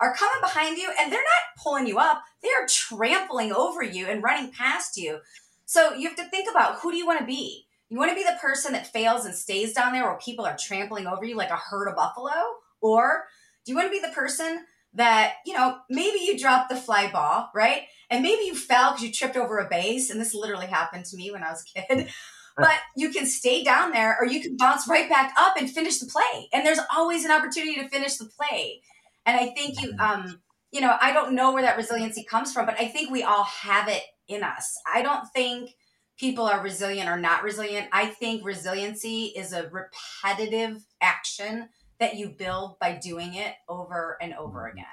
are 0.00 0.14
coming 0.14 0.40
behind 0.40 0.76
you 0.76 0.90
and 0.98 1.12
they're 1.12 1.20
not 1.20 1.62
pulling 1.62 1.86
you 1.86 1.98
up, 1.98 2.22
they 2.42 2.48
are 2.48 2.66
trampling 2.66 3.52
over 3.52 3.82
you 3.82 4.06
and 4.06 4.22
running 4.22 4.50
past 4.50 4.96
you. 4.96 5.20
So 5.64 5.94
you 5.94 6.08
have 6.08 6.16
to 6.16 6.28
think 6.28 6.50
about 6.50 6.80
who 6.80 6.90
do 6.90 6.96
you 6.96 7.06
want 7.06 7.20
to 7.20 7.24
be? 7.24 7.66
You 7.88 7.98
want 7.98 8.10
to 8.10 8.16
be 8.16 8.24
the 8.24 8.38
person 8.40 8.72
that 8.72 8.92
fails 8.92 9.24
and 9.24 9.34
stays 9.34 9.72
down 9.72 9.92
there 9.92 10.04
where 10.04 10.18
people 10.18 10.44
are 10.44 10.56
trampling 10.58 11.06
over 11.06 11.24
you 11.24 11.36
like 11.36 11.50
a 11.50 11.56
herd 11.56 11.88
of 11.88 11.94
buffalo? 11.96 12.32
Or 12.80 13.24
do 13.64 13.72
you 13.72 13.76
want 13.76 13.86
to 13.86 13.92
be 13.92 14.04
the 14.04 14.12
person 14.12 14.64
that, 14.94 15.34
you 15.46 15.54
know, 15.54 15.78
maybe 15.88 16.18
you 16.18 16.36
dropped 16.36 16.68
the 16.68 16.76
fly 16.76 17.10
ball, 17.12 17.50
right? 17.54 17.82
And 18.10 18.22
maybe 18.22 18.42
you 18.44 18.54
fell 18.54 18.92
because 18.92 19.04
you 19.04 19.12
tripped 19.12 19.36
over 19.36 19.58
a 19.58 19.68
base. 19.68 20.10
And 20.10 20.20
this 20.20 20.34
literally 20.34 20.66
happened 20.66 21.04
to 21.06 21.16
me 21.16 21.30
when 21.30 21.44
I 21.44 21.50
was 21.50 21.64
a 21.76 21.80
kid. 21.80 22.08
But 22.56 22.78
you 22.96 23.10
can 23.10 23.26
stay 23.26 23.62
down 23.62 23.92
there 23.92 24.16
or 24.18 24.26
you 24.26 24.40
can 24.40 24.56
bounce 24.56 24.88
right 24.88 25.08
back 25.08 25.34
up 25.38 25.56
and 25.58 25.70
finish 25.70 25.98
the 25.98 26.06
play. 26.06 26.48
And 26.52 26.64
there's 26.64 26.80
always 26.94 27.24
an 27.24 27.30
opportunity 27.30 27.74
to 27.74 27.88
finish 27.88 28.16
the 28.16 28.30
play. 28.38 28.80
And 29.26 29.38
I 29.38 29.48
think 29.48 29.82
you, 29.82 29.94
um, 29.98 30.40
you 30.72 30.80
know, 30.80 30.96
I 31.00 31.12
don't 31.12 31.34
know 31.34 31.52
where 31.52 31.62
that 31.62 31.76
resiliency 31.76 32.24
comes 32.24 32.52
from, 32.52 32.64
but 32.64 32.80
I 32.80 32.88
think 32.88 33.10
we 33.10 33.22
all 33.22 33.44
have 33.44 33.88
it 33.88 34.02
in 34.28 34.42
us. 34.42 34.78
I 34.92 35.02
don't 35.02 35.26
think 35.34 35.74
people 36.18 36.44
are 36.44 36.62
resilient 36.62 37.10
or 37.10 37.18
not 37.18 37.42
resilient. 37.42 37.88
I 37.92 38.06
think 38.06 38.44
resiliency 38.44 39.32
is 39.36 39.52
a 39.52 39.68
repetitive 39.68 40.82
action 41.00 41.68
that 41.98 42.16
you 42.16 42.28
build 42.28 42.78
by 42.78 42.98
doing 43.02 43.34
it 43.34 43.54
over 43.68 44.16
and 44.20 44.34
over 44.34 44.60
mm-hmm. 44.60 44.78
again. 44.78 44.86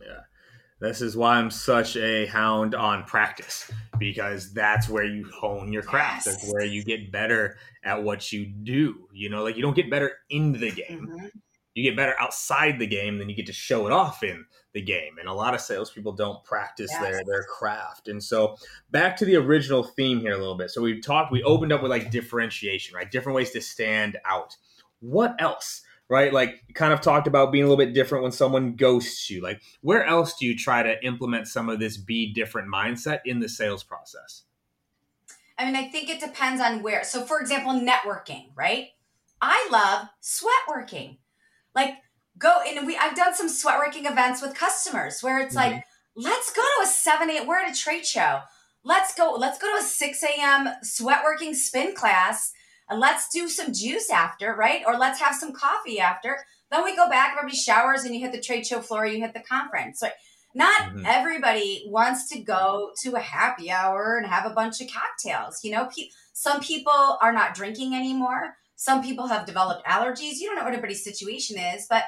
Yeah. 0.00 0.20
This 0.80 1.00
is 1.00 1.16
why 1.16 1.36
I'm 1.36 1.50
such 1.50 1.96
a 1.96 2.26
hound 2.26 2.74
on 2.74 3.04
practice 3.04 3.70
because 3.98 4.52
that's 4.52 4.88
where 4.88 5.04
you 5.04 5.30
hone 5.34 5.72
your 5.72 5.82
craft. 5.82 6.26
Yes. 6.26 6.36
That's 6.36 6.52
where 6.52 6.64
you 6.64 6.82
get 6.82 7.12
better 7.12 7.56
at 7.84 8.02
what 8.02 8.32
you 8.32 8.46
do. 8.46 9.08
You 9.12 9.30
know, 9.30 9.42
like 9.44 9.56
you 9.56 9.62
don't 9.62 9.76
get 9.76 9.90
better 9.90 10.12
in 10.30 10.52
the 10.52 10.70
game. 10.70 11.08
Mm-hmm. 11.08 11.26
You 11.74 11.82
get 11.82 11.96
better 11.96 12.14
outside 12.20 12.78
the 12.78 12.86
game, 12.86 13.18
then 13.18 13.28
you 13.28 13.34
get 13.34 13.46
to 13.46 13.52
show 13.52 13.86
it 13.86 13.92
off 13.92 14.22
in 14.22 14.44
the 14.74 14.82
game. 14.82 15.18
And 15.18 15.28
a 15.28 15.32
lot 15.32 15.54
of 15.54 15.60
salespeople 15.60 16.12
don't 16.12 16.44
practice 16.44 16.90
yes. 16.92 17.02
their 17.02 17.22
their 17.24 17.44
craft. 17.44 18.08
And 18.08 18.22
so 18.22 18.56
back 18.90 19.16
to 19.16 19.24
the 19.24 19.36
original 19.36 19.82
theme 19.82 20.20
here 20.20 20.34
a 20.34 20.38
little 20.38 20.56
bit. 20.56 20.70
So 20.70 20.82
we 20.82 21.00
talked, 21.00 21.32
we 21.32 21.42
opened 21.42 21.72
up 21.72 21.82
with 21.82 21.90
like 21.90 22.10
differentiation, 22.10 22.94
right? 22.94 23.10
Different 23.10 23.34
ways 23.34 23.50
to 23.52 23.60
stand 23.60 24.18
out. 24.24 24.56
What 25.00 25.34
else? 25.40 25.82
Right? 26.08 26.32
Like 26.32 26.62
kind 26.74 26.92
of 26.92 27.00
talked 27.00 27.26
about 27.26 27.52
being 27.52 27.64
a 27.64 27.66
little 27.66 27.82
bit 27.82 27.94
different 27.94 28.22
when 28.22 28.32
someone 28.32 28.76
ghosts 28.76 29.30
you. 29.30 29.42
Like 29.42 29.62
where 29.80 30.04
else 30.04 30.34
do 30.34 30.46
you 30.46 30.56
try 30.56 30.82
to 30.82 31.04
implement 31.04 31.48
some 31.48 31.68
of 31.68 31.78
this 31.78 31.96
be 31.96 32.32
different 32.32 32.72
mindset 32.72 33.20
in 33.24 33.40
the 33.40 33.48
sales 33.48 33.82
process? 33.82 34.42
I 35.58 35.66
mean, 35.66 35.76
I 35.76 35.88
think 35.88 36.10
it 36.10 36.20
depends 36.20 36.60
on 36.60 36.82
where. 36.82 37.04
So 37.04 37.24
for 37.24 37.40
example, 37.40 37.72
networking, 37.72 38.50
right? 38.54 38.88
I 39.40 39.68
love 39.70 40.08
sweat 40.20 40.52
working. 40.68 41.18
Like 41.74 41.96
go 42.38 42.60
and 42.66 42.86
we 42.86 42.96
I've 42.96 43.16
done 43.16 43.34
some 43.34 43.48
sweat 43.48 43.78
working 43.78 44.06
events 44.06 44.42
with 44.42 44.54
customers 44.54 45.22
where 45.22 45.40
it's 45.40 45.54
mm-hmm. 45.54 45.74
like, 45.74 45.84
let's 46.16 46.52
go 46.52 46.62
to 46.62 46.84
a 46.84 46.86
7 46.86 47.30
8, 47.30 47.46
we're 47.46 47.58
at 47.58 47.72
a 47.72 47.78
trade 47.78 48.06
show. 48.06 48.40
Let's 48.86 49.14
go, 49.14 49.34
let's 49.38 49.58
go 49.58 49.68
to 49.74 49.82
a 49.82 49.86
6 49.86 50.22
a.m. 50.24 50.68
sweat 50.82 51.20
working 51.24 51.54
spin 51.54 51.94
class 51.94 52.52
and 52.88 53.00
let's 53.00 53.28
do 53.30 53.48
some 53.48 53.72
juice 53.72 54.10
after, 54.10 54.54
right? 54.54 54.82
Or 54.86 54.96
let's 54.98 55.20
have 55.20 55.34
some 55.34 55.52
coffee 55.52 56.00
after. 56.00 56.36
Then 56.70 56.84
we 56.84 56.96
go 56.96 57.08
back, 57.08 57.34
everybody 57.36 57.56
showers, 57.56 58.04
and 58.04 58.14
you 58.14 58.20
hit 58.20 58.32
the 58.32 58.40
trade 58.40 58.66
show 58.66 58.80
floor, 58.80 59.06
you 59.06 59.20
hit 59.20 59.34
the 59.34 59.40
conference. 59.40 60.00
So 60.00 60.08
not 60.54 60.82
mm-hmm. 60.82 61.06
everybody 61.06 61.84
wants 61.88 62.28
to 62.28 62.40
go 62.40 62.92
to 63.02 63.16
a 63.16 63.20
happy 63.20 63.70
hour 63.70 64.16
and 64.16 64.26
have 64.26 64.50
a 64.50 64.54
bunch 64.54 64.80
of 64.80 64.88
cocktails. 64.88 65.60
You 65.64 65.72
know, 65.72 65.86
pe- 65.86 66.10
some 66.32 66.60
people 66.60 67.18
are 67.20 67.32
not 67.32 67.54
drinking 67.54 67.94
anymore. 67.94 68.54
Some 68.76 69.02
people 69.02 69.26
have 69.28 69.46
developed 69.46 69.86
allergies. 69.86 70.38
You 70.38 70.46
don't 70.46 70.56
know 70.56 70.62
what 70.62 70.72
everybody's 70.72 71.04
situation 71.04 71.58
is, 71.58 71.86
but 71.88 72.04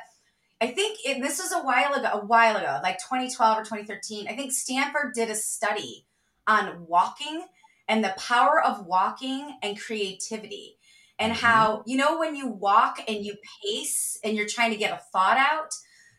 I 0.61 0.69
think 0.69 0.99
it, 1.05 1.21
this 1.21 1.39
was 1.39 1.53
a 1.53 1.65
while 1.65 1.95
ago, 1.95 2.09
a 2.13 2.25
while 2.25 2.57
ago, 2.57 2.81
like 2.83 2.99
2012 2.99 3.59
or 3.59 3.63
2013. 3.63 4.29
I 4.29 4.37
think 4.37 4.53
Stanford 4.53 5.13
did 5.15 5.31
a 5.31 5.35
study 5.35 6.07
on 6.47 6.87
walking 6.87 7.45
and 7.89 8.05
the 8.05 8.15
power 8.19 8.63
of 8.63 8.87
walking 8.87 9.59
and 9.63 9.81
creativity. 9.81 10.79
And 11.19 11.33
mm-hmm. 11.33 11.47
how 11.47 11.83
you 11.87 11.97
know 11.97 12.19
when 12.19 12.37
you 12.37 12.49
walk 12.49 12.99
and 13.09 13.25
you 13.25 13.37
pace 13.63 14.19
and 14.23 14.37
you're 14.37 14.47
trying 14.47 14.71
to 14.73 14.77
get 14.77 14.93
a 14.93 15.03
thought 15.13 15.39
out 15.39 15.73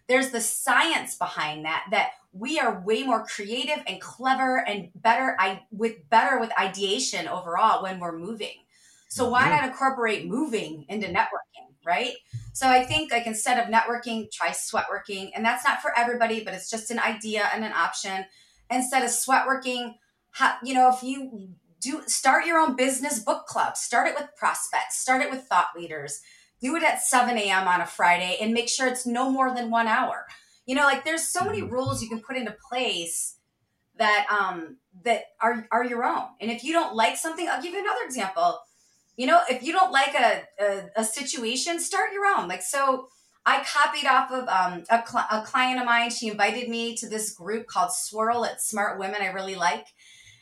there's 0.07 0.29
the 0.29 0.41
science 0.41 1.15
behind 1.15 1.65
that 1.65 1.85
that 1.91 2.11
we 2.33 2.59
are 2.59 2.83
way 2.83 3.03
more 3.03 3.25
creative 3.25 3.83
and 3.87 4.01
clever 4.01 4.63
and 4.67 4.89
better 4.95 5.35
i 5.39 5.61
with 5.71 6.09
better 6.09 6.39
with 6.39 6.51
ideation 6.59 7.27
overall 7.27 7.83
when 7.83 7.99
we're 7.99 8.17
moving. 8.17 8.63
So 9.09 9.29
why 9.29 9.43
mm-hmm. 9.43 9.51
not 9.51 9.65
incorporate 9.65 10.27
moving 10.27 10.85
into 10.89 11.07
networking 11.07 11.67
right? 11.85 12.13
So 12.53 12.67
i 12.67 12.83
think 12.83 13.11
like 13.11 13.27
instead 13.27 13.59
of 13.59 13.73
networking 13.73 14.31
try 14.31 14.51
sweat 14.51 14.85
working. 14.89 15.31
And 15.35 15.45
that's 15.45 15.65
not 15.65 15.81
for 15.81 15.97
everybody 15.97 16.43
but 16.43 16.53
it's 16.53 16.69
just 16.69 16.91
an 16.91 16.99
idea 16.99 17.49
and 17.53 17.63
an 17.63 17.73
option. 17.73 18.25
Instead 18.69 19.03
of 19.03 19.09
sweat 19.09 19.45
working 19.45 19.95
how, 20.37 20.55
you 20.63 20.73
know, 20.73 20.91
if 20.93 21.01
you 21.01 21.49
do 21.79 22.01
start 22.05 22.45
your 22.45 22.59
own 22.59 22.75
business 22.75 23.19
book 23.19 23.47
club, 23.47 23.75
start 23.75 24.07
it 24.07 24.15
with 24.15 24.35
prospects, 24.35 24.99
start 24.99 25.21
it 25.21 25.31
with 25.31 25.41
thought 25.41 25.69
leaders, 25.75 26.21
do 26.61 26.75
it 26.75 26.83
at 26.83 27.01
7 27.01 27.35
a.m. 27.37 27.67
on 27.67 27.81
a 27.81 27.87
Friday 27.87 28.37
and 28.39 28.53
make 28.53 28.69
sure 28.69 28.87
it's 28.87 29.05
no 29.05 29.31
more 29.31 29.53
than 29.53 29.71
one 29.71 29.87
hour. 29.87 30.27
You 30.67 30.75
know, 30.75 30.83
like 30.83 31.05
there's 31.05 31.27
so 31.27 31.43
many 31.43 31.61
mm-hmm. 31.61 31.73
rules 31.73 32.03
you 32.03 32.09
can 32.09 32.19
put 32.19 32.35
into 32.37 32.55
place 32.69 33.35
that 33.97 34.27
um 34.29 34.77
that 35.03 35.23
are 35.41 35.67
are 35.71 35.83
your 35.83 36.03
own. 36.03 36.25
And 36.39 36.51
if 36.51 36.63
you 36.63 36.71
don't 36.71 36.95
like 36.95 37.17
something, 37.17 37.47
I'll 37.47 37.61
give 37.61 37.73
you 37.73 37.79
another 37.79 38.05
example. 38.05 38.59
You 39.15 39.25
know, 39.25 39.41
if 39.49 39.63
you 39.63 39.73
don't 39.73 39.91
like 39.91 40.13
a, 40.13 40.43
a, 40.63 40.89
a 40.97 41.03
situation, 41.03 41.79
start 41.79 42.13
your 42.13 42.25
own. 42.25 42.47
Like 42.47 42.61
so 42.61 43.07
I 43.43 43.63
copied 43.63 44.05
off 44.05 44.29
of 44.29 44.47
um, 44.49 44.83
a, 44.89 45.01
cl- 45.07 45.27
a 45.31 45.41
client 45.45 45.79
of 45.79 45.85
mine. 45.85 46.09
She 46.11 46.27
invited 46.27 46.67
me 46.67 46.97
to 46.97 47.07
this 47.07 47.31
group 47.31 47.65
called 47.65 47.93
Swirl 47.93 48.43
at 48.43 48.61
Smart 48.61 48.99
Women. 48.99 49.21
I 49.21 49.27
really 49.27 49.55
like 49.55 49.87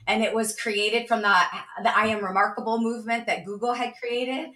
and 0.07 0.23
it 0.23 0.33
was 0.33 0.55
created 0.55 1.07
from 1.07 1.21
the 1.21 1.35
the 1.83 1.97
I 1.97 2.07
am 2.07 2.23
remarkable 2.23 2.79
movement 2.79 3.27
that 3.27 3.45
Google 3.45 3.73
had 3.73 3.93
created. 4.01 4.49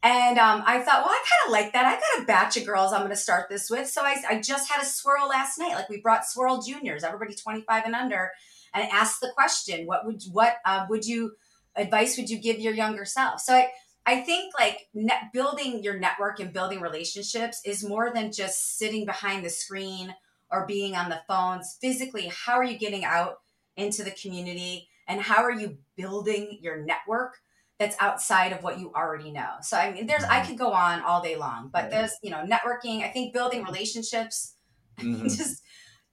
And 0.00 0.38
um, 0.38 0.62
I 0.64 0.78
thought, 0.78 1.04
well, 1.04 1.10
I 1.10 1.24
kind 1.28 1.46
of 1.46 1.52
like 1.52 1.72
that. 1.72 1.84
I 1.84 1.94
got 1.94 2.22
a 2.22 2.26
batch 2.26 2.56
of 2.56 2.64
girls 2.64 2.92
I'm 2.92 3.00
going 3.00 3.10
to 3.10 3.16
start 3.16 3.48
this 3.48 3.68
with. 3.68 3.88
So 3.88 4.02
I, 4.02 4.14
I 4.28 4.40
just 4.40 4.70
had 4.70 4.80
a 4.80 4.86
swirl 4.86 5.28
last 5.28 5.58
night. 5.58 5.74
Like 5.74 5.88
we 5.88 6.00
brought 6.00 6.24
swirl 6.24 6.62
juniors, 6.62 7.02
everybody 7.02 7.34
25 7.34 7.84
and 7.84 7.96
under, 7.96 8.30
and 8.72 8.88
asked 8.92 9.20
the 9.20 9.32
question, 9.34 9.86
what 9.86 10.06
would 10.06 10.22
what 10.30 10.58
uh, 10.64 10.86
would 10.88 11.04
you 11.04 11.32
advice 11.74 12.16
would 12.16 12.30
you 12.30 12.38
give 12.38 12.60
your 12.60 12.74
younger 12.74 13.04
self? 13.04 13.40
So 13.40 13.54
I 13.54 13.70
I 14.06 14.20
think 14.22 14.54
like 14.58 14.88
net, 14.94 15.32
building 15.34 15.82
your 15.82 15.98
network 15.98 16.40
and 16.40 16.52
building 16.52 16.80
relationships 16.80 17.60
is 17.64 17.86
more 17.86 18.10
than 18.14 18.32
just 18.32 18.78
sitting 18.78 19.04
behind 19.04 19.44
the 19.44 19.50
screen 19.50 20.14
or 20.50 20.66
being 20.66 20.96
on 20.96 21.10
the 21.10 21.20
phones. 21.28 21.76
Physically, 21.80 22.32
how 22.32 22.54
are 22.54 22.64
you 22.64 22.78
getting 22.78 23.04
out 23.04 23.40
into 23.76 24.02
the 24.02 24.10
community? 24.10 24.87
And 25.08 25.20
how 25.20 25.42
are 25.42 25.50
you 25.50 25.78
building 25.96 26.58
your 26.60 26.84
network 26.84 27.38
that's 27.78 27.96
outside 28.00 28.52
of 28.52 28.62
what 28.62 28.78
you 28.78 28.92
already 28.94 29.30
know 29.30 29.54
so 29.62 29.76
i 29.76 29.90
mean 29.90 30.06
there's 30.06 30.24
i 30.24 30.38
mm-hmm. 30.38 30.48
could 30.48 30.58
go 30.58 30.72
on 30.72 31.00
all 31.02 31.22
day 31.22 31.36
long 31.36 31.70
but 31.72 31.90
there's 31.90 32.12
you 32.22 32.30
know 32.30 32.44
networking 32.44 33.02
i 33.02 33.08
think 33.08 33.32
building 33.32 33.64
relationships 33.64 34.54
mm-hmm. 34.98 35.26
just 35.26 35.62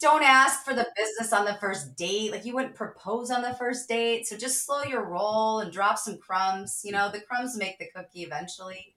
don't 0.02 0.24
ask 0.24 0.64
for 0.64 0.74
the 0.74 0.88
business 0.96 1.32
on 1.34 1.46
the 1.46 1.56
first 1.56 1.96
date 1.96 2.32
like 2.32 2.46
you 2.46 2.54
wouldn't 2.54 2.76
propose 2.76 3.32
on 3.32 3.42
the 3.42 3.54
first 3.56 3.88
date 3.88 4.28
so 4.28 4.38
just 4.38 4.66
slow 4.66 4.84
your 4.84 5.04
roll 5.06 5.60
and 5.60 5.72
drop 5.72 5.98
some 5.98 6.18
crumbs 6.18 6.82
you 6.84 6.92
know 6.92 7.10
the 7.12 7.22
crumbs 7.22 7.58
make 7.58 7.78
the 7.80 7.88
cookie 7.96 8.24
eventually 8.24 8.96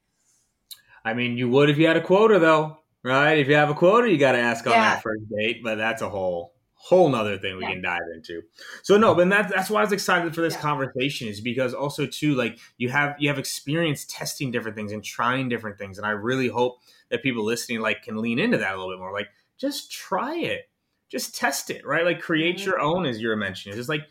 i 1.04 1.14
mean 1.14 1.36
you 1.36 1.48
would 1.48 1.70
if 1.70 1.78
you 1.78 1.86
had 1.86 1.96
a 1.96 2.02
quota 2.02 2.38
though 2.38 2.78
right 3.02 3.38
if 3.38 3.48
you 3.48 3.54
have 3.54 3.70
a 3.70 3.74
quota 3.74 4.10
you 4.10 4.18
got 4.18 4.32
to 4.32 4.38
ask 4.38 4.66
on 4.66 4.72
yeah. 4.72 4.94
that 4.94 5.02
first 5.02 5.22
date 5.30 5.62
but 5.62 5.76
that's 5.76 6.02
a 6.02 6.08
whole 6.08 6.52
whole 6.80 7.08
nother 7.08 7.36
thing 7.36 7.56
we 7.56 7.64
yeah. 7.64 7.72
can 7.72 7.82
dive 7.82 8.00
into. 8.14 8.40
So 8.82 8.96
no, 8.96 9.14
but 9.14 9.28
that's 9.28 9.52
that's 9.52 9.68
why 9.68 9.80
I 9.80 9.84
was 9.84 9.92
excited 9.92 10.34
for 10.34 10.40
this 10.40 10.54
yeah. 10.54 10.60
conversation 10.60 11.26
is 11.28 11.40
because 11.40 11.74
also 11.74 12.06
too 12.06 12.34
like 12.34 12.58
you 12.78 12.88
have 12.88 13.16
you 13.18 13.28
have 13.28 13.38
experience 13.38 14.06
testing 14.08 14.52
different 14.52 14.76
things 14.76 14.92
and 14.92 15.02
trying 15.02 15.48
different 15.48 15.76
things, 15.76 15.98
and 15.98 16.06
I 16.06 16.10
really 16.10 16.48
hope 16.48 16.78
that 17.10 17.22
people 17.22 17.44
listening 17.44 17.80
like 17.80 18.02
can 18.02 18.16
lean 18.16 18.38
into 18.38 18.58
that 18.58 18.74
a 18.74 18.76
little 18.76 18.92
bit 18.92 19.00
more. 19.00 19.12
Like 19.12 19.28
just 19.58 19.90
try 19.90 20.36
it, 20.36 20.70
just 21.10 21.34
test 21.34 21.68
it, 21.70 21.84
right? 21.84 22.04
Like 22.04 22.20
create 22.20 22.56
mm-hmm. 22.56 22.70
your 22.70 22.80
own, 22.80 23.06
as 23.06 23.20
you're 23.20 23.36
mentioning. 23.36 23.72
It's 23.72 23.80
just 23.80 23.88
like 23.88 24.06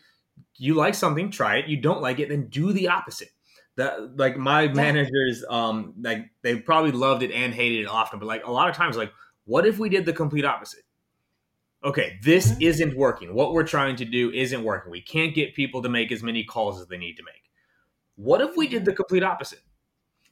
you 0.56 0.74
like 0.74 0.94
something, 0.94 1.30
try 1.30 1.56
it. 1.56 1.68
You 1.68 1.78
don't 1.78 2.02
like 2.02 2.20
it, 2.20 2.28
then 2.28 2.48
do 2.48 2.72
the 2.72 2.88
opposite. 2.88 3.30
That 3.76 4.18
like 4.18 4.36
my 4.36 4.62
yeah. 4.62 4.72
managers, 4.72 5.42
um, 5.48 5.94
like 6.00 6.26
they 6.42 6.56
probably 6.56 6.92
loved 6.92 7.22
it 7.22 7.32
and 7.32 7.54
hated 7.54 7.80
it 7.80 7.88
often, 7.88 8.18
but 8.18 8.26
like 8.26 8.44
a 8.44 8.50
lot 8.50 8.68
of 8.68 8.76
times, 8.76 8.96
like 8.96 9.12
what 9.46 9.66
if 9.66 9.78
we 9.78 9.88
did 9.88 10.04
the 10.04 10.12
complete 10.12 10.44
opposite? 10.44 10.82
Okay, 11.84 12.18
this 12.22 12.52
mm-hmm. 12.52 12.62
isn't 12.62 12.96
working. 12.96 13.34
What 13.34 13.52
we're 13.52 13.66
trying 13.66 13.96
to 13.96 14.04
do 14.04 14.30
isn't 14.32 14.62
working. 14.62 14.90
We 14.90 15.02
can't 15.02 15.34
get 15.34 15.54
people 15.54 15.82
to 15.82 15.88
make 15.88 16.12
as 16.12 16.22
many 16.22 16.44
calls 16.44 16.80
as 16.80 16.86
they 16.88 16.98
need 16.98 17.16
to 17.16 17.22
make. 17.22 17.50
What 18.16 18.40
if 18.40 18.56
we 18.56 18.68
did 18.68 18.84
the 18.84 18.92
complete 18.92 19.22
opposite? 19.22 19.60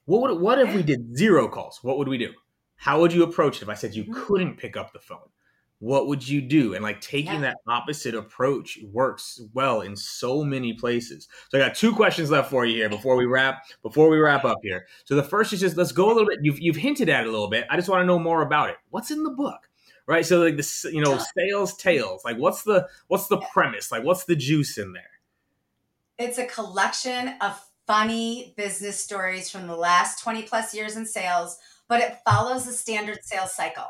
What 0.06 0.22
would 0.22 0.40
what 0.40 0.58
if 0.58 0.74
we 0.74 0.82
did 0.82 1.16
zero 1.16 1.48
calls? 1.48 1.80
What 1.82 1.98
would 1.98 2.08
we 2.08 2.18
do? 2.18 2.32
How 2.76 3.00
would 3.00 3.12
you 3.12 3.22
approach 3.22 3.56
it 3.56 3.62
if 3.62 3.68
I 3.68 3.74
said 3.74 3.94
you 3.94 4.04
mm-hmm. 4.04 4.24
couldn't 4.24 4.56
pick 4.56 4.76
up 4.76 4.92
the 4.92 4.98
phone? 4.98 5.28
What 5.78 6.06
would 6.06 6.26
you 6.26 6.40
do? 6.40 6.74
And 6.74 6.82
like 6.82 7.00
taking 7.02 7.34
yeah. 7.34 7.40
that 7.40 7.56
opposite 7.68 8.14
approach 8.14 8.78
works 8.92 9.42
well 9.52 9.82
in 9.82 9.94
so 9.94 10.42
many 10.42 10.72
places. 10.72 11.28
So 11.50 11.58
I 11.58 11.66
got 11.66 11.76
two 11.76 11.94
questions 11.94 12.30
left 12.30 12.50
for 12.50 12.64
you 12.64 12.76
here 12.76 12.88
before 12.88 13.14
we 13.14 13.26
wrap 13.26 13.64
before 13.82 14.08
we 14.08 14.18
wrap 14.18 14.44
up 14.44 14.58
here. 14.62 14.86
So 15.04 15.14
the 15.14 15.22
first 15.22 15.52
is 15.52 15.60
just 15.60 15.76
let's 15.76 15.92
go 15.92 16.06
a 16.06 16.14
little 16.14 16.28
bit. 16.28 16.38
You've 16.42 16.60
you've 16.60 16.76
hinted 16.76 17.08
at 17.08 17.24
it 17.24 17.28
a 17.28 17.30
little 17.30 17.50
bit. 17.50 17.66
I 17.68 17.76
just 17.76 17.88
want 17.88 18.02
to 18.02 18.06
know 18.06 18.18
more 18.18 18.42
about 18.42 18.70
it. 18.70 18.76
What's 18.90 19.10
in 19.10 19.22
the 19.22 19.30
book? 19.30 19.68
Right? 20.06 20.24
So 20.24 20.40
like 20.40 20.56
the 20.56 20.90
you 20.92 21.02
know 21.02 21.18
sales 21.36 21.76
tales, 21.76 22.24
like 22.24 22.36
what's 22.36 22.62
the 22.62 22.88
what's 23.08 23.28
the 23.28 23.38
premise? 23.52 23.90
Like 23.92 24.04
what's 24.04 24.24
the 24.24 24.36
juice 24.36 24.78
in 24.78 24.92
there? 24.92 25.02
It's 26.18 26.38
a 26.38 26.46
collection 26.46 27.34
of 27.40 27.60
funny 27.86 28.54
business 28.56 28.98
stories 28.98 29.50
from 29.50 29.66
the 29.66 29.76
last 29.76 30.22
20 30.22 30.42
plus 30.42 30.74
years 30.74 30.96
in 30.96 31.06
sales, 31.06 31.58
but 31.88 32.00
it 32.00 32.18
follows 32.24 32.66
the 32.66 32.72
standard 32.72 33.18
sales 33.22 33.54
cycle. 33.54 33.86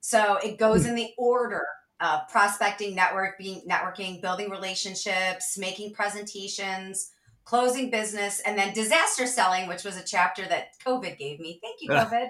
So 0.00 0.36
it 0.36 0.58
goes 0.58 0.82
hmm. 0.82 0.90
in 0.90 0.94
the 0.96 1.10
order 1.16 1.64
of 2.00 2.28
prospecting, 2.28 2.94
network, 2.94 3.38
being 3.38 3.62
networking, 3.68 4.20
building 4.22 4.50
relationships, 4.50 5.58
making 5.58 5.92
presentations, 5.92 7.10
closing 7.44 7.90
business, 7.90 8.40
and 8.40 8.58
then 8.58 8.72
disaster 8.72 9.26
selling, 9.26 9.66
which 9.68 9.82
was 9.82 9.96
a 9.96 10.04
chapter 10.04 10.46
that 10.46 10.78
COVID 10.84 11.18
gave 11.18 11.40
me. 11.40 11.58
Thank 11.62 11.80
you, 11.80 11.90
COVID. 11.90 12.28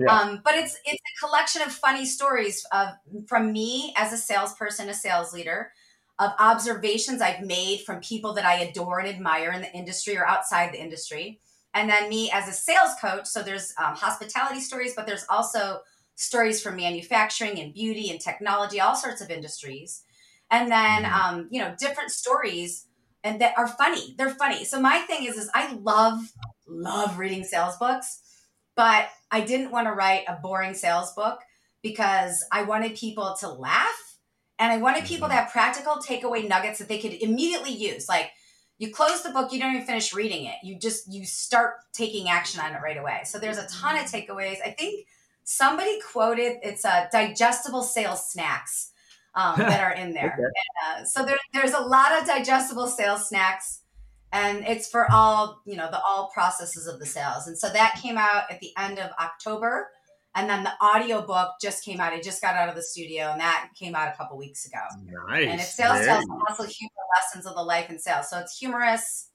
Yeah. 0.00 0.16
Um, 0.16 0.40
but 0.42 0.54
it's 0.54 0.78
it's 0.86 1.00
a 1.00 1.26
collection 1.26 1.62
of 1.62 1.72
funny 1.72 2.06
stories 2.06 2.66
of 2.72 2.88
from 3.28 3.52
me 3.52 3.92
as 3.96 4.12
a 4.14 4.16
salesperson, 4.16 4.88
a 4.88 4.94
sales 4.94 5.34
leader, 5.34 5.72
of 6.18 6.30
observations 6.38 7.20
I've 7.20 7.42
made 7.42 7.82
from 7.82 8.00
people 8.00 8.32
that 8.34 8.46
I 8.46 8.60
adore 8.60 9.00
and 9.00 9.08
admire 9.08 9.52
in 9.52 9.60
the 9.60 9.72
industry 9.72 10.16
or 10.16 10.26
outside 10.26 10.72
the 10.72 10.82
industry, 10.82 11.40
and 11.74 11.90
then 11.90 12.08
me 12.08 12.30
as 12.32 12.48
a 12.48 12.52
sales 12.52 12.92
coach. 13.00 13.26
So 13.26 13.42
there's 13.42 13.74
um, 13.78 13.94
hospitality 13.94 14.60
stories, 14.60 14.94
but 14.96 15.06
there's 15.06 15.26
also 15.28 15.80
stories 16.14 16.62
from 16.62 16.76
manufacturing 16.76 17.60
and 17.60 17.74
beauty 17.74 18.10
and 18.10 18.20
technology, 18.20 18.80
all 18.80 18.96
sorts 18.96 19.20
of 19.20 19.30
industries. 19.30 20.02
and 20.50 20.70
then 20.70 21.04
mm-hmm. 21.04 21.34
um, 21.34 21.48
you 21.50 21.60
know 21.60 21.74
different 21.78 22.10
stories 22.10 22.86
and 23.22 23.40
that 23.40 23.54
are 23.58 23.68
funny. 23.68 24.14
They're 24.16 24.34
funny. 24.34 24.64
So 24.64 24.80
my 24.80 25.00
thing 25.00 25.24
is, 25.26 25.36
is 25.36 25.50
I 25.54 25.74
love 25.74 26.20
love 26.66 27.18
reading 27.18 27.44
sales 27.44 27.76
books, 27.76 28.20
but 28.80 29.10
I 29.30 29.42
didn't 29.42 29.72
want 29.72 29.88
to 29.88 29.92
write 29.92 30.24
a 30.26 30.36
boring 30.36 30.72
sales 30.72 31.12
book 31.12 31.40
because 31.82 32.42
I 32.50 32.62
wanted 32.62 32.94
people 32.94 33.36
to 33.40 33.48
laugh 33.50 34.16
and 34.58 34.72
I 34.72 34.78
wanted 34.78 35.04
people 35.04 35.28
to 35.28 35.34
mm-hmm. 35.34 35.44
have 35.44 35.52
practical 35.52 35.96
takeaway 35.96 36.48
nuggets 36.48 36.78
that 36.78 36.88
they 36.88 36.98
could 36.98 37.12
immediately 37.12 37.72
use. 37.72 38.08
Like 38.08 38.30
you 38.78 38.90
close 38.90 39.22
the 39.22 39.32
book, 39.32 39.52
you 39.52 39.60
don't 39.60 39.74
even 39.74 39.86
finish 39.86 40.14
reading 40.14 40.46
it. 40.46 40.54
You 40.62 40.78
just 40.78 41.12
you 41.12 41.26
start 41.26 41.74
taking 41.92 42.30
action 42.30 42.58
on 42.58 42.72
it 42.72 42.78
right 42.82 42.96
away. 42.96 43.20
So 43.24 43.38
there's 43.38 43.58
a 43.58 43.68
ton 43.68 43.96
of 43.96 44.06
mm-hmm. 44.06 44.32
takeaways. 44.32 44.56
I 44.64 44.70
think 44.70 45.06
somebody 45.44 46.00
quoted 46.10 46.56
it's 46.62 46.86
a 46.86 47.06
digestible 47.12 47.82
sales 47.82 48.30
snacks 48.30 48.92
um, 49.34 49.58
that 49.58 49.84
are 49.84 49.92
in 49.92 50.14
there. 50.14 50.32
okay. 50.32 50.42
and, 50.42 51.02
uh, 51.02 51.04
so 51.04 51.22
there, 51.26 51.36
there's 51.52 51.74
a 51.74 51.80
lot 51.80 52.18
of 52.18 52.26
digestible 52.26 52.86
sales 52.86 53.28
snacks 53.28 53.79
and 54.32 54.64
it's 54.66 54.88
for 54.88 55.10
all 55.10 55.60
you 55.66 55.76
know 55.76 55.90
the 55.90 56.00
all 56.02 56.30
processes 56.32 56.86
of 56.86 56.98
the 56.98 57.06
sales 57.06 57.46
and 57.46 57.58
so 57.58 57.68
that 57.68 57.98
came 58.02 58.18
out 58.18 58.44
at 58.50 58.60
the 58.60 58.70
end 58.78 58.98
of 58.98 59.10
october 59.20 59.88
and 60.34 60.48
then 60.48 60.62
the 60.62 60.72
audio 60.80 61.22
book 61.22 61.54
just 61.60 61.84
came 61.84 62.00
out. 62.00 62.12
I 62.12 62.20
just 62.20 62.40
got 62.40 62.54
out 62.54 62.68
of 62.68 62.76
the 62.76 62.82
studio, 62.82 63.32
and 63.32 63.40
that 63.40 63.70
came 63.76 63.94
out 63.94 64.08
a 64.14 64.16
couple 64.16 64.38
weeks 64.38 64.64
ago. 64.64 64.78
Nice. 65.28 65.48
And 65.48 65.60
it's 65.60 65.74
sales, 65.74 65.98
sales, 66.04 66.24
hustle, 66.46 66.66
humor 66.66 66.92
lessons 67.16 67.46
of 67.46 67.56
the 67.56 67.62
life 67.62 67.86
and 67.88 68.00
sales. 68.00 68.30
So 68.30 68.38
it's 68.38 68.56
humorous, 68.56 69.30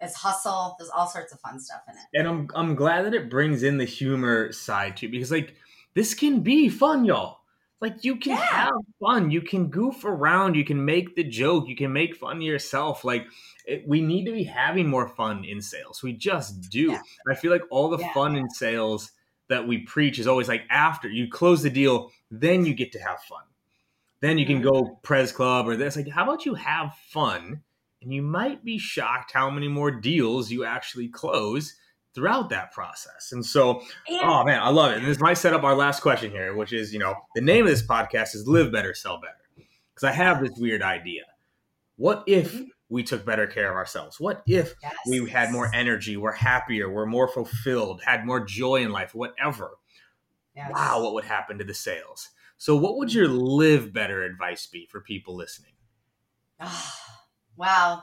it's 0.00 0.14
hustle. 0.14 0.76
There's 0.78 0.90
all 0.90 1.08
sorts 1.08 1.32
of 1.32 1.40
fun 1.40 1.58
stuff 1.58 1.80
in 1.88 1.94
it. 1.96 2.04
And 2.14 2.28
I'm 2.28 2.48
I'm 2.54 2.74
glad 2.76 3.04
that 3.04 3.14
it 3.14 3.28
brings 3.28 3.62
in 3.62 3.78
the 3.78 3.84
humor 3.84 4.52
side 4.52 4.96
too, 4.96 5.08
because 5.08 5.32
like 5.32 5.54
this 5.94 6.14
can 6.14 6.40
be 6.40 6.68
fun, 6.68 7.04
y'all. 7.04 7.38
Like 7.80 8.04
you 8.04 8.16
can 8.16 8.32
yeah. 8.32 8.44
have 8.44 8.72
fun, 9.00 9.30
you 9.30 9.40
can 9.40 9.68
goof 9.68 10.04
around, 10.04 10.54
you 10.54 10.64
can 10.64 10.84
make 10.84 11.14
the 11.14 11.24
joke, 11.24 11.68
you 11.68 11.76
can 11.76 11.92
make 11.92 12.16
fun 12.16 12.36
of 12.36 12.42
yourself. 12.42 13.04
Like 13.04 13.26
it, 13.68 13.86
we 13.86 14.00
need 14.00 14.24
to 14.24 14.32
be 14.32 14.44
having 14.44 14.88
more 14.88 15.06
fun 15.06 15.44
in 15.44 15.60
sales. 15.60 16.02
We 16.02 16.14
just 16.14 16.70
do. 16.70 16.92
Yeah. 16.92 17.02
I 17.30 17.34
feel 17.34 17.52
like 17.52 17.62
all 17.70 17.90
the 17.90 17.98
yeah. 17.98 18.12
fun 18.14 18.34
in 18.34 18.48
sales 18.48 19.12
that 19.48 19.68
we 19.68 19.78
preach 19.78 20.18
is 20.18 20.26
always 20.26 20.48
like 20.48 20.62
after 20.70 21.08
you 21.08 21.28
close 21.28 21.62
the 21.62 21.70
deal, 21.70 22.10
then 22.30 22.64
you 22.64 22.74
get 22.74 22.92
to 22.92 22.98
have 22.98 23.20
fun. 23.20 23.42
Then 24.20 24.38
you 24.38 24.46
can 24.46 24.62
go 24.62 24.72
mm-hmm. 24.72 24.94
Pres 25.02 25.32
Club 25.32 25.68
or 25.68 25.76
this. 25.76 25.96
Like, 25.96 26.08
how 26.08 26.24
about 26.24 26.46
you 26.46 26.54
have 26.54 26.94
fun? 27.10 27.62
And 28.00 28.12
you 28.12 28.22
might 28.22 28.64
be 28.64 28.78
shocked 28.78 29.32
how 29.32 29.50
many 29.50 29.68
more 29.68 29.90
deals 29.90 30.50
you 30.50 30.64
actually 30.64 31.08
close 31.08 31.74
throughout 32.14 32.48
that 32.50 32.72
process. 32.72 33.32
And 33.32 33.44
so, 33.44 33.82
yeah. 34.08 34.20
oh 34.22 34.44
man, 34.44 34.62
I 34.62 34.70
love 34.70 34.92
it. 34.92 34.98
And 34.98 35.06
this 35.06 35.20
might 35.20 35.34
set 35.34 35.52
up 35.52 35.62
our 35.62 35.74
last 35.74 36.00
question 36.00 36.30
here, 36.30 36.54
which 36.54 36.72
is, 36.72 36.92
you 36.92 36.98
know, 36.98 37.14
the 37.34 37.42
name 37.42 37.64
of 37.64 37.70
this 37.70 37.86
podcast 37.86 38.34
is 38.34 38.48
Live 38.48 38.72
Better, 38.72 38.94
Sell 38.94 39.20
Better. 39.20 39.34
Because 39.94 40.08
I 40.08 40.12
have 40.12 40.40
this 40.40 40.52
weird 40.56 40.80
idea. 40.80 41.24
What 41.96 42.24
if 42.26 42.54
mm-hmm 42.54 42.64
we 42.88 43.02
took 43.02 43.24
better 43.24 43.46
care 43.46 43.70
of 43.70 43.76
ourselves? 43.76 44.18
What 44.18 44.42
if 44.46 44.74
yes. 44.82 44.94
we 45.08 45.28
had 45.28 45.52
more 45.52 45.70
energy, 45.74 46.16
we're 46.16 46.32
happier, 46.32 46.90
we're 46.90 47.06
more 47.06 47.28
fulfilled, 47.28 48.02
had 48.04 48.24
more 48.24 48.44
joy 48.44 48.76
in 48.76 48.92
life, 48.92 49.14
whatever? 49.14 49.72
Yes. 50.56 50.70
Wow, 50.72 51.02
what 51.02 51.14
would 51.14 51.24
happen 51.24 51.58
to 51.58 51.64
the 51.64 51.74
sales? 51.74 52.30
So, 52.56 52.76
what 52.76 52.96
would 52.96 53.12
your 53.12 53.28
live 53.28 53.92
better 53.92 54.24
advice 54.24 54.66
be 54.66 54.86
for 54.86 55.00
people 55.00 55.34
listening? 55.36 55.72
Oh, 56.60 56.94
wow. 57.56 58.02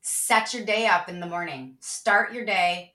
Set 0.00 0.54
your 0.54 0.64
day 0.64 0.86
up 0.86 1.08
in 1.08 1.20
the 1.20 1.26
morning. 1.26 1.76
Start 1.80 2.32
your 2.32 2.44
day 2.46 2.94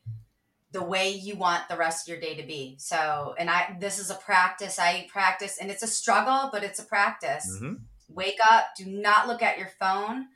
the 0.71 0.83
way 0.83 1.11
you 1.11 1.35
want 1.35 1.67
the 1.69 1.77
rest 1.77 2.07
of 2.07 2.11
your 2.11 2.19
day 2.19 2.35
to 2.35 2.45
be. 2.45 2.75
So, 2.79 3.35
and 3.37 3.49
I, 3.49 3.77
this 3.79 3.99
is 3.99 4.09
a 4.09 4.15
practice 4.15 4.79
I 4.79 5.07
practice, 5.11 5.59
and 5.59 5.69
it's 5.69 5.83
a 5.83 5.87
struggle, 5.87 6.49
but 6.51 6.63
it's 6.63 6.79
a 6.79 6.83
practice. 6.83 7.47
Mm-hmm. 7.55 7.73
Wake 8.09 8.39
up, 8.51 8.65
do 8.75 8.85
not 8.85 9.27
look 9.27 9.41
at 9.41 9.57
your 9.57 9.69
phone 9.79 10.27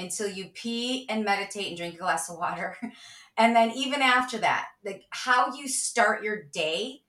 until 0.00 0.28
you 0.28 0.46
pee 0.46 1.06
and 1.08 1.24
meditate 1.24 1.68
and 1.68 1.76
drink 1.76 1.94
a 1.94 1.98
glass 1.98 2.30
of 2.30 2.38
water. 2.38 2.76
and 3.36 3.54
then 3.54 3.70
even 3.72 4.02
after 4.02 4.38
that, 4.38 4.68
like 4.84 5.04
how 5.10 5.54
you 5.54 5.68
start 5.68 6.24
your 6.24 6.42
day 6.42 7.02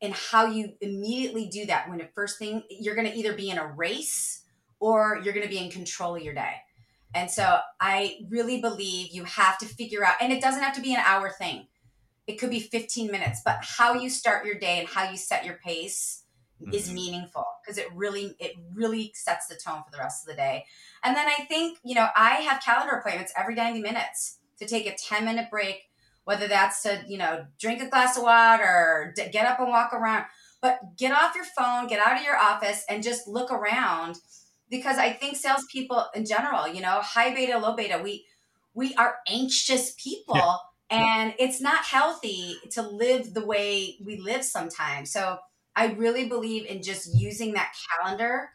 and 0.00 0.12
how 0.12 0.46
you 0.46 0.74
immediately 0.80 1.48
do 1.48 1.66
that 1.66 1.88
when 1.88 1.98
the 1.98 2.08
first 2.14 2.38
thing 2.38 2.62
you're 2.68 2.94
going 2.94 3.10
to 3.10 3.16
either 3.16 3.32
be 3.32 3.50
in 3.50 3.58
a 3.58 3.66
race 3.66 4.44
or 4.78 5.20
you're 5.24 5.32
going 5.32 5.46
to 5.46 5.52
be 5.52 5.58
in 5.58 5.70
control 5.70 6.16
of 6.16 6.22
your 6.22 6.34
day. 6.34 6.54
And 7.14 7.30
so 7.30 7.58
I 7.80 8.18
really 8.28 8.60
believe 8.60 9.12
you 9.12 9.24
have 9.24 9.56
to 9.58 9.66
figure 9.66 10.04
out 10.04 10.16
and 10.20 10.32
it 10.32 10.42
doesn't 10.42 10.62
have 10.62 10.74
to 10.76 10.82
be 10.82 10.94
an 10.94 11.02
hour 11.04 11.30
thing. 11.30 11.66
It 12.26 12.38
could 12.38 12.50
be 12.50 12.60
15 12.60 13.10
minutes, 13.10 13.40
but 13.44 13.58
how 13.62 13.94
you 13.94 14.10
start 14.10 14.44
your 14.44 14.58
day 14.58 14.80
and 14.80 14.88
how 14.88 15.08
you 15.08 15.16
set 15.16 15.44
your 15.46 15.54
pace 15.64 16.24
mm-hmm. 16.60 16.72
is 16.72 16.92
meaningful 16.92 17.46
because 17.62 17.78
it 17.78 17.86
really 17.94 18.34
it 18.38 18.52
really 18.74 19.12
sets 19.14 19.46
the 19.46 19.56
tone 19.56 19.82
for 19.84 19.90
the 19.90 19.98
rest 19.98 20.22
of 20.22 20.28
the 20.28 20.36
day. 20.36 20.64
And 21.02 21.16
then 21.16 21.26
I 21.26 21.44
think, 21.44 21.78
you 21.84 21.94
know, 21.94 22.08
I 22.16 22.36
have 22.36 22.62
calendar 22.62 22.94
appointments 22.94 23.32
every 23.36 23.54
90 23.54 23.80
minutes 23.80 24.38
to 24.58 24.66
take 24.66 24.86
a 24.86 24.96
10 24.96 25.24
minute 25.24 25.48
break, 25.50 25.90
whether 26.24 26.48
that's 26.48 26.82
to, 26.82 27.02
you 27.06 27.18
know, 27.18 27.46
drink 27.58 27.82
a 27.82 27.88
glass 27.88 28.16
of 28.16 28.22
water, 28.22 29.14
get 29.16 29.46
up 29.46 29.60
and 29.60 29.68
walk 29.68 29.92
around, 29.92 30.24
but 30.60 30.96
get 30.96 31.12
off 31.12 31.34
your 31.34 31.44
phone, 31.44 31.86
get 31.86 32.00
out 32.00 32.16
of 32.16 32.24
your 32.24 32.36
office 32.36 32.84
and 32.88 33.02
just 33.02 33.28
look 33.28 33.50
around 33.50 34.18
because 34.68 34.98
I 34.98 35.12
think 35.12 35.36
salespeople 35.36 36.06
in 36.14 36.24
general, 36.24 36.66
you 36.66 36.80
know, 36.80 37.00
high 37.02 37.34
beta, 37.34 37.58
low 37.58 37.74
beta, 37.74 38.00
we 38.02 38.24
we 38.74 38.94
are 38.94 39.16
anxious 39.26 39.94
people. 39.96 40.36
Yeah. 40.36 41.22
And 41.22 41.34
it's 41.38 41.60
not 41.60 41.84
healthy 41.84 42.56
to 42.70 42.82
live 42.82 43.34
the 43.34 43.44
way 43.44 43.96
we 44.04 44.18
live 44.18 44.44
sometimes. 44.44 45.10
So 45.10 45.38
I 45.76 45.92
really 45.92 46.26
believe 46.26 46.66
in 46.66 46.82
just 46.82 47.14
using 47.14 47.52
that 47.52 47.74
calendar, 47.90 48.50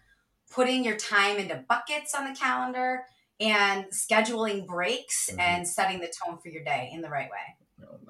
putting 0.52 0.84
your 0.84 0.98
time 0.98 1.38
into 1.38 1.64
buckets 1.70 2.16
on 2.16 2.26
the 2.26 2.38
calendar, 2.38 3.06
and 3.40 3.86
scheduling 3.86 4.66
breaks 4.66 5.30
mm-hmm. 5.30 5.40
and 5.40 5.68
setting 5.68 6.02
the 6.02 6.12
tone 6.24 6.40
for 6.40 6.50
your 6.50 6.64
day 6.64 6.90
in 6.92 7.02
the 7.02 7.10
right 7.10 7.30
way. 7.30 7.61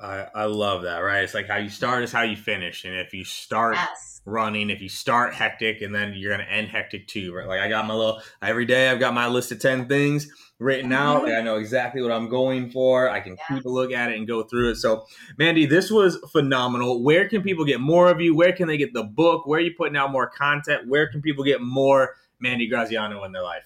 I, 0.02 0.28
I 0.34 0.46
love 0.46 0.84
that, 0.84 1.00
right? 1.00 1.24
It's 1.24 1.34
like 1.34 1.48
how 1.48 1.58
you 1.58 1.70
start 1.70 2.04
is 2.04 2.12
how 2.12 2.24
you 2.24 2.36
finish. 2.36 2.86
And 2.86 2.96
if 2.96 3.14
you 3.14 3.24
start 3.24 3.76
yes. 3.76 4.22
running, 4.26 4.70
if 4.70 4.82
you 4.82 4.90
start 4.90 5.34
hectic, 5.34 5.82
and 5.82 5.94
then 5.94 6.14
you're 6.16 6.36
going 6.36 6.46
to 6.46 6.52
end 6.52 6.70
hectic 6.70 7.08
too, 7.08 7.34
right? 7.34 7.48
Like 7.48 7.60
I 7.60 7.70
got 7.70 7.86
my 7.86 7.94
little, 7.94 8.22
every 8.42 8.66
day 8.66 8.90
I've 8.90 9.00
got 9.00 9.14
my 9.14 9.28
list 9.28 9.52
of 9.52 9.60
10 9.60 9.88
things 9.88 10.28
written 10.60 10.94
out. 10.94 11.18
Mm-hmm. 11.18 11.26
Like 11.26 11.36
I 11.36 11.42
know 11.42 11.56
exactly 11.58 12.02
what 12.02 12.12
I'm 12.12 12.30
going 12.30 12.70
for. 12.70 13.10
I 13.10 13.20
can 13.20 13.36
yeah. 13.38 13.56
keep 13.56 13.66
a 13.66 13.70
look 13.70 13.92
at 13.92 14.12
it 14.12 14.18
and 14.18 14.28
go 14.28 14.44
through 14.44 14.72
it. 14.72 14.76
So, 14.76 15.06
Mandy, 15.38 15.66
this 15.66 15.92
was 15.92 16.18
phenomenal. 16.32 17.04
Where 17.04 17.28
can 17.28 17.42
people 17.42 17.66
get 17.66 17.80
more 17.80 18.10
of 18.10 18.22
you? 18.22 18.36
Where 18.36 18.54
can 18.54 18.68
they 18.68 18.78
get 18.78 18.94
the 18.94 19.04
book? 19.04 19.46
Where 19.46 19.60
are 19.60 19.64
you 19.64 19.74
putting 19.76 19.98
out 19.98 20.12
more 20.12 20.30
content? 20.30 20.88
Where 20.88 21.10
can 21.10 21.22
people 21.22 21.44
get 21.44 21.62
more 21.62 22.16
Mandy 22.40 22.68
Graziano 22.68 23.24
in 23.24 23.32
their 23.32 23.44
life? 23.44 23.66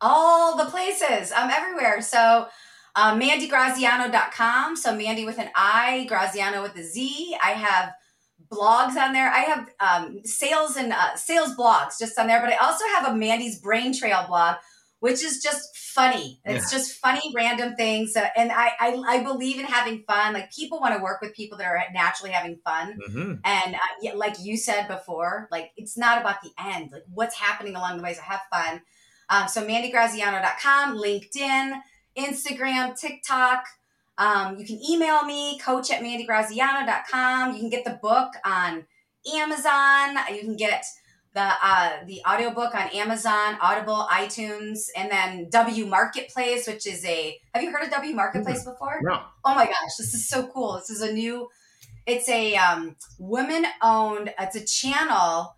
All 0.00 0.56
the 0.56 0.66
places. 0.66 1.32
I'm 1.34 1.50
everywhere. 1.50 2.02
So, 2.02 2.48
uh, 2.96 3.14
MandyGraziano.com. 3.14 4.76
So 4.76 4.96
Mandy 4.96 5.24
with 5.24 5.38
an 5.38 5.50
I, 5.54 6.06
Graziano 6.08 6.62
with 6.62 6.74
a 6.76 6.82
Z. 6.82 7.36
I 7.42 7.50
have 7.50 7.92
blogs 8.50 8.96
on 8.96 9.12
there. 9.12 9.30
I 9.30 9.40
have 9.40 9.68
um, 9.80 10.20
sales 10.24 10.76
and 10.76 10.92
uh, 10.92 11.14
sales 11.14 11.54
blogs 11.54 11.98
just 12.00 12.18
on 12.18 12.26
there, 12.26 12.40
but 12.40 12.52
I 12.52 12.56
also 12.56 12.84
have 12.96 13.08
a 13.08 13.14
Mandy's 13.14 13.60
Brain 13.60 13.96
Trail 13.96 14.24
blog, 14.26 14.56
which 15.00 15.22
is 15.22 15.42
just 15.42 15.76
funny. 15.76 16.40
It's 16.44 16.72
yeah. 16.72 16.78
just 16.78 16.98
funny, 16.98 17.32
random 17.34 17.74
things. 17.76 18.16
Uh, 18.16 18.28
and 18.36 18.50
I, 18.50 18.70
I, 18.80 19.02
I, 19.08 19.22
believe 19.22 19.58
in 19.58 19.64
having 19.64 20.04
fun. 20.06 20.34
Like 20.34 20.52
people 20.52 20.78
want 20.78 20.94
to 20.94 21.02
work 21.02 21.20
with 21.20 21.34
people 21.34 21.58
that 21.58 21.66
are 21.66 21.82
naturally 21.92 22.32
having 22.32 22.58
fun. 22.64 22.98
Mm-hmm. 23.08 23.32
And 23.44 23.74
uh, 23.74 24.16
like 24.16 24.36
you 24.40 24.56
said 24.56 24.88
before, 24.88 25.48
like 25.50 25.72
it's 25.76 25.96
not 25.96 26.20
about 26.20 26.42
the 26.42 26.50
end, 26.58 26.92
like 26.92 27.04
what's 27.12 27.34
happening 27.34 27.76
along 27.76 27.96
the 27.96 28.02
way. 28.02 28.14
So 28.14 28.22
have 28.22 28.42
fun. 28.50 28.82
Um, 29.28 29.48
so 29.48 29.66
MandyGraziano.com, 29.66 30.98
LinkedIn. 30.98 31.80
Instagram, 32.16 32.98
TikTok. 32.98 33.64
Um, 34.18 34.58
you 34.58 34.66
can 34.66 34.80
email 34.88 35.24
me, 35.24 35.58
coach 35.58 35.90
at 35.90 36.02
mandygraziano.com. 36.02 37.52
You 37.52 37.60
can 37.60 37.70
get 37.70 37.84
the 37.84 37.98
book 38.02 38.32
on 38.44 38.86
Amazon. 39.34 40.16
You 40.32 40.40
can 40.40 40.56
get 40.56 40.84
the 41.34 41.52
uh, 41.62 41.90
the 42.06 42.22
audiobook 42.26 42.74
on 42.74 42.88
Amazon, 42.94 43.58
Audible, 43.60 44.08
iTunes, 44.10 44.86
and 44.96 45.10
then 45.10 45.48
W 45.50 45.84
Marketplace, 45.84 46.66
which 46.66 46.86
is 46.86 47.04
a 47.04 47.38
have 47.52 47.62
you 47.62 47.70
heard 47.70 47.84
of 47.84 47.90
W 47.90 48.14
Marketplace 48.14 48.60
mm-hmm. 48.60 48.70
before? 48.70 49.00
No. 49.02 49.20
Oh 49.44 49.54
my 49.54 49.66
gosh, 49.66 49.96
this 49.98 50.14
is 50.14 50.28
so 50.28 50.46
cool. 50.46 50.76
This 50.76 50.88
is 50.88 51.02
a 51.02 51.12
new 51.12 51.48
it's 52.06 52.28
a 52.28 52.54
um, 52.56 52.96
women 53.18 53.66
owned 53.82 54.32
it's 54.38 54.56
a 54.56 54.64
channel 54.64 55.55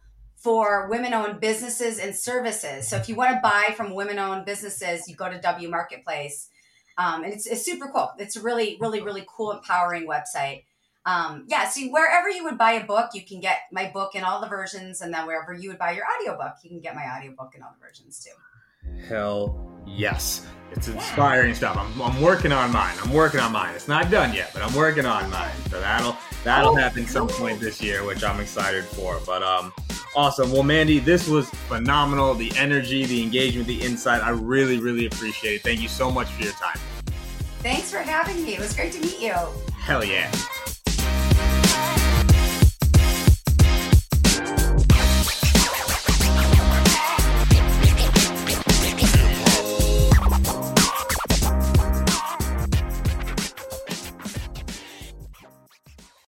for 0.49 0.89
women 0.89 1.13
owned 1.13 1.41
businesses 1.41 1.99
and 1.99 2.17
services. 2.17 2.89
So 2.89 2.97
if 2.97 3.07
you 3.07 3.15
want 3.15 3.33
to 3.33 3.41
buy 3.43 3.75
from 3.77 3.95
women 3.95 4.19
owned 4.19 4.47
businesses, 4.47 5.07
you 5.07 5.15
go 5.15 5.29
to 5.29 5.39
W 5.39 5.69
Marketplace. 5.69 6.49
Um, 6.97 7.23
and 7.23 7.35
it's, 7.35 7.45
it's 7.45 7.63
super 7.63 7.91
cool. 7.93 8.13
It's 8.19 8.35
a 8.35 8.41
really, 8.41 8.79
really, 8.81 9.03
really 9.03 9.27
cool, 9.29 9.53
empowering 9.53 10.09
website. 10.09 10.63
Um, 11.05 11.45
yeah, 11.49 11.69
so 11.69 11.83
wherever 11.89 12.31
you 12.31 12.45
would 12.45 12.57
buy 12.57 12.73
a 12.73 12.87
book, 12.87 13.11
you 13.13 13.21
can 13.27 13.41
get 13.41 13.59
my 13.73 13.91
book 13.91 14.15
in 14.15 14.25
all 14.25 14.41
the 14.41 14.49
versions. 14.49 15.03
And 15.03 15.13
then 15.13 15.27
wherever 15.27 15.53
you 15.53 15.69
would 15.69 15.79
buy 15.79 15.91
your 15.91 16.05
audiobook, 16.19 16.55
you 16.63 16.71
can 16.71 16.81
get 16.81 16.95
my 16.95 17.05
audiobook 17.15 17.53
in 17.55 17.63
all 17.63 17.75
the 17.79 17.87
versions 17.87 18.25
too. 18.25 18.31
Hell 19.09 19.69
yes. 19.87 20.47
it's 20.73 20.89
inspiring 20.89 21.55
stuff. 21.55 21.77
I'm, 21.77 22.01
I'm 22.01 22.21
working 22.21 22.53
on 22.53 22.73
mine. 22.73 22.95
I'm 23.03 23.13
working 23.13 23.41
on 23.41 23.53
mine. 23.53 23.75
It's 23.75 23.89
not 23.89 24.11
done 24.11 24.35
yet, 24.35 24.51
but 24.53 24.63
I'm 24.63 24.75
working 24.75 25.07
on 25.07 25.31
mine. 25.31 25.51
So 25.71 25.81
that'll 25.81 26.17
that'll 26.45 26.73
oh, 26.73 26.75
happen 26.75 27.07
some 27.07 27.29
point 27.29 27.61
this 27.61 27.81
year, 27.81 28.05
which 28.05 28.23
I'm 28.23 28.41
excited 28.41 28.85
for. 28.85 29.21
But 29.27 29.43
um, 29.43 29.73
awesome. 30.15 30.53
Well, 30.53 30.63
Mandy, 30.63 30.99
this 30.99 31.29
was 31.29 31.49
phenomenal. 31.49 32.35
The 32.35 32.53
energy, 32.57 33.07
the 33.07 33.23
engagement, 33.23 33.67
the 33.67 33.81
insight. 33.81 34.23
I 34.23 34.31
really, 34.31 34.79
really 34.79 35.07
appreciate 35.07 35.55
it. 35.57 35.63
Thank 35.63 35.81
you 35.81 35.89
so 35.89 36.11
much 36.11 36.29
for 36.29 36.43
your 36.43 36.53
time. 36.53 36.79
Thanks 37.61 37.91
for 37.91 37.99
having 37.99 38.43
me. 38.45 38.55
It 38.55 38.61
was 38.61 38.75
great 38.75 38.93
to 38.93 39.01
meet 39.01 39.21
you. 39.21 39.35
Hell 39.77 40.05
yeah. 40.05 40.31